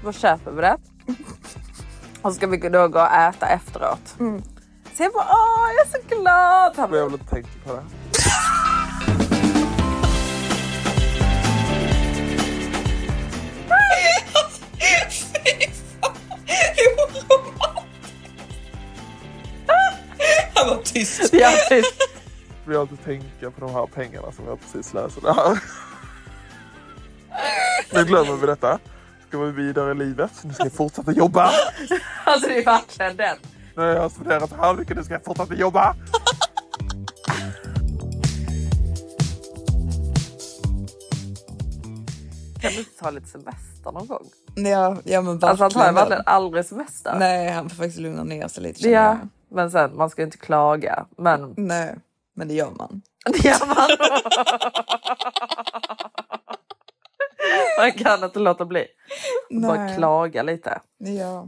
då 0.05 0.13
köper 0.13 0.51
vi 0.51 0.61
det. 0.63 0.77
Och 2.23 2.33
så 2.33 2.37
ska 2.37 2.47
vi 2.47 2.57
då 2.57 2.89
gå 2.89 3.01
och 3.01 3.13
äta 3.13 3.47
efteråt. 3.49 4.15
Så 4.97 5.03
jag 5.03 5.13
bara 5.13 5.25
åh 5.31 5.71
jag 5.77 5.87
är 5.87 5.91
så 5.91 6.17
glad. 6.23 6.73
Han 6.77 6.83
Jag 6.85 6.91
bara, 6.91 7.05
vill 7.05 7.13
inte 7.13 7.31
tänka 7.35 7.49
på 7.67 7.73
det. 7.73 7.83
Han 20.55 20.69
var 20.69 20.83
tyst. 20.83 21.31
ja, 21.33 21.51
typ. 21.69 21.85
Jag 22.67 22.83
inte 22.83 22.97
tänka 23.05 23.51
på 23.51 23.61
de 23.61 23.75
här 23.75 23.87
pengarna 23.87 24.33
som 24.33 24.47
jag 24.47 24.61
precis 24.61 24.87
slösade 24.87 25.33
här. 25.33 25.59
Nu 27.93 28.05
glömmer 28.05 28.37
vi 28.37 28.47
detta. 28.47 28.79
Ska 29.29 29.39
vi 29.39 29.53
vidare 29.53 29.91
i 29.91 29.95
livet. 29.95 30.31
Nu 30.43 30.55
ska 30.55 30.63
jag 30.63 30.73
fortsätta 30.73 31.13
jobba. 31.13 31.51
Alltså 32.25 32.49
det 32.49 32.59
är 32.59 32.65
verkligen 32.65 33.17
den. 33.17 33.37
Nu 33.77 33.83
har 33.83 33.89
jag 33.89 34.11
studerat 34.11 34.53
här 34.61 34.75
mycket. 34.75 34.97
Nu 34.97 35.05
ska 35.05 35.15
jag 35.15 35.25
fortsätta 35.25 35.55
jobba. 35.55 35.95
Kan 42.61 42.73
du 42.73 42.79
inte 42.79 42.91
ta 42.99 43.11
lite 43.11 43.27
semester 43.27 43.93
någon 43.93 44.07
gång? 44.07 44.27
Ja, 44.59 44.97
ja 45.05 45.23
men 45.23 45.45
Alltså 45.45 45.65
han 45.65 45.71
tar 45.71 45.81
ju 45.81 45.85
verkligen. 45.85 45.95
verkligen 45.95 46.23
aldrig 46.27 46.65
semester. 46.65 47.15
Nej, 47.19 47.51
han 47.51 47.69
får 47.69 47.77
faktiskt 47.77 47.99
lugna 47.99 48.25
ner 48.25 48.49
sig 48.49 48.63
lite. 48.63 48.89
Ja, 48.91 49.03
jag. 49.03 49.19
men 49.51 49.71
sen 49.71 49.97
man 49.97 50.11
ska 50.11 50.23
ju 50.23 50.25
inte 50.27 50.39
klaga. 50.39 51.07
Men 51.19 51.55
Nej, 51.57 51.95
men 52.35 52.49
det 52.49 52.55
gör 52.55 52.71
man. 52.71 53.03
det 53.33 53.45
gör 53.45 53.67
man. 53.67 53.89
man 57.79 57.93
kan 57.93 58.25
inte 58.25 58.39
låta 58.39 58.65
bli. 58.65 58.87
Bara 59.51 59.85
Nej. 59.85 59.97
klaga 59.97 60.43
lite. 60.43 60.81
Ja. 60.99 61.47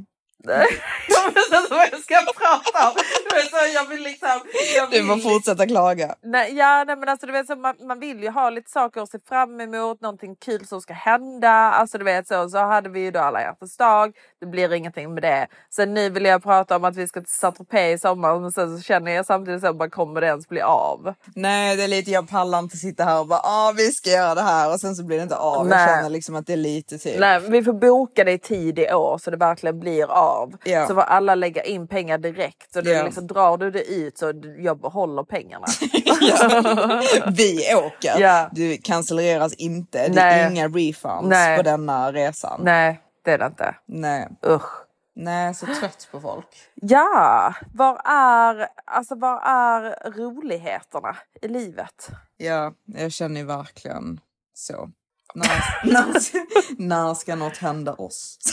Jag 1.09 1.25
vet 1.35 1.63
inte 1.63 1.75
vad 1.75 1.89
jag 1.93 2.01
ska 2.01 2.15
prata 2.15 2.89
om. 2.91 2.97
Du 3.31 3.37
vet, 3.37 3.51
så 3.51 3.57
jag 3.75 3.87
vill 3.89 4.03
liksom... 4.03 4.41
Jag 4.77 4.91
Du 4.91 5.03
vill 5.03 5.23
får 5.23 5.31
fortsätta 5.31 5.67
klaga. 5.67 6.15
Nej, 6.23 6.55
ja, 6.57 6.85
nej, 6.87 6.97
men 6.97 7.09
alltså, 7.09 7.27
du 7.27 7.33
vet, 7.33 7.47
så 7.47 7.57
man, 7.57 7.75
man 7.81 8.01
vill 8.01 8.23
ju 8.23 8.31
ha 8.31 8.51
lite 8.51 8.71
saker 8.71 9.01
att 9.01 9.11
se 9.11 9.19
fram 9.29 9.61
emot, 9.61 10.01
någonting 10.01 10.37
kul 10.37 10.67
som 10.67 10.81
ska 10.81 10.95
hända. 10.95 11.51
Alltså, 11.51 11.99
du 11.99 12.05
vet, 12.05 12.29
så, 12.29 12.49
så 12.49 12.59
hade 12.59 12.89
vi 12.89 13.01
ju 13.01 13.11
då 13.11 13.21
alla 13.21 13.41
hjärtans 13.41 13.77
dag. 13.77 14.13
Det 14.41 14.47
blir 14.47 14.73
ingenting 14.73 15.15
med 15.15 15.23
det. 15.23 15.47
Sen 15.71 15.95
nu 15.95 16.11
vill 16.11 16.25
jag 16.25 16.43
prata 16.43 16.77
om 16.77 16.85
att 16.85 16.97
vi 16.97 17.09
ska 17.09 17.21
till 17.21 17.33
Saint-Tropez 17.33 17.95
i 17.95 17.99
sommar 17.99 18.39
men 18.41 18.53
sen 18.53 18.77
så 18.77 18.83
känner 18.83 19.13
jag 19.13 19.27
samtidigt 19.27 19.61
så 19.61 19.75
bara 19.75 19.91
kommer 19.91 20.21
det 20.21 20.27
ens 20.27 20.49
bli 20.49 20.61
av? 20.61 21.15
Nej, 21.35 21.77
det 21.77 21.85
är 21.85 21.89
lite, 21.89 22.11
jag 22.11 22.29
pallar 22.29 22.59
inte 22.59 22.77
sitta 22.77 23.05
här 23.05 23.21
och 23.21 23.27
bara 23.27 23.41
ah, 23.45 23.73
vi 23.77 23.93
ska 23.93 24.11
göra 24.11 24.35
det 24.35 24.43
här 24.43 24.73
och 24.73 24.81
sen 24.81 24.95
så 24.95 25.05
blir 25.05 25.17
det 25.17 25.23
inte 25.23 25.37
av. 25.37 25.67
Nej. 25.67 25.79
Jag 25.79 25.89
känner 25.89 26.11
liksom 26.11 26.35
att 26.37 26.47
det 26.47 26.53
är 26.53 26.57
lite 26.57 26.99
typ. 26.99 27.21
Nej, 27.21 27.41
vi 27.41 27.63
får 27.63 27.73
boka 27.73 28.25
det 28.25 28.33
i 28.33 28.39
tid 28.39 28.79
i 28.79 28.93
år 28.93 29.19
så 29.19 29.31
det 29.31 29.37
verkligen 29.37 29.81
blir 29.81 30.11
av. 30.11 30.38
Ja. 30.65 30.87
Så 30.87 30.95
får 30.95 31.01
alla 31.03 31.35
lägga 31.35 31.63
in 31.63 31.89
pengar 31.89 32.19
direkt. 32.19 32.73
Så 32.73 32.81
det 32.81 32.91
Ja. 32.91 33.03
liksom, 33.05 33.27
drar 33.27 33.57
du 33.57 33.71
det 33.71 33.85
ut 33.85 34.19
så 34.19 34.33
jag 34.59 34.81
behåller 34.81 35.23
pengarna. 35.23 35.67
Vi 37.37 37.75
åker. 37.75 38.21
Ja. 38.21 38.49
Du 38.53 38.77
cancelleras 38.77 39.53
inte. 39.55 40.09
Det 40.09 40.15
Nej. 40.15 40.41
är 40.41 40.51
inga 40.51 40.69
refunds 40.69 41.29
Nej. 41.29 41.57
på 41.57 41.63
denna 41.63 42.13
resan. 42.13 42.61
Nej, 42.65 43.01
det 43.25 43.33
är 43.33 43.39
det 43.39 43.47
inte. 43.47 43.75
Nej. 43.87 44.29
Usch. 44.47 44.85
Nej, 45.21 45.55
så 45.55 45.67
trött 45.67 46.09
på 46.11 46.21
folk. 46.21 46.47
Ja, 46.75 47.55
var 47.75 48.01
är, 48.05 48.69
alltså, 48.85 49.15
var 49.15 49.41
är 49.41 50.11
roligheterna 50.11 51.17
i 51.43 51.49
livet? 51.49 52.09
Ja, 52.37 52.73
jag 52.85 53.13
känner 53.13 53.41
ju 53.41 53.47
verkligen 53.47 54.21
så. 54.55 54.91
När, 55.35 55.85
när, 55.93 56.05
när 56.89 57.15
ska 57.15 57.37
något 57.37 57.57
hända 57.57 57.95
oss? 57.95 58.39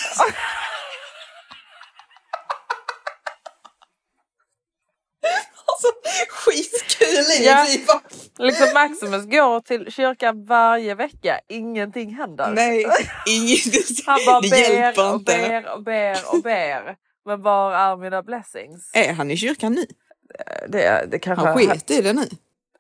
alltså, 5.68 5.88
skitkul 6.30 7.08
liv! 7.08 7.48
Ja. 7.88 8.02
Liksom 8.40 8.68
Maximus 8.74 9.26
går 9.26 9.60
till 9.60 9.92
kyrkan 9.92 10.46
varje 10.46 10.96
vecka, 10.96 11.40
ingenting 11.50 12.16
händer. 12.16 12.52
Nej, 12.56 12.86
inget. 13.28 14.06
Han 14.06 14.20
bara 14.26 14.42
det 14.42 14.50
ber 14.50 15.14
och 15.14 15.24
ber 15.24 15.74
och 15.74 15.84
ber 15.84 16.18
och 16.34 16.42
ber. 16.44 16.96
Men 17.26 17.42
var 17.42 17.74
är 17.74 17.98
mina 17.98 18.24
blessings? 18.24 18.92
Är 18.94 19.14
han 19.14 19.32
i 19.32 19.38
kyrkan 19.38 19.74
nu? 19.74 19.86
Det, 20.68 21.08
det 21.12 21.20
kanske... 21.20 21.46
Han 21.46 21.58
sket 21.58 21.92
i 21.92 22.02
det 22.02 22.14
nu. 22.14 22.28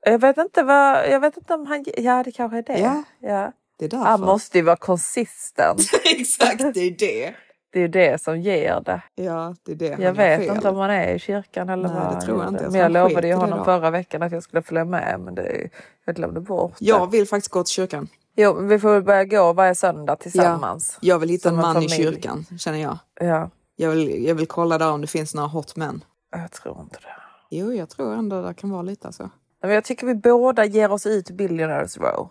Jag 0.01 0.19
vet 0.19 0.37
inte 0.37 0.63
vad, 0.63 1.09
jag 1.09 1.19
vet 1.19 1.37
inte 1.37 1.53
om 1.53 1.65
han, 1.65 1.85
ja 1.97 2.23
det 2.23 2.31
kanske 2.31 2.57
är 2.57 2.61
det. 2.61 2.79
Ja. 2.79 3.03
ja. 3.21 3.51
Det 3.79 3.85
är 3.85 3.89
därför. 3.89 4.05
Han 4.05 4.21
måste 4.21 4.57
ju 4.57 4.63
vara 4.63 4.75
konsistent. 4.75 5.81
Exakt, 6.03 6.73
det 6.73 6.79
är 6.79 6.91
det. 6.91 7.35
Det 7.75 7.81
är 7.83 7.87
det 7.87 8.21
som 8.21 8.41
ger 8.41 8.81
det. 8.85 9.01
Ja, 9.15 9.55
det 9.63 9.71
är 9.71 9.75
det. 9.75 10.03
Jag 10.03 10.13
vet 10.13 10.39
fel. 10.39 10.55
inte 10.55 10.69
om 10.69 10.75
han 10.77 10.89
är 10.89 11.13
i 11.13 11.19
kyrkan 11.19 11.69
eller 11.69 11.87
Nej, 11.89 11.97
vad 11.97 12.15
det 12.15 12.21
tror 12.21 12.43
jag 12.43 12.53
inte. 12.53 12.69
Men 12.69 12.81
jag 12.81 12.91
lovade 12.91 13.27
ju 13.27 13.33
i 13.33 13.35
honom 13.35 13.59
då. 13.59 13.65
förra 13.65 13.89
veckan 13.89 14.23
att 14.23 14.31
jag 14.31 14.43
skulle 14.43 14.61
följa 14.61 14.85
med 14.85 15.19
men 15.19 15.35
det, 15.35 15.69
jag 16.05 16.15
glömde 16.15 16.39
bort 16.39 16.73
det. 16.79 16.85
Jag 16.85 17.11
vill 17.11 17.27
faktiskt 17.27 17.51
gå 17.51 17.63
till 17.63 17.71
kyrkan. 17.73 18.07
Jo, 18.35 18.53
vi 18.53 18.79
får 18.79 18.93
väl 18.93 19.03
börja 19.03 19.25
gå 19.25 19.53
varje 19.53 19.75
söndag 19.75 20.15
tillsammans. 20.15 20.97
Jag 21.01 21.19
vill 21.19 21.29
hitta 21.29 21.49
en 21.49 21.55
man 21.55 21.71
i 21.71 21.73
familj. 21.73 21.89
kyrkan, 21.89 22.45
känner 22.59 22.79
jag. 22.81 22.97
Ja. 23.19 23.49
Jag 23.75 23.89
vill, 23.89 24.25
jag 24.25 24.35
vill 24.35 24.47
kolla 24.47 24.77
där 24.77 24.91
om 24.91 25.01
det 25.01 25.07
finns 25.07 25.35
några 25.35 25.47
hot 25.47 25.75
män. 25.75 26.03
Jag 26.31 26.51
tror 26.51 26.81
inte 26.81 26.99
det. 27.01 27.15
Jo, 27.49 27.73
jag 27.73 27.89
tror 27.89 28.13
ändå 28.13 28.41
det 28.41 28.53
kan 28.53 28.69
vara 28.69 28.81
lite 28.81 29.07
alltså. 29.07 29.29
Men 29.61 29.71
jag 29.71 29.83
tycker 29.83 30.07
vi 30.07 30.15
båda 30.15 30.65
ger 30.65 30.91
oss 30.91 31.05
ut 31.05 31.29
Billionaires 31.29 31.97
Row. 31.97 32.29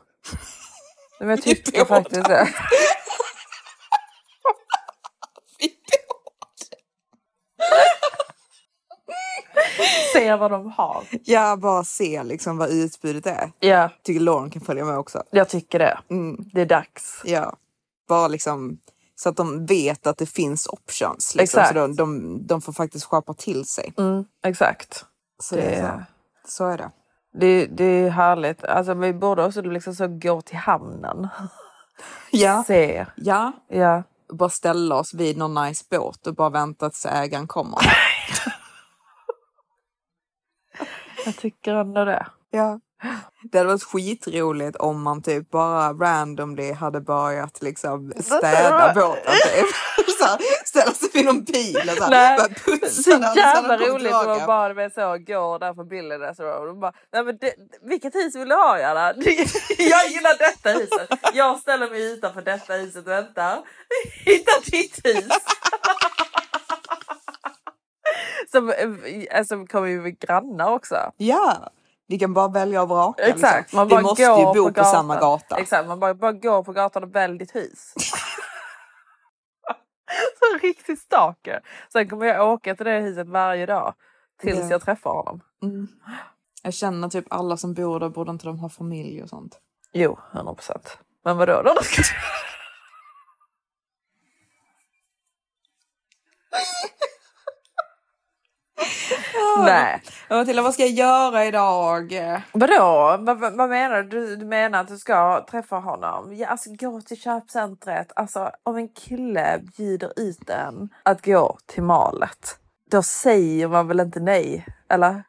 Men 1.21 1.29
jag 1.29 1.43
tycker 1.43 1.85
faktiskt 1.85 2.29
det. 2.29 2.49
Se 10.19 10.37
vad 10.37 10.51
de 10.51 10.71
har. 10.73 11.05
Ja, 11.25 11.57
bara 11.57 11.85
se 11.85 12.23
liksom 12.23 12.57
vad 12.59 12.71
utbudet 12.71 13.27
är. 13.27 13.53
Ja. 13.61 13.91
Tycker 14.03 14.21
Lauren 14.21 14.51
kan 14.51 14.63
följa 14.63 14.85
med 14.85 14.99
också. 14.99 15.23
Jag 15.31 15.49
tycker 15.49 15.79
det. 15.79 15.99
Mm. 16.11 16.37
Det 16.53 16.61
är 16.61 16.67
dags. 16.67 17.21
Ja. 17.25 17.57
Bara 18.09 18.29
liksom 18.29 18.79
så 19.17 19.29
att 19.29 19.37
de 19.37 19.67
vet 19.67 20.07
att 20.07 20.19
det 20.19 20.27
finns 20.27 20.67
options. 20.67 21.35
Liksom. 21.35 21.61
Exakt. 21.61 21.69
Så 21.69 21.75
de, 21.75 21.97
de, 21.97 22.39
de 22.47 22.61
får 22.63 22.73
faktiskt 22.73 23.05
skapa 23.05 23.35
till 23.35 23.65
sig. 23.65 23.93
Mm, 23.99 24.25
exakt. 24.45 25.05
Så 25.43 25.57
det 25.57 25.63
är 25.63 25.83
så. 25.83 26.03
Så 26.49 26.67
är 26.67 26.79
det. 26.79 26.91
Det, 27.41 27.67
det 27.67 27.85
är 27.85 28.11
härligt. 28.11 28.65
Alltså, 28.65 28.95
vi 28.95 29.13
borde 29.13 29.45
också 29.45 29.63
liksom 29.63 29.95
så 29.95 30.09
gå 30.09 30.41
till 30.41 30.57
hamnen. 30.57 31.29
Ja. 32.31 32.65
Se. 32.67 33.07
Ja. 33.17 33.53
Ja. 33.69 34.03
Bara 34.33 34.51
ställa 34.51 34.95
oss 34.97 35.15
vid 35.15 35.37
någon 35.37 35.65
nice 35.65 35.85
båt 35.91 36.27
och 36.27 36.35
bara 36.35 36.51
vänta 36.51 36.91
tills 36.91 37.07
ägaren 37.07 37.47
kommer. 37.47 37.79
Jag 41.25 41.37
tycker 41.37 41.75
ändå 41.75 42.05
det. 42.05 42.27
Ja. 42.51 42.81
Det 43.43 43.59
hade 43.59 43.69
varit 43.69 43.83
skitroligt 43.83 44.77
om 44.77 45.03
man 45.03 45.23
typ 45.23 45.51
bara 45.51 45.93
randomly 45.93 46.73
hade 46.73 47.01
börjat 47.01 47.63
liksom 47.63 48.13
städa 48.21 48.93
båten. 48.95 49.33
Typ. 49.33 49.67
Ställa 50.65 50.93
sig 50.93 51.09
vid 51.15 51.25
någon 51.25 51.45
bil 51.45 51.77
och 51.77 51.97
så, 51.97 52.05
här, 52.05 52.39
börja 52.39 52.55
putsa 52.55 53.03
så 53.03 53.11
jävla 53.37 53.77
roligt 53.77 54.13
att 54.13 54.27
man 54.27 54.47
bara 54.47 54.75
med 54.75 54.93
så 54.93 55.01
går 55.01 55.59
där 55.59 55.75
på 55.75 55.85
bilden 55.85 56.21
där 56.21 56.35
så 56.35 56.47
och 56.47 56.67
de 56.67 56.81
bara, 56.81 56.93
nej 57.13 57.25
men 57.25 57.39
det, 57.41 57.55
vilket 57.83 58.15
hus 58.15 58.35
vill 58.37 58.49
du 58.49 58.55
ha 58.55 58.79
Jana? 58.79 59.13
Jag 59.79 60.09
gillar 60.09 60.39
detta 60.39 60.71
huset. 60.79 61.19
Jag 61.35 61.59
ställer 61.61 61.91
mig 61.91 62.13
utanför 62.13 62.43
detta 62.43 62.73
huset 62.75 63.07
och 63.07 63.13
väntar. 63.13 63.59
Hittar 64.25 64.71
ditt 64.71 65.01
hus. 65.05 65.29
Som, 68.51 68.71
eh, 68.71 69.39
alltså 69.39 69.67
kommer 69.67 69.89
ju 69.89 70.01
med 70.01 70.19
grannar 70.19 70.71
också. 70.73 70.97
Ja, 71.17 71.71
vi 72.07 72.19
kan 72.19 72.35
bara 72.35 72.49
välja 72.49 72.83
och 72.83 72.89
vraka. 72.89 73.23
Exakt, 73.23 73.59
liksom. 73.59 73.77
man 73.77 73.89
Vi 73.89 73.95
bara 73.95 74.03
måste 74.03 74.27
går 74.27 74.39
ju 74.39 74.45
bo 74.45 74.55
på, 74.55 74.63
gatan. 74.71 74.85
samma 74.93 75.21
gata. 75.21 75.57
Exakt, 75.61 75.89
man 75.89 76.01
bara, 76.01 76.15
bara 76.15 76.33
går 76.33 76.63
på 76.63 76.73
gatan 76.73 77.03
och 77.03 77.15
välj 77.15 77.39
ditt 77.39 77.55
hus. 77.55 77.93
så 80.39 80.59
riktigt 80.63 80.99
stalker. 81.01 81.61
Sen 81.93 82.09
kommer 82.09 82.27
jag 82.27 82.53
åka 82.53 82.75
till 82.75 82.87
det 82.87 83.01
huset 83.01 83.29
varje 83.29 83.67
dag 83.67 83.95
tills 84.41 84.59
Ja. 84.59 84.67
jag 84.71 84.83
träffar 84.83 85.11
honom. 85.11 85.41
Mm. 85.63 85.89
Jag 86.63 86.75
känner 86.75 87.09
typ 87.09 87.27
alla 87.31 87.57
som 87.57 87.75
bor 87.75 88.01
där, 88.01 88.09
borde 88.09 88.31
inte 88.31 88.47
de 88.47 88.59
ha 88.59 88.69
familj 88.69 89.23
och 89.23 89.29
sånt? 89.29 89.59
Jo, 89.93 90.19
100 90.33 90.55
procent. 90.55 90.99
Men 91.25 91.37
vadå? 91.37 91.63
Då? 91.63 91.75
Nej. 99.65 100.03
Men 100.29 100.39
Matilda, 100.39 100.63
vad 100.63 100.75
ska 100.75 100.83
jag 100.83 100.93
göra 100.93 101.45
idag? 101.45 102.13
Vadå? 102.53 103.17
Vad, 103.21 103.41
vad, 103.41 103.57
vad 103.57 103.69
menar 103.69 104.03
du? 104.03 104.15
du? 104.27 104.37
Du 104.37 104.45
menar 104.45 104.81
att 104.81 104.89
du 104.89 104.99
ska 104.99 105.47
träffa 105.51 105.77
honom? 105.77 106.35
Ja, 106.37 106.49
alltså 106.49 106.71
gå 106.73 107.01
till 107.01 107.21
köpcentret. 107.21 108.13
Alltså 108.17 108.51
om 108.63 108.77
en 108.77 108.89
kille 108.89 109.61
bjuder 109.77 110.13
ut 110.17 110.51
en 110.51 110.89
att 111.03 111.25
gå 111.25 111.59
till 111.67 111.83
malet. 111.83 112.59
Då 112.91 113.03
säger 113.03 113.69
man 113.69 113.89
väl 113.89 114.01
inte 114.01 114.21
nej? 114.21 114.67
Eller? 114.89 115.23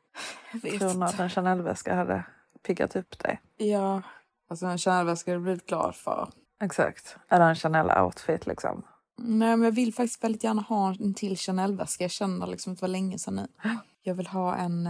Tror 0.61 0.99
du 0.99 1.05
att 1.05 1.19
en 1.19 1.29
Chanel-väska 1.29 1.95
hade 1.95 2.23
piggat 2.67 2.95
upp 2.95 3.19
dig? 3.19 3.41
Ja, 3.57 4.01
alltså 4.49 4.65
en 4.65 4.77
Chanel-väska 4.77 5.31
jag 5.31 5.41
blivit 5.41 5.67
glad 5.67 5.95
för. 5.95 6.29
Exakt. 6.61 7.17
Eller 7.29 7.49
en 7.49 7.55
Chanel-outfit 7.55 8.47
liksom. 8.47 8.83
Nej, 9.17 9.57
men 9.57 9.63
jag 9.63 9.71
vill 9.71 9.93
faktiskt 9.93 10.23
väldigt 10.23 10.43
gärna 10.43 10.61
ha 10.61 10.95
en 10.99 11.13
till 11.13 11.37
Chanel-väska. 11.37 12.03
Jag 12.03 12.11
känner 12.11 12.47
liksom 12.47 12.73
att 12.73 12.79
det 12.79 12.83
var 12.83 12.89
länge 12.89 13.19
sedan 13.19 13.35
nu. 13.35 13.47
Jag 14.07 14.15
vill 14.15 14.27
ha 14.27 14.55
en, 14.55 14.87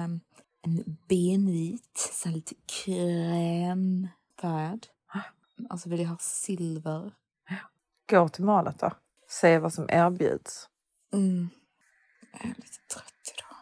en 0.61 0.97
benvit, 1.09 2.11
så 2.13 2.29
här 2.29 2.35
lite 2.35 2.55
krämfärgad. 2.85 4.07
Och 5.69 5.79
så 5.79 5.89
vill 5.89 5.99
jag 5.99 6.07
ha 6.07 6.17
silver. 6.17 7.11
Gå 8.09 8.29
till 8.29 8.43
malet 8.43 8.79
då. 8.79 8.91
Se 9.29 9.59
vad 9.59 9.73
som 9.73 9.89
erbjuds. 9.89 10.69
Mm. 11.13 11.49
Jag 12.31 12.41
är 12.41 12.47
lite 12.47 12.77
trött 12.93 13.33
idag. 13.37 13.55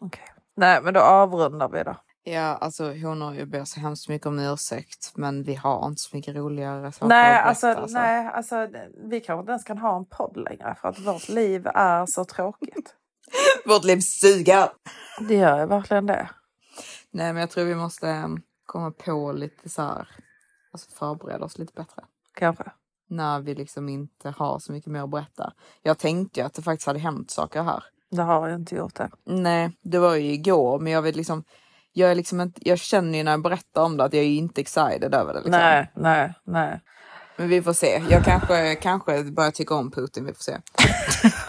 Okej. 0.00 0.24
Nej, 0.54 0.82
men 0.82 0.94
då 0.94 1.00
avrundar 1.00 1.68
vi 1.68 1.82
då. 1.82 1.96
Ja, 2.22 2.56
alltså 2.56 2.92
hon 2.92 3.20
har 3.20 3.34
ju 3.34 3.46
bett 3.46 3.68
så 3.68 3.80
hemskt 3.80 4.08
mycket 4.08 4.26
om 4.26 4.38
ursäkt, 4.38 5.12
men 5.16 5.42
vi 5.42 5.54
har 5.54 5.86
inte 5.86 6.00
så 6.00 6.16
mycket 6.16 6.34
roligare 6.34 6.92
saker 6.92 7.06
Nej, 7.06 7.40
att 7.40 7.46
alltså, 7.46 7.66
berätta, 7.66 7.86
nej, 7.86 8.26
alltså 8.26 8.68
vi 9.10 9.20
kanske 9.20 9.40
inte 9.40 9.50
ens 9.50 9.64
kan 9.64 9.78
ha 9.78 9.96
en 9.96 10.06
podd 10.06 10.36
längre 10.36 10.74
för 10.80 10.88
att 10.88 10.98
vårt 10.98 11.28
liv 11.28 11.66
är 11.66 12.06
så 12.06 12.24
tråkigt. 12.24 12.96
Vårt 13.64 13.84
liv 13.84 14.00
suger! 14.00 14.68
Det 15.28 15.34
gör 15.34 15.60
ju 15.60 15.66
verkligen 15.66 16.06
det. 16.06 16.30
Nej, 17.10 17.32
men 17.32 17.40
jag 17.40 17.50
tror 17.50 17.64
vi 17.64 17.74
måste 17.74 18.08
em, 18.08 18.42
komma 18.66 18.90
på 18.90 19.32
lite 19.32 19.68
så 19.68 19.82
här, 19.82 20.08
alltså 20.72 20.90
förbereda 20.90 21.44
oss 21.44 21.58
lite 21.58 21.72
bättre. 21.72 22.02
Kanske. 22.34 22.64
När 23.08 23.40
vi 23.40 23.54
liksom 23.54 23.88
inte 23.88 24.34
har 24.36 24.58
så 24.58 24.72
mycket 24.72 24.92
mer 24.92 25.02
att 25.02 25.10
berätta. 25.10 25.52
Jag 25.82 25.98
tänkte 25.98 26.40
ju 26.40 26.46
att 26.46 26.54
det 26.54 26.62
faktiskt 26.62 26.86
hade 26.86 26.98
hänt 26.98 27.30
saker 27.30 27.62
här. 27.62 27.84
Det 28.10 28.22
har 28.22 28.48
jag 28.48 28.60
inte 28.60 28.74
gjort 28.74 28.94
det. 28.94 29.10
Nej, 29.24 29.72
det 29.82 29.98
var 29.98 30.14
ju 30.14 30.32
igår, 30.32 30.78
men 30.78 30.92
jag 30.92 31.02
vill 31.02 31.16
liksom 31.16 31.44
jag, 31.92 32.10
är 32.10 32.14
liksom 32.14 32.40
inte, 32.40 32.68
jag 32.68 32.78
känner 32.78 33.18
ju 33.18 33.24
när 33.24 33.30
jag 33.30 33.42
berättar 33.42 33.82
om 33.82 33.96
det 33.96 34.04
att 34.04 34.12
jag 34.12 34.24
är 34.24 34.28
inte 34.28 34.60
excited 34.60 35.14
över 35.14 35.32
det. 35.32 35.38
Liksom. 35.38 35.50
Nej, 35.50 35.92
nej, 35.94 36.34
nej. 36.44 36.80
Men 37.36 37.48
vi 37.48 37.62
får 37.62 37.72
se. 37.72 38.02
Jag 38.10 38.24
kanske, 38.24 38.74
kanske 38.74 39.24
börjar 39.24 39.50
tycka 39.50 39.74
om 39.74 39.90
Putin. 39.90 40.24
Vi 40.24 40.34
får 40.34 40.42
se. 40.42 40.52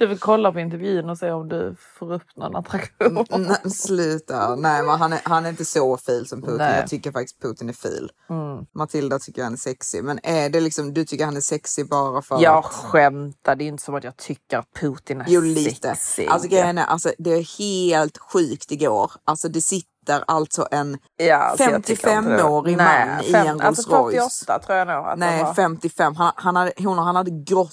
Du 0.00 0.06
vill 0.06 0.18
kolla 0.18 0.52
på 0.52 0.60
intervjun 0.60 1.10
och 1.10 1.18
se 1.18 1.30
om 1.30 1.48
du 1.48 1.76
får 1.98 2.12
upp 2.12 2.36
någon 2.36 2.56
attraktion. 2.56 3.26
Nej, 3.30 3.70
sluta. 3.70 4.56
Nej, 4.56 4.82
men 4.82 4.98
han 4.98 5.12
är, 5.12 5.20
han 5.24 5.44
är 5.46 5.50
inte 5.50 5.64
så 5.64 5.96
fil 5.96 6.26
som 6.28 6.40
Putin. 6.42 6.56
Nej. 6.56 6.76
Jag 6.80 6.88
tycker 6.90 7.12
faktiskt 7.12 7.42
Putin 7.42 7.68
är 7.68 7.72
fil. 7.72 8.10
Mm. 8.30 8.64
Matilda 8.74 9.18
tycker 9.18 9.42
han 9.44 9.52
är 9.52 9.56
sexig. 9.56 10.04
Men 10.04 10.20
är 10.22 10.48
det 10.50 10.60
liksom, 10.60 10.94
du 10.94 11.04
tycker 11.04 11.24
han 11.24 11.36
är 11.36 11.40
sexig 11.40 11.88
bara 11.88 12.22
för 12.22 12.42
Jag 12.42 12.58
att... 12.58 12.64
skämtar, 12.64 13.56
det 13.56 13.64
är 13.64 13.66
inte 13.68 13.82
som 13.82 13.94
att 13.94 14.04
jag 14.04 14.16
tycker 14.16 14.58
att 14.58 14.72
Putin 14.80 15.20
är 15.20 15.24
Jo, 15.28 15.40
lite. 15.40 15.88
sexig. 15.88 16.26
Alltså 16.28 16.48
grejen 16.48 16.78
är, 16.78 16.84
alltså, 16.84 17.12
det 17.18 17.30
är 17.30 17.58
helt 17.58 18.18
sjukt 18.18 18.72
igår. 18.72 19.12
Alltså 19.24 19.48
det 19.48 19.60
sitter 19.60 20.24
alltså 20.26 20.68
en 20.70 20.98
Ja, 21.16 21.36
alltså, 21.36 21.64
jag 21.70 21.84
tycker 21.84 22.18
inte 22.18 22.30
det. 22.30 22.36
55-årig 22.42 22.76
Nej, 22.76 23.08
man 23.08 23.24
i 23.24 23.32
fem- 23.32 23.46
en 23.46 23.52
Rolls 23.60 23.64
alltså 23.64 23.96
Royce. 23.96 24.38
48 24.46 24.58
tror 24.58 24.78
jag 24.78 24.86
nog 24.88 24.96
att 25.06 25.18
Nej, 25.18 25.42
var. 25.44 25.54
55. 25.54 26.14
Han, 26.16 26.32
han, 26.36 26.56
hade, 26.56 26.72
hon, 26.78 26.98
han 26.98 27.16
hade 27.16 27.30
grått 27.30 27.72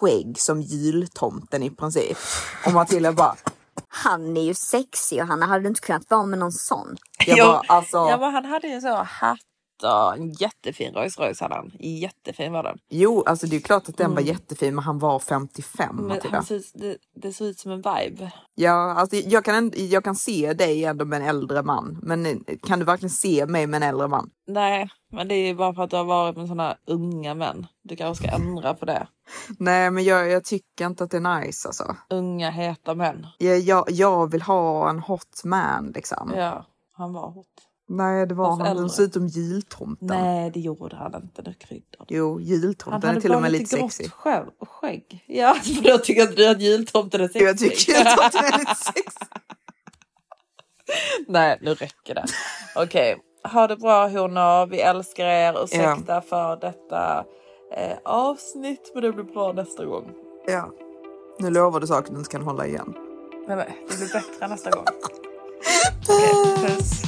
skägg 0.00 0.40
som 0.40 0.60
jultomten 0.62 1.62
i 1.62 1.70
princip. 1.70 2.16
Och 2.66 2.72
Matilda 2.72 3.12
bara, 3.12 3.34
Han 3.88 4.36
är 4.36 4.42
ju 4.42 4.54
sexig 4.54 5.20
och 5.22 5.26
han 5.28 5.42
hade 5.42 5.68
inte 5.68 5.80
kunnat 5.80 6.10
vara 6.10 6.26
med 6.26 6.38
någon 6.38 6.52
sån. 6.52 6.96
jag 7.26 7.48
bara 7.48 7.62
alltså. 7.76 7.96
Ja, 7.96 8.16
men 8.20 8.32
han 8.34 8.44
hade 8.44 8.68
ju 8.68 8.80
så 8.80 8.94
hatt 8.94 9.38
och 9.82 10.16
en 10.16 10.32
jättefin 10.32 10.94
Rolls 10.94 11.18
Royce 11.18 11.40
hade 11.40 11.54
han. 11.54 11.70
Jättefin 11.78 12.52
var 12.52 12.62
den. 12.62 12.78
Jo, 12.90 13.22
alltså 13.26 13.46
det 13.46 13.56
är 13.56 13.60
klart 13.60 13.88
att 13.88 13.96
den 13.96 14.10
var 14.10 14.20
Mm. 14.20 14.32
jättefin, 14.32 14.74
men 14.74 14.84
han 14.84 14.98
var 14.98 15.18
55 15.18 15.96
Men 15.96 16.20
han 16.32 16.44
ser, 16.44 16.54
ut- 16.54 16.72
det, 16.74 16.96
det 17.22 17.32
såg 17.32 17.46
ut 17.46 17.58
som 17.58 17.72
en 17.72 17.76
vibe. 17.78 18.32
Ja, 18.54 18.94
alltså 18.94 19.16
jag 19.16 19.44
kan, 19.44 19.72
jag 19.74 20.04
kan 20.04 20.14
se 20.14 20.52
dig 20.52 20.84
ändå 20.84 21.04
med 21.04 21.20
en 21.22 21.28
äldre 21.28 21.62
man. 21.62 21.98
Men 22.02 22.26
eh, 22.26 22.36
kan 22.66 22.78
du 22.78 22.84
verkligen 22.84 23.10
se 23.10 23.46
mig 23.46 23.66
med 23.66 23.82
en 23.82 23.88
äldre 23.88 24.08
man? 24.08 24.30
Nej, 24.48 24.88
men 25.12 25.28
det 25.28 25.34
är 25.34 25.46
ju 25.46 25.54
bara 25.54 25.74
för 25.74 25.82
att 25.82 25.90
du 25.90 25.96
har 25.96 26.04
varit 26.04 26.36
med 26.36 26.48
såna 26.48 26.76
unga 26.86 27.34
män. 27.34 27.66
Du 27.84 27.96
kanske 27.96 28.24
ska 28.24 28.36
ändra 28.36 28.74
på 28.74 28.84
det. 28.84 29.08
Nej, 29.58 29.90
men 29.90 30.04
jag, 30.04 30.30
jag 30.30 30.44
tycker 30.44 30.86
inte 30.86 31.04
att 31.04 31.10
det 31.10 31.16
är 31.16 31.40
nice 31.40 31.68
alltså. 31.68 31.96
Unga 32.10 32.50
heta 32.50 32.94
män. 32.94 33.26
Jag, 33.38 33.58
jag, 33.58 33.84
jag 33.90 34.30
vill 34.30 34.42
ha 34.42 34.90
en 34.90 34.98
hot 34.98 35.44
man 35.44 35.92
liksom. 35.94 36.32
Ja, 36.36 36.66
han 36.92 37.12
var 37.12 37.30
hot. 37.30 37.46
Nej, 37.90 38.26
det 38.26 38.34
var 38.34 38.46
Fast 38.56 38.68
han. 38.68 38.78
Han 38.78 38.90
såg 38.90 39.04
ut 39.04 39.12
som 39.12 39.26
jultomten. 39.26 40.06
Nej, 40.08 40.50
det 40.50 40.60
gjorde 40.60 40.96
han 40.96 41.14
inte. 41.14 41.42
Det 41.42 41.54
kryddade. 41.54 42.04
Jo, 42.08 42.32
Han 42.34 42.42
jultomten 42.44 43.02
är 43.02 43.06
hade 43.08 43.20
till 43.20 43.30
och 43.30 43.34
bara 43.36 43.40
med 43.42 43.52
lite 43.52 43.62
lite 43.62 43.76
grått 43.76 43.92
sexig. 43.92 44.12
skägg. 44.68 45.24
Ja, 45.26 45.54
för 45.62 45.82
då 45.82 45.98
tycker 45.98 46.22
inte 46.22 46.34
du 46.34 46.48
att 46.48 46.60
jultomten 46.60 47.20
är 47.20 47.28
sexig. 47.28 47.42
Jag 47.48 47.58
tycker 47.58 47.92
jultomten 47.92 48.44
är 48.44 48.58
lite 48.58 48.74
sexig. 48.84 49.28
Nej, 51.28 51.58
nu 51.60 51.74
räcker 51.74 52.14
det. 52.14 52.24
Okej, 52.76 53.16
ha 53.52 53.66
det 53.66 53.76
bra 53.76 54.08
honor. 54.08 54.66
Vi 54.66 54.80
älskar 54.80 55.24
er. 55.26 55.64
Ursäkta 55.64 56.20
för 56.20 56.56
detta 56.56 57.24
eh, 57.70 57.98
avsnitt, 58.04 58.90
men 58.94 59.02
det 59.02 59.12
blir 59.12 59.24
bra 59.24 59.52
nästa 59.52 59.84
gång. 59.84 60.12
Ja. 60.46 60.70
Nu 61.38 61.50
lovar 61.50 61.80
du 61.80 61.86
saker 61.86 62.12
du 62.12 62.18
inte 62.18 62.30
kan 62.30 62.42
hålla 62.42 62.66
igen. 62.66 62.94
Nej, 63.48 63.56
men 63.56 63.66
det 63.88 63.96
blir 63.96 64.12
bättre 64.12 64.48
nästa 64.48 64.70
gång. 64.70 64.84
Okej, 66.08 66.66
puss. 66.66 67.07